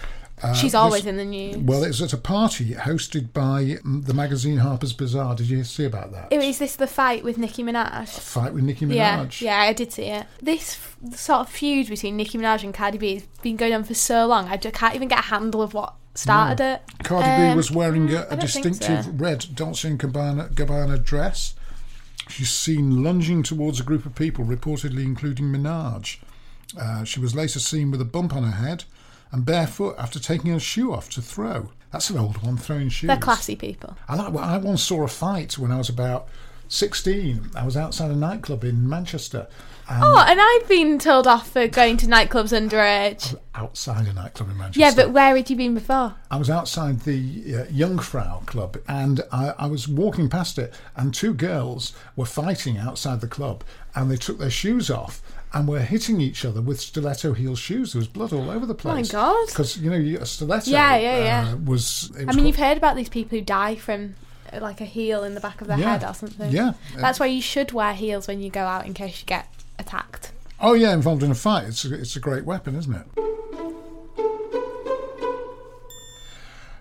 Uh, 0.43 0.53
She's 0.55 0.73
this- 0.73 0.75
always 0.75 1.07
in 1.07 1.17
the 1.17 1.25
news. 1.25 1.57
Well, 1.59 1.85
it 1.85 1.89
was 1.89 2.03
at 2.03 2.13
a 2.13 2.17
party 2.17 2.75
hosted 2.75 3.33
by 3.33 3.79
mm, 3.85 4.05
the 4.05 4.13
magazine 4.15 4.59
Harper's 4.59 4.93
Bazaar. 4.93 5.37
Did 5.37 5.49
you 5.49 5.63
see 5.63 5.85
about 5.85 6.11
that? 6.13 6.29
Oh, 6.33 6.41
this 6.41 6.77
the 6.77 6.87
fight 6.89 7.23
with 7.23 7.39
Nicki 7.39 7.63
Minaj? 7.63 8.09
Fight 8.09 8.53
with 8.53 8.65
Nicki 8.65 8.85
Minaj. 8.87 9.41
yeah, 9.41 9.63
yeah, 9.63 9.69
I 9.69 9.73
did 9.73 9.93
see 9.93 10.07
it. 10.07 10.27
This 10.41 10.75
f- 10.75 11.17
sort 11.17 11.41
of 11.41 11.49
feud 11.49 11.89
between 11.89 12.17
Nicki 12.17 12.39
Minaj 12.39 12.65
and 12.65 12.75
Cardi 12.75 12.99
B 12.99 13.15
has 13.15 13.23
been 13.43 13.57
going 13.57 13.73
on 13.73 13.85
for 13.85 13.95
so 13.95 14.27
long. 14.27 14.49
I 14.49 14.57
just 14.57 14.75
can't 14.75 14.95
even 14.97 15.07
get 15.09 15.21
a 15.21 15.23
handle 15.23 15.63
of 15.63 15.75
what 15.75 15.95
started 16.15 16.61
it. 16.63 16.83
Cardi 17.05 17.29
B 17.43 17.51
Um, 17.51 17.57
was 17.57 17.71
wearing 17.71 18.11
a, 18.11 18.27
don't 18.29 18.41
distinctive 18.41 19.05
so. 19.05 19.11
red 19.13 19.47
Dolce 19.55 19.89
and 19.89 19.99
Gabbana, 20.01 20.53
Gabbana 20.55 21.03
dress. 21.05 21.55
She's 22.29 22.51
seen 22.51 23.03
lunging 23.05 23.43
towards 23.43 23.79
a 23.81 23.83
group 23.83 24.07
of 24.07 24.15
people, 24.15 24.45
reportedly 24.45 25.05
including 25.05 25.47
Minaj. 25.47 26.19
Uh, 26.79 27.05
she 27.05 27.21
was 27.21 27.35
later 27.35 27.59
seen 27.61 27.91
with 27.91 28.01
a 28.01 28.05
bump 28.07 28.35
on 28.35 28.43
her 28.45 28.67
head 28.67 28.85
and 29.33 29.45
barefoot 29.45 29.97
after 29.99 30.21
taking 30.21 30.53
her 30.53 30.61
shoe 30.61 30.93
off 30.93 31.09
to 31.11 31.23
throw. 31.23 31.71
That's 31.91 32.09
an 32.11 32.19
old 32.19 32.43
one, 32.43 32.57
throwing 32.57 32.89
shoes. 32.89 33.09
They're 33.09 33.17
classy 33.17 33.57
people. 33.57 33.97
I 34.09 34.15
like. 34.17 34.33
Well, 34.33 34.45
I 34.45 34.57
once 34.59 34.83
saw 34.83 35.03
a 35.03 35.09
fight 35.09 35.59
when 35.59 35.71
I 35.73 35.79
was 35.79 35.89
about 35.89 36.29
sixteen. 36.69 37.51
I 37.55 37.65
was 37.65 37.77
outside 37.77 38.11
a 38.11 38.17
nightclub 38.17 38.65
in 38.65 38.89
Manchester. 38.89 39.47
And 39.89 40.03
Oh, 40.03 40.25
and 40.27 40.41
I've 40.41 40.69
been 40.69 40.99
told 40.99 41.27
off 41.27 41.51
for 41.51 41.67
going 41.67 41.97
to 41.99 42.07
nightclubs 42.07 42.53
underage. 42.57 43.37
outside 43.55 44.07
a 44.07 44.13
nightclub 44.13 44.49
in 44.51 44.57
Manchester. 44.57 44.81
Yeah, 44.81 44.93
but 44.95 45.13
where 45.13 45.37
had 45.37 45.51
you 45.51 45.57
been 45.57 45.75
before? 45.75 46.15
I 46.31 46.37
was 46.39 46.49
outside 46.49 47.01
the 47.01 47.57
uh, 47.57 47.65
Jungfrau 47.71 48.47
Club 48.47 48.79
and 48.89 49.21
I, 49.33 49.53
I 49.59 49.67
was 49.67 49.89
walking 49.89 50.31
past 50.31 50.57
it, 50.59 50.73
and 50.97 51.13
two 51.13 51.35
girls 51.35 51.93
were 52.17 52.25
fighting 52.27 52.79
outside 52.79 53.21
the 53.21 53.29
club, 53.29 53.65
and 53.95 54.11
they 54.11 54.17
took 54.17 54.39
their 54.39 54.51
shoes 54.51 54.89
off 54.89 55.21
and 55.55 55.69
were 55.69 55.81
hitting 55.81 56.21
each 56.21 56.45
other 56.45 56.61
with 56.63 56.81
stiletto 56.81 57.33
heel 57.35 57.55
shoes. 57.57 57.93
There 57.93 58.01
was 58.01 58.09
blood 58.09 58.33
all 58.33 58.51
over 58.51 58.65
the 58.67 58.75
place. 58.75 59.13
Oh 59.15 59.19
my. 59.19 59.23
God. 59.23 59.47
Because 59.49 59.77
you 59.79 59.91
know 59.91 59.97
you- 59.97 60.19
a 60.19 60.27
stiletto. 60.27 60.71
Yeah, 60.71 60.97
yeah, 60.97 61.19
yeah. 61.19 61.53
Uh, 61.53 61.57
was. 61.57 62.11
It 62.11 62.15
I 62.15 62.19
mean, 62.21 62.27
quite- 62.35 62.47
you've 62.47 62.57
heard 62.57 62.77
about 62.79 62.97
these 62.97 63.09
people 63.09 63.39
who 63.39 63.45
die 63.45 63.75
from 63.77 64.15
uh, 64.53 64.61
like 64.61 64.81
a 64.81 64.85
heel 64.87 65.25
in 65.25 65.35
the 65.35 65.41
back 65.41 65.61
of 65.61 65.67
their 65.69 65.79
Yeah, 65.79 65.99
head 65.99 66.05
or 66.05 66.15
something. 66.15 66.51
yeah. 66.51 66.73
That's 66.97 67.19
why 67.21 67.27
you 67.27 67.43
should 67.43 67.73
wear 67.73 67.93
heels 67.95 68.27
when 68.29 68.41
you 68.41 68.51
go 68.51 68.63
out 68.63 68.87
in 68.87 68.95
case 68.95 69.21
you 69.21 69.27
get 69.27 69.49
attacked. 69.79 70.33
Oh 70.61 70.75
yeah, 70.75 70.93
involved 70.95 71.23
in 71.23 71.31
a 71.31 71.35
fight. 71.35 71.65
It's 71.69 71.85
a, 71.85 71.95
it's 71.95 72.17
a 72.17 72.21
great 72.21 72.45
weapon, 72.45 72.77
isn't 72.77 72.95
it? 72.95 73.07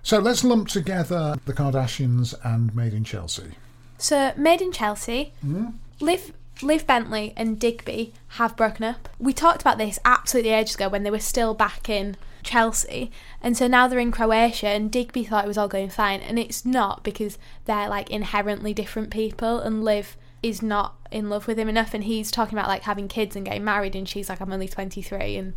So 0.04 0.18
let's 0.20 0.44
lump 0.44 0.68
together 0.68 1.36
the 1.46 1.54
Kardashians 1.54 2.34
and 2.44 2.76
Made 2.76 2.94
in 2.94 3.04
Chelsea. 3.04 3.52
So, 3.98 4.34
Made 4.36 4.62
in 4.62 4.72
Chelsea, 4.72 5.34
Hmm? 5.42 5.68
Liv, 6.00 6.34
Liv 6.64 6.86
Bentley 6.86 7.34
and 7.36 7.60
Digby 7.60 8.14
have 8.30 8.56
broken 8.56 8.86
up. 8.86 9.10
We 9.20 9.34
talked 9.34 9.62
about 9.62 9.78
this 9.78 10.00
absolutely 10.06 10.52
ages 10.52 10.76
ago 10.76 10.90
when 10.90 11.04
they 11.04 11.12
were 11.12 11.20
still 11.20 11.54
back 11.54 11.90
in 11.90 12.18
Chelsea, 12.44 13.12
and 13.42 13.56
so 13.56 13.68
now 13.68 13.88
they're 13.88 14.00
in 14.00 14.12
Croatia. 14.12 14.68
And 14.68 14.92
Digby 14.92 15.24
thought 15.24 15.46
it 15.46 15.48
was 15.48 15.58
all 15.58 15.68
going 15.68 15.90
fine, 15.90 16.22
and 16.22 16.40
it's 16.40 16.66
not 16.66 17.04
because 17.04 17.38
they're 17.66 17.90
like 17.90 18.10
inherently 18.10 18.74
different 18.74 19.12
people, 19.12 19.60
and 19.60 19.84
Liv 19.84 20.18
is 20.42 20.62
not 20.62 20.96
in 21.12 21.30
love 21.30 21.48
with 21.48 21.60
him 21.60 21.70
enough, 21.70 21.94
and 21.94 22.04
he's 22.04 22.32
talking 22.32 22.58
about 22.58 22.68
like 22.68 22.84
having 22.84 23.08
kids 23.08 23.36
and 23.36 23.46
getting 23.46 23.64
married, 23.64 23.96
and 23.96 24.08
she's 24.08 24.30
like, 24.30 24.42
I'm 24.42 24.54
only 24.54 24.68
23, 24.68 25.38
and 25.38 25.54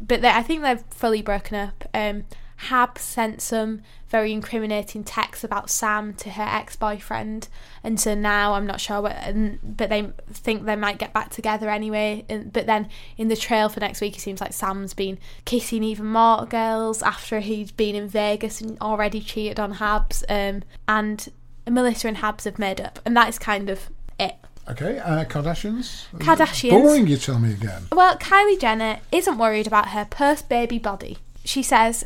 but 0.00 0.22
they, 0.22 0.28
I 0.28 0.42
think 0.42 0.62
they've 0.62 0.84
fully 0.90 1.22
broken 1.22 1.56
up. 1.56 1.88
Um, 1.94 2.24
Hab 2.56 2.98
sent 2.98 3.42
some 3.42 3.82
very 4.14 4.32
incriminating 4.32 5.02
texts 5.02 5.42
about 5.42 5.68
Sam 5.68 6.14
to 6.14 6.30
her 6.30 6.44
ex-boyfriend, 6.44 7.48
and 7.82 7.98
so 7.98 8.14
now 8.14 8.54
I'm 8.54 8.64
not 8.64 8.80
sure. 8.80 9.02
What, 9.02 9.16
and, 9.16 9.58
but 9.60 9.88
they 9.88 10.08
think 10.30 10.66
they 10.66 10.76
might 10.76 10.98
get 10.98 11.12
back 11.12 11.30
together 11.30 11.68
anyway. 11.68 12.24
And, 12.28 12.52
but 12.52 12.66
then 12.66 12.88
in 13.16 13.26
the 13.26 13.34
trail 13.34 13.68
for 13.68 13.80
next 13.80 14.00
week, 14.00 14.16
it 14.16 14.20
seems 14.20 14.40
like 14.40 14.52
Sam's 14.52 14.94
been 14.94 15.18
kissing 15.44 15.82
even 15.82 16.06
more 16.06 16.46
girls 16.46 17.02
after 17.02 17.40
he's 17.40 17.72
been 17.72 17.96
in 17.96 18.06
Vegas 18.06 18.60
and 18.60 18.80
already 18.80 19.20
cheated 19.20 19.58
on 19.58 19.74
Habs. 19.74 20.22
Um, 20.28 20.62
and 20.86 21.28
Melissa 21.68 22.06
and 22.06 22.18
Habs 22.18 22.44
have 22.44 22.60
made 22.60 22.80
up, 22.80 23.00
and 23.04 23.16
that 23.16 23.28
is 23.28 23.40
kind 23.40 23.68
of 23.68 23.90
it. 24.20 24.36
Okay, 24.70 25.00
uh, 25.00 25.24
Kardashians. 25.24 26.04
Kardashians. 26.18 26.70
Boring, 26.70 27.08
you 27.08 27.16
tell 27.16 27.40
me 27.40 27.52
again. 27.52 27.88
Well, 27.90 28.16
Kylie 28.18 28.60
Jenner 28.60 29.00
isn't 29.10 29.38
worried 29.38 29.66
about 29.66 29.88
her 29.88 30.04
post 30.04 30.48
baby 30.48 30.78
body. 30.78 31.18
She 31.44 31.64
says, 31.64 32.04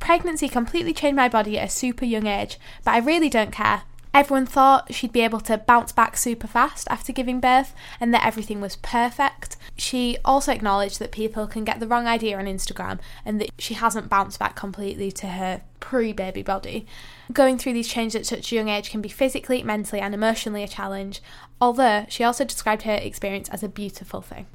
Pregnancy 0.00 0.48
completely 0.48 0.92
changed 0.92 1.16
my 1.16 1.28
body 1.28 1.58
at 1.58 1.68
a 1.68 1.70
super 1.70 2.04
young 2.04 2.26
age, 2.26 2.58
but 2.84 2.92
I 2.92 2.98
really 2.98 3.28
don't 3.28 3.52
care. 3.52 3.82
Everyone 4.12 4.46
thought 4.46 4.92
she'd 4.92 5.12
be 5.12 5.20
able 5.20 5.38
to 5.40 5.56
bounce 5.56 5.92
back 5.92 6.16
super 6.16 6.48
fast 6.48 6.88
after 6.90 7.12
giving 7.12 7.38
birth 7.38 7.74
and 8.00 8.12
that 8.12 8.26
everything 8.26 8.60
was 8.60 8.74
perfect. 8.74 9.56
She 9.76 10.18
also 10.24 10.50
acknowledged 10.50 10.98
that 10.98 11.12
people 11.12 11.46
can 11.46 11.64
get 11.64 11.78
the 11.78 11.86
wrong 11.86 12.08
idea 12.08 12.36
on 12.36 12.46
Instagram 12.46 12.98
and 13.24 13.40
that 13.40 13.50
she 13.56 13.74
hasn't 13.74 14.08
bounced 14.08 14.40
back 14.40 14.56
completely 14.56 15.12
to 15.12 15.28
her 15.28 15.60
pre 15.78 16.12
baby 16.12 16.42
body. 16.42 16.86
Going 17.32 17.56
through 17.56 17.74
these 17.74 17.86
changes 17.86 18.16
at 18.16 18.26
such 18.26 18.50
a 18.50 18.56
young 18.56 18.68
age 18.68 18.90
can 18.90 19.00
be 19.00 19.08
physically, 19.08 19.62
mentally, 19.62 20.00
and 20.00 20.12
emotionally 20.12 20.64
a 20.64 20.68
challenge, 20.68 21.22
although 21.60 22.04
she 22.08 22.24
also 22.24 22.44
described 22.44 22.82
her 22.82 22.94
experience 22.94 23.48
as 23.50 23.62
a 23.62 23.68
beautiful 23.68 24.22
thing. 24.22 24.46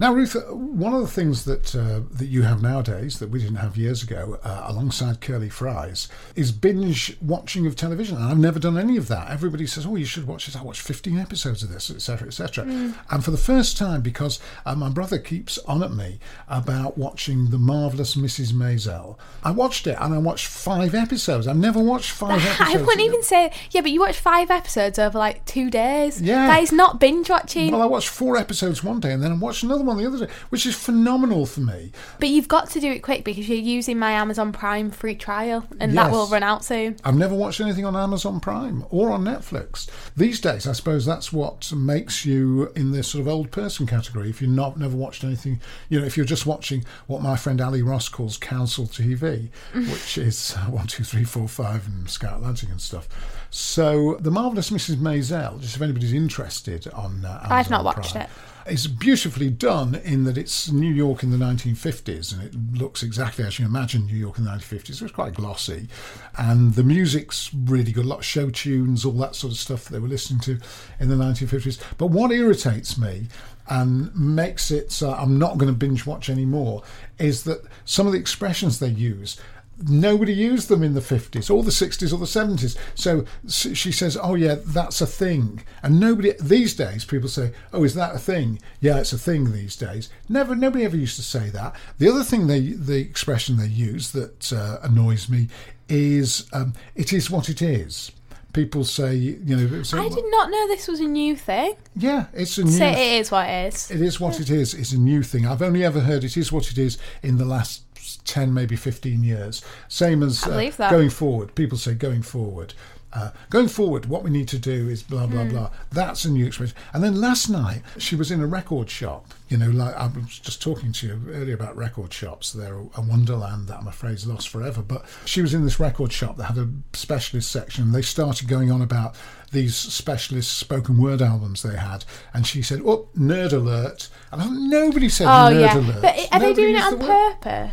Now, 0.00 0.14
Ruth, 0.14 0.36
uh, 0.36 0.54
one 0.54 0.94
of 0.94 1.00
the 1.00 1.08
things 1.08 1.44
that 1.44 1.74
uh, 1.74 2.00
that 2.12 2.26
you 2.26 2.42
have 2.42 2.62
nowadays 2.62 3.18
that 3.18 3.30
we 3.30 3.40
didn't 3.40 3.56
have 3.56 3.76
years 3.76 4.02
ago, 4.02 4.38
uh, 4.44 4.64
alongside 4.66 5.20
curly 5.20 5.48
fries, 5.48 6.08
is 6.36 6.52
binge 6.52 7.16
watching 7.20 7.66
of 7.66 7.74
television. 7.74 8.16
And 8.16 8.26
I've 8.26 8.38
never 8.38 8.60
done 8.60 8.78
any 8.78 8.96
of 8.96 9.08
that. 9.08 9.30
Everybody 9.30 9.66
says, 9.66 9.86
"Oh, 9.86 9.96
you 9.96 10.04
should 10.04 10.26
watch 10.26 10.46
this." 10.46 10.54
I 10.54 10.62
watched 10.62 10.82
15 10.82 11.18
episodes 11.18 11.64
of 11.64 11.70
this, 11.70 11.90
etc., 11.90 12.28
etc. 12.28 12.64
And 13.10 13.24
for 13.24 13.32
the 13.32 13.36
first 13.36 13.76
time, 13.76 14.00
because 14.00 14.38
uh, 14.64 14.76
my 14.76 14.88
brother 14.88 15.18
keeps 15.18 15.58
on 15.58 15.82
at 15.82 15.92
me 15.92 16.20
about 16.48 16.96
watching 16.96 17.50
the 17.50 17.58
marvelous 17.58 18.14
Mrs. 18.14 18.52
Maisel, 18.52 19.18
I 19.42 19.50
watched 19.50 19.88
it 19.88 19.96
and 20.00 20.14
I 20.14 20.18
watched 20.18 20.46
five 20.46 20.94
episodes. 20.94 21.48
I've 21.48 21.56
never 21.56 21.82
watched 21.82 22.12
five 22.12 22.40
episodes. 22.46 22.76
I 22.76 22.76
wouldn't 22.80 23.00
even 23.00 23.22
say, 23.24 23.52
yeah, 23.72 23.80
but 23.80 23.90
you 23.90 24.00
watched 24.00 24.20
five 24.20 24.50
episodes 24.50 24.98
over 24.98 25.18
like 25.18 25.44
two 25.44 25.70
days. 25.70 26.22
Yeah. 26.22 26.46
That 26.46 26.62
is 26.62 26.70
not 26.70 27.00
binge 27.00 27.28
watching. 27.28 27.72
Well, 27.72 27.82
I 27.82 27.86
watched 27.86 28.08
four 28.08 28.36
episodes 28.36 28.84
one 28.84 29.00
day 29.00 29.12
and 29.12 29.22
then 29.22 29.32
I 29.32 29.34
watched 29.34 29.64
another 29.64 29.87
one 29.88 29.96
the 29.96 30.06
other 30.06 30.26
day, 30.26 30.32
which 30.50 30.66
is 30.66 30.76
phenomenal 30.76 31.46
for 31.46 31.60
me. 31.60 31.92
But 32.20 32.28
you've 32.28 32.48
got 32.48 32.70
to 32.70 32.80
do 32.80 32.90
it 32.90 33.00
quick 33.00 33.24
because 33.24 33.48
you're 33.48 33.58
using 33.58 33.98
my 33.98 34.12
Amazon 34.12 34.52
Prime 34.52 34.90
free 34.90 35.14
trial 35.14 35.66
and 35.80 35.96
that 35.96 36.12
will 36.12 36.26
run 36.26 36.42
out 36.42 36.64
soon. 36.64 36.96
I've 37.04 37.16
never 37.16 37.34
watched 37.34 37.60
anything 37.60 37.84
on 37.84 37.96
Amazon 37.96 38.40
Prime 38.40 38.84
or 38.90 39.10
on 39.10 39.24
Netflix. 39.24 39.88
These 40.16 40.40
days, 40.40 40.66
I 40.66 40.72
suppose 40.72 41.04
that's 41.04 41.32
what 41.32 41.72
makes 41.72 42.24
you 42.24 42.70
in 42.76 42.92
this 42.92 43.08
sort 43.08 43.22
of 43.22 43.28
old 43.28 43.50
person 43.50 43.86
category. 43.86 44.30
If 44.30 44.40
you've 44.40 44.50
not 44.50 44.78
never 44.78 44.96
watched 44.96 45.24
anything, 45.24 45.60
you 45.88 45.98
know, 46.00 46.06
if 46.06 46.16
you're 46.16 46.26
just 46.26 46.46
watching 46.46 46.84
what 47.06 47.22
my 47.22 47.36
friend 47.36 47.60
Ali 47.60 47.82
Ross 47.82 48.08
calls 48.08 48.36
council 48.36 48.86
TV, 48.86 49.48
which 49.74 50.18
is 50.18 50.54
uh, 50.56 50.70
one, 50.70 50.86
two, 50.86 51.04
three, 51.04 51.24
four, 51.24 51.48
five, 51.48 51.86
and 51.86 52.08
Sky 52.08 52.34
Atlantic 52.34 52.68
and 52.68 52.80
stuff. 52.80 53.08
So, 53.50 54.18
the 54.20 54.30
marvelous 54.30 54.70
Mrs. 54.70 54.96
Maisel, 54.96 55.60
just 55.60 55.76
if 55.76 55.82
anybody's 55.82 56.12
interested 56.12 56.86
on 56.88 57.24
uh, 57.24 57.46
I've 57.48 57.70
not 57.70 57.84
watched 57.84 58.12
Prime, 58.12 58.24
it. 58.24 58.30
It's 58.68 58.86
beautifully 58.86 59.48
done 59.48 59.94
in 59.94 60.24
that 60.24 60.36
it's 60.36 60.70
New 60.70 60.92
York 60.92 61.22
in 61.22 61.30
the 61.30 61.38
1950s 61.38 62.32
and 62.32 62.42
it 62.42 62.78
looks 62.78 63.02
exactly 63.02 63.44
as 63.44 63.58
you 63.58 63.64
imagine 63.64 64.06
New 64.06 64.16
York 64.16 64.36
in 64.36 64.44
the 64.44 64.50
1950s. 64.50 64.90
It 64.90 65.02
was 65.02 65.12
quite 65.12 65.34
glossy 65.34 65.88
and 66.36 66.74
the 66.74 66.82
music's 66.82 67.52
really 67.54 67.92
good, 67.92 68.04
a 68.04 68.08
lot 68.08 68.18
of 68.18 68.24
show 68.24 68.50
tunes, 68.50 69.04
all 69.04 69.12
that 69.12 69.34
sort 69.34 69.52
of 69.52 69.58
stuff 69.58 69.84
that 69.84 69.92
they 69.92 69.98
were 69.98 70.08
listening 70.08 70.40
to 70.40 70.58
in 71.00 71.08
the 71.08 71.14
1950s. 71.14 71.80
But 71.96 72.08
what 72.08 72.30
irritates 72.30 72.98
me 72.98 73.28
and 73.68 74.14
makes 74.14 74.70
it 74.70 75.02
uh, 75.02 75.12
I'm 75.12 75.38
not 75.38 75.58
going 75.58 75.72
to 75.72 75.78
binge 75.78 76.06
watch 76.06 76.28
anymore 76.28 76.82
is 77.18 77.44
that 77.44 77.62
some 77.84 78.06
of 78.06 78.12
the 78.12 78.18
expressions 78.18 78.78
they 78.78 78.88
use 78.88 79.40
nobody 79.86 80.32
used 80.32 80.68
them 80.68 80.82
in 80.82 80.94
the 80.94 81.00
50s 81.00 81.50
or 81.54 81.62
the 81.62 81.70
60s 81.70 82.12
or 82.12 82.18
the 82.18 82.24
70s 82.24 82.76
so 82.94 83.24
she 83.48 83.92
says 83.92 84.18
oh 84.20 84.34
yeah 84.34 84.56
that's 84.66 85.00
a 85.00 85.06
thing 85.06 85.62
and 85.82 86.00
nobody 86.00 86.32
these 86.40 86.74
days 86.74 87.04
people 87.04 87.28
say 87.28 87.52
oh 87.72 87.84
is 87.84 87.94
that 87.94 88.14
a 88.14 88.18
thing 88.18 88.58
yeah 88.80 88.98
it's 88.98 89.12
a 89.12 89.18
thing 89.18 89.52
these 89.52 89.76
days 89.76 90.08
never 90.28 90.56
nobody 90.56 90.84
ever 90.84 90.96
used 90.96 91.16
to 91.16 91.22
say 91.22 91.48
that 91.50 91.74
the 91.98 92.08
other 92.08 92.24
thing 92.24 92.46
they 92.46 92.60
the 92.60 92.98
expression 92.98 93.56
they 93.56 93.66
use 93.66 94.10
that 94.12 94.52
uh, 94.52 94.78
annoys 94.82 95.28
me 95.28 95.48
is 95.88 96.48
um, 96.52 96.72
it 96.94 97.12
is 97.12 97.30
what 97.30 97.48
it 97.48 97.62
is 97.62 98.10
people 98.52 98.82
say 98.82 99.14
you 99.14 99.56
know 99.56 99.82
I 99.92 100.08
did 100.08 100.24
not 100.30 100.50
know 100.50 100.66
this 100.68 100.88
was 100.88 101.00
a 101.00 101.04
new 101.04 101.36
thing. 101.36 101.74
yeah 101.94 102.26
it's 102.32 102.58
a 102.58 102.64
new 102.64 102.70
Say 102.70 103.16
it 103.16 103.20
is 103.20 103.30
what 103.30 103.48
it 103.48 103.68
is. 103.74 103.90
it 103.90 104.00
is 104.00 104.18
what 104.18 104.40
it 104.40 104.50
is. 104.50 104.74
It's 104.74 104.92
a 104.92 104.98
new 104.98 105.22
thing. 105.22 105.46
I've 105.46 105.62
only 105.62 105.84
ever 105.84 106.00
heard 106.00 106.24
it 106.24 106.36
is 106.36 106.50
what 106.50 106.70
it 106.70 106.78
is 106.78 106.98
in 107.22 107.38
the 107.38 107.44
last 107.44 107.87
10, 108.16 108.52
maybe 108.52 108.76
15 108.76 109.22
years. 109.22 109.62
Same 109.88 110.22
as 110.22 110.44
uh, 110.44 110.70
going 110.90 111.10
forward. 111.10 111.54
People 111.54 111.78
say 111.78 111.94
going 111.94 112.22
forward. 112.22 112.74
Uh, 113.10 113.30
going 113.48 113.68
forward, 113.68 114.04
what 114.04 114.22
we 114.22 114.28
need 114.28 114.46
to 114.48 114.58
do 114.58 114.86
is 114.86 115.02
blah, 115.02 115.26
blah, 115.26 115.44
blah. 115.44 115.70
That's 115.90 116.26
a 116.26 116.30
new 116.30 116.44
experience. 116.46 116.76
And 116.92 117.02
then 117.02 117.18
last 117.18 117.48
night, 117.48 117.80
she 117.96 118.14
was 118.14 118.30
in 118.30 118.42
a 118.42 118.46
record 118.46 118.90
shop. 118.90 119.32
You 119.48 119.56
know, 119.56 119.70
like 119.70 119.94
I 119.94 120.08
was 120.08 120.38
just 120.38 120.60
talking 120.60 120.92
to 120.92 121.06
you 121.06 121.22
earlier 121.32 121.54
about 121.54 121.74
record 121.74 122.12
shops. 122.12 122.52
They're 122.52 122.76
a 122.76 123.00
wonderland 123.00 123.68
that 123.68 123.78
I'm 123.78 123.88
afraid 123.88 124.12
is 124.12 124.26
lost 124.26 124.50
forever. 124.50 124.82
But 124.82 125.06
she 125.24 125.40
was 125.40 125.54
in 125.54 125.64
this 125.64 125.80
record 125.80 126.12
shop 126.12 126.36
that 126.36 126.44
had 126.44 126.58
a 126.58 126.68
specialist 126.92 127.50
section. 127.50 127.92
They 127.92 128.02
started 128.02 128.46
going 128.46 128.70
on 128.70 128.82
about 128.82 129.16
these 129.52 129.74
specialist 129.74 130.58
spoken 130.58 130.98
word 131.00 131.22
albums 131.22 131.62
they 131.62 131.78
had. 131.78 132.04
And 132.34 132.46
she 132.46 132.60
said, 132.60 132.82
Oh, 132.84 133.08
nerd 133.16 133.54
alert. 133.54 134.10
And 134.30 134.42
I 134.42 134.48
nobody 134.50 135.08
said 135.08 135.28
Oh 135.28 135.50
nerd 135.50 135.60
yeah, 135.60 135.78
alert. 135.78 136.02
but 136.02 136.28
are 136.32 136.40
they 136.40 136.52
doing 136.52 136.74
it 136.76 136.82
on 136.82 136.98
purpose? 136.98 137.72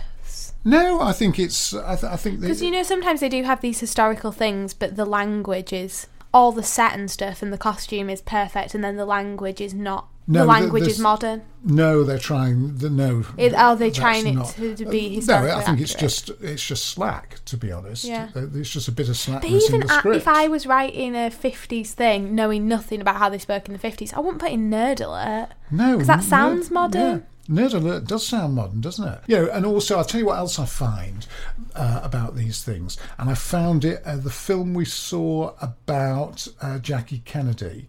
No, 0.65 0.99
I 0.99 1.11
think 1.13 1.37
it's. 1.39 1.73
I, 1.75 1.95
th- 1.95 2.11
I 2.11 2.15
think 2.15 2.41
Because 2.41 2.61
you 2.61 2.71
know 2.71 2.83
sometimes 2.83 3.19
they 3.19 3.29
do 3.29 3.43
have 3.43 3.61
these 3.61 3.79
historical 3.79 4.31
things, 4.31 4.73
but 4.73 4.95
the 4.95 5.05
language 5.05 5.71
is 5.71 6.07
all 6.33 6.51
the 6.51 6.63
set 6.63 6.93
and 6.93 7.09
stuff, 7.09 7.41
and 7.43 7.53
the 7.53 7.57
costume 7.57 8.09
is 8.09 8.21
perfect, 8.21 8.73
and 8.75 8.83
then 8.83 8.97
the 8.97 9.05
language 9.05 9.61
is 9.61 9.73
not. 9.73 10.07
No, 10.27 10.39
the 10.47 10.51
th- 10.51 10.61
language 10.61 10.87
is 10.87 10.97
modern. 10.97 11.43
No, 11.63 12.03
they're 12.03 12.17
trying. 12.17 12.77
The, 12.77 12.89
no, 12.89 13.23
It- 13.37 13.53
are 13.53 13.75
they 13.75 13.91
trying 13.91 14.25
it 14.25 14.33
not- 14.33 14.47
to- 14.55 14.75
to 14.75 14.85
be 14.87 15.19
Uh, 15.21 15.25
No, 15.41 15.55
I 15.55 15.61
think 15.61 15.79
it's 15.81 15.93
just 15.93 16.31
it's 16.41 16.65
just 16.65 16.85
slack. 16.85 17.45
To 17.45 17.57
be 17.57 17.71
honest, 17.71 18.05
Yeah. 18.05 18.29
Uh, 18.35 18.47
it's 18.55 18.71
just 18.71 18.87
a 18.87 18.91
bit 18.91 19.07
of 19.07 19.17
slack. 19.17 19.43
But 19.43 19.51
even 19.51 19.75
in 19.75 19.79
the 19.81 19.93
a- 19.93 19.97
script. 19.99 20.17
if 20.17 20.27
I 20.27 20.47
was 20.47 20.65
writing 20.65 21.15
a 21.15 21.29
50s 21.29 21.91
thing, 21.91 22.33
knowing 22.33 22.67
nothing 22.67 23.01
about 23.01 23.17
how 23.17 23.29
they 23.29 23.37
spoke 23.37 23.67
in 23.67 23.73
the 23.73 23.79
50s, 23.79 24.15
I 24.15 24.19
wouldn't 24.19 24.39
put 24.41 24.49
in 24.51 24.71
nerd 24.71 24.99
alert. 24.99 25.49
No, 25.69 25.91
because 25.93 26.07
that 26.07 26.23
sounds 26.23 26.71
modern. 26.71 27.01
yeah. 27.19 27.19
Nerd 27.49 27.73
alert 27.73 28.05
does 28.05 28.25
sound 28.25 28.55
modern, 28.55 28.81
doesn't 28.81 29.07
it? 29.07 29.19
You 29.27 29.37
know, 29.37 29.51
and 29.51 29.65
also 29.65 29.97
I'll 29.97 30.03
tell 30.03 30.19
you 30.19 30.25
what 30.25 30.37
else 30.37 30.57
I 30.57 30.65
find 30.65 31.27
uh, 31.75 32.01
about 32.03 32.35
these 32.35 32.63
things, 32.63 32.97
and 33.19 33.29
I 33.29 33.35
found 33.35 33.85
it 33.85 34.01
uh, 34.05 34.17
the 34.17 34.31
film 34.31 34.73
we 34.73 34.85
saw 34.85 35.53
about 35.61 36.47
uh, 36.61 36.79
Jackie 36.79 37.21
Kennedy. 37.25 37.87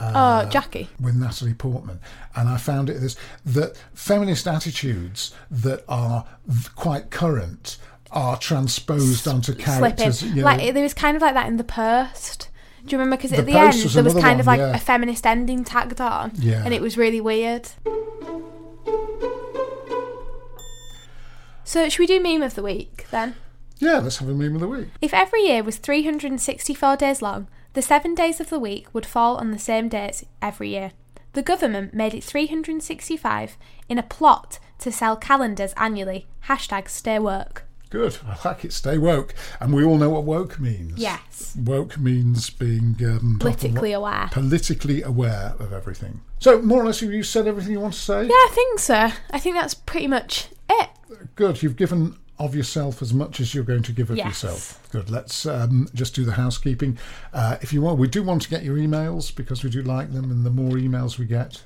oh, 0.00 0.48
Jackie. 0.50 0.88
with 1.00 1.16
Natalie 1.16 1.54
Portman, 1.54 2.00
and 2.36 2.48
I 2.48 2.56
found 2.58 2.90
it 2.90 3.00
this 3.00 3.16
that 3.46 3.76
feminist 3.94 4.46
attitudes 4.46 5.34
that 5.50 5.84
are 5.88 6.26
v- 6.46 6.68
quite 6.76 7.10
current 7.10 7.78
are 8.10 8.36
transposed 8.38 9.26
onto 9.26 9.54
characters. 9.54 10.22
You 10.22 10.36
know, 10.36 10.44
Like, 10.44 10.72
there 10.72 10.82
was 10.82 10.94
kind 10.94 11.16
of 11.16 11.22
like 11.22 11.34
that 11.34 11.46
in 11.48 11.56
The 11.56 11.64
Post. 11.64 12.48
Do 12.84 12.92
you 12.92 12.98
remember? 12.98 13.16
Because 13.16 13.32
at 13.32 13.44
the 13.44 13.52
Post 13.52 13.76
end, 13.76 13.84
was 13.84 13.94
there 13.94 14.04
was 14.04 14.14
kind 14.14 14.40
of 14.40 14.46
like 14.46 14.60
yeah. 14.60 14.74
a 14.74 14.78
feminist 14.78 15.26
ending 15.26 15.64
tagged 15.64 16.00
on. 16.00 16.32
Yeah. 16.36 16.62
And 16.64 16.72
it 16.72 16.80
was 16.80 16.96
really 16.96 17.20
weird. 17.20 17.68
So, 21.68 21.86
should 21.90 21.98
we 21.98 22.06
do 22.06 22.18
meme 22.18 22.40
of 22.42 22.54
the 22.54 22.62
week 22.62 23.04
then? 23.10 23.34
yeah, 23.76 23.98
let's 23.98 24.16
have 24.16 24.28
a 24.30 24.32
meme 24.32 24.54
of 24.54 24.62
the 24.62 24.68
week. 24.68 24.88
If 25.02 25.12
every 25.12 25.42
year 25.42 25.62
was 25.62 25.76
364 25.76 26.96
days 26.96 27.20
long, 27.20 27.46
the 27.74 27.82
seven 27.82 28.14
days 28.14 28.40
of 28.40 28.48
the 28.48 28.58
week 28.58 28.86
would 28.94 29.04
fall 29.04 29.36
on 29.36 29.50
the 29.50 29.58
same 29.58 29.90
dates 29.90 30.24
every 30.40 30.70
year. 30.70 30.92
The 31.34 31.42
government 31.42 31.92
made 31.92 32.14
it 32.14 32.24
365 32.24 33.58
in 33.86 33.98
a 33.98 34.02
plot 34.02 34.58
to 34.78 34.90
sell 34.90 35.14
calendars 35.14 35.74
annually. 35.76 36.26
Hashtag 36.46 36.88
stay 36.88 37.18
woke. 37.18 37.64
Good, 37.90 38.16
I 38.26 38.38
like 38.48 38.64
it. 38.64 38.72
Stay 38.72 38.96
woke, 38.96 39.34
and 39.60 39.74
we 39.74 39.84
all 39.84 39.98
know 39.98 40.08
what 40.08 40.24
woke 40.24 40.58
means. 40.58 40.96
Yes. 40.96 41.54
woke 41.54 41.98
means 41.98 42.48
being 42.48 42.96
um, 43.04 43.36
Politically 43.38 43.92
aware. 43.92 44.30
politically 44.32 45.02
aware 45.02 45.54
of 45.58 45.74
everything. 45.74 46.22
So, 46.38 46.62
more 46.62 46.80
or 46.80 46.86
less, 46.86 47.00
have 47.00 47.12
you 47.12 47.22
said 47.22 47.46
everything 47.46 47.72
you 47.72 47.80
want 47.80 47.92
to 47.92 48.00
say? 48.00 48.22
Yeah, 48.22 48.30
I 48.32 48.50
think 48.54 48.78
so. 48.78 49.10
I 49.30 49.38
think 49.38 49.54
that's 49.54 49.74
pretty 49.74 50.06
much 50.06 50.48
it. 50.70 50.88
Good. 51.34 51.62
You've 51.62 51.76
given 51.76 52.16
of 52.38 52.54
yourself 52.54 53.02
as 53.02 53.12
much 53.12 53.40
as 53.40 53.52
you're 53.54 53.64
going 53.64 53.82
to 53.82 53.92
give 53.92 54.10
of 54.10 54.16
Yes. 54.16 54.26
yourself. 54.44 54.88
Good. 54.92 55.10
Let's 55.10 55.44
um, 55.46 55.88
just 55.94 56.14
do 56.14 56.24
the 56.24 56.32
housekeeping. 56.32 56.98
Uh, 57.32 57.56
if 57.62 57.72
you 57.72 57.82
want, 57.82 57.98
we 57.98 58.06
do 58.08 58.22
want 58.22 58.42
to 58.42 58.48
get 58.48 58.62
your 58.62 58.76
emails 58.76 59.34
because 59.34 59.64
we 59.64 59.70
do 59.70 59.82
like 59.82 60.12
them, 60.12 60.30
and 60.30 60.46
the 60.46 60.50
more 60.50 60.72
emails 60.72 61.18
we 61.18 61.24
get, 61.26 61.62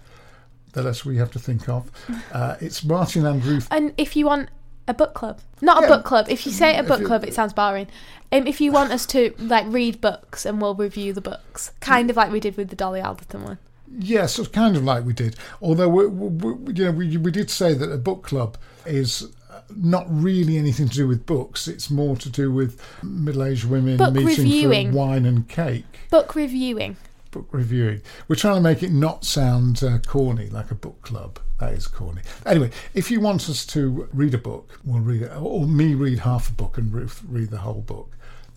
the 0.73 0.83
less 0.83 1.05
we 1.05 1.17
have 1.19 1.31
to 1.33 1.39
think 1.39 1.69
of. 1.69 1.91
Uh, 2.33 2.57
it's 2.63 2.83
Martin 2.83 3.27
and 3.27 3.45
Ruth. 3.45 3.69
And 3.71 3.93
if 3.99 4.17
you 4.17 4.25
want 4.25 4.49
a 4.89 4.95
book 4.95 5.13
club, 5.13 5.39
not 5.61 5.79
a 5.79 5.83
Yeah. 5.83 5.97
book 5.97 6.05
club. 6.07 6.27
If 6.31 6.47
you 6.47 6.53
say 6.53 6.77
a 6.79 6.83
book 6.83 7.05
club, 7.05 7.25
it 7.25 7.35
sounds 7.35 7.53
boring. 7.53 7.89
Um, 8.33 8.47
if 8.47 8.59
you 8.59 8.73
want 8.73 8.91
us 8.91 9.05
to 9.07 9.35
like 9.39 9.67
read 9.69 10.01
books 10.01 10.47
and 10.47 10.61
we'll 10.63 10.75
review 10.75 11.13
the 11.13 11.21
books, 11.21 11.73
kind 11.81 12.09
of 12.09 12.17
like 12.17 12.33
we 12.33 12.41
did 12.41 12.57
with 12.57 12.71
the 12.71 12.77
Dolly 12.77 13.03
Alderton 13.03 13.45
one. 13.45 13.59
Yes, 13.99 14.39
it's 14.39 14.49
kind 14.49 14.77
of 14.77 14.85
like 14.85 15.05
we 15.05 15.13
did. 15.13 15.37
Although 15.61 15.89
we, 15.89 16.07
we, 16.07 16.73
you 16.75 16.85
know, 16.85 16.93
we, 16.93 17.17
we 17.17 17.31
did 17.31 17.51
say 17.51 17.75
that 17.75 17.93
a 17.93 17.99
book 17.99 18.23
club 18.23 18.57
is 18.87 19.29
not 19.77 20.07
really 20.09 20.57
anything 20.57 20.89
to 20.89 20.95
do 20.95 21.09
with 21.09 21.27
books. 21.27 21.69
It's 21.69 21.91
more 21.91 22.17
to 22.17 22.31
do 22.31 22.51
with 22.51 22.81
middle-aged 23.03 23.65
women 23.65 23.97
Book 23.99 24.15
meeting 24.15 24.45
reviewing. 24.45 24.91
for 24.91 24.97
wine 24.97 25.27
and 25.27 25.49
cake. 25.49 25.85
Book 26.11 26.35
reviewing. 26.35 26.97
Book 27.31 27.49
reviewing. 27.51 28.03
We're 28.29 28.37
trying 28.37 28.57
to 28.57 28.61
make 28.61 28.83
it 28.83 28.93
not 28.93 29.25
sound 29.25 29.83
uh, 29.83 29.99
corny, 30.07 30.49
like 30.49 30.71
a 30.71 30.75
book 30.75 31.01
club. 31.03 31.39
That 31.61 31.73
is 31.73 31.87
corny. 31.87 32.23
Anyway, 32.45 32.71
if 32.93 33.11
you 33.11 33.21
want 33.21 33.49
us 33.49 33.65
to 33.67 34.09
read 34.13 34.35
a 34.35 34.39
book, 34.39 34.81
we'll 34.85 35.01
read 35.01 35.23
it, 35.23 35.33
or 35.37 35.67
me 35.67 35.95
read 35.95 36.19
half 36.19 36.51
a 36.51 36.53
book 36.53 36.77
and 36.77 36.93
Ruth 36.93 37.23
read 37.29 37.51
the 37.51 37.59
whole 37.59 37.83
book. 37.83 38.11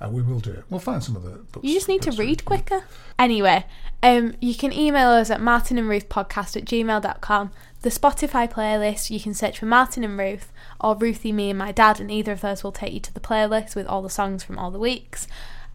Uh, 0.05 0.09
we 0.09 0.21
will 0.21 0.39
do 0.39 0.51
it. 0.51 0.63
We'll 0.69 0.79
find 0.79 1.03
some 1.03 1.15
other 1.17 1.37
books. 1.51 1.65
You 1.65 1.73
just 1.73 1.87
need 1.87 2.01
to 2.03 2.09
books 2.11 2.19
read 2.19 2.45
quicker. 2.45 2.83
Anyway, 3.17 3.65
um, 4.03 4.35
you 4.41 4.53
can 4.55 4.71
email 4.73 5.09
us 5.09 5.29
at 5.29 5.41
martin 5.41 5.77
and 5.77 5.87
ruth 5.89 6.09
podcast 6.09 6.55
at 6.57 6.65
gmail.com. 6.65 7.51
The 7.81 7.89
Spotify 7.89 8.51
playlist, 8.51 9.09
you 9.09 9.19
can 9.19 9.33
search 9.33 9.59
for 9.59 9.65
Martin 9.67 10.03
and 10.03 10.17
Ruth 10.17 10.51
or 10.81 10.95
Ruthie, 10.95 11.31
me 11.31 11.49
and 11.51 11.59
my 11.59 11.71
dad, 11.71 11.99
and 11.99 12.09
either 12.11 12.31
of 12.31 12.41
those 12.41 12.63
will 12.63 12.71
take 12.71 12.93
you 12.93 12.99
to 12.99 13.13
the 13.13 13.19
playlist 13.19 13.75
with 13.75 13.85
all 13.87 14.01
the 14.01 14.09
songs 14.09 14.43
from 14.43 14.57
all 14.57 14.71
the 14.71 14.79
weeks. 14.79 15.27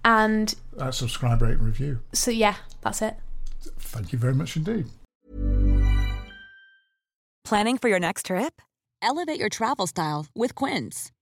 And 0.04 0.54
Uh, 0.78 0.90
subscribe, 0.90 1.40
rate, 1.42 1.58
and 1.58 1.66
review. 1.66 2.00
so, 2.12 2.30
yeah, 2.30 2.56
that's 2.82 3.00
it. 3.00 3.16
Thank 3.78 4.12
you 4.12 4.18
very 4.18 4.34
much 4.34 4.56
indeed. 4.56 4.86
Planning 7.44 7.78
for 7.78 7.88
your 7.88 8.00
next 8.00 8.26
trip? 8.26 8.60
Elevate 9.02 9.38
your 9.38 9.48
travel 9.48 9.86
style 9.86 10.26
with 10.34 10.54
Quince. 10.54 11.10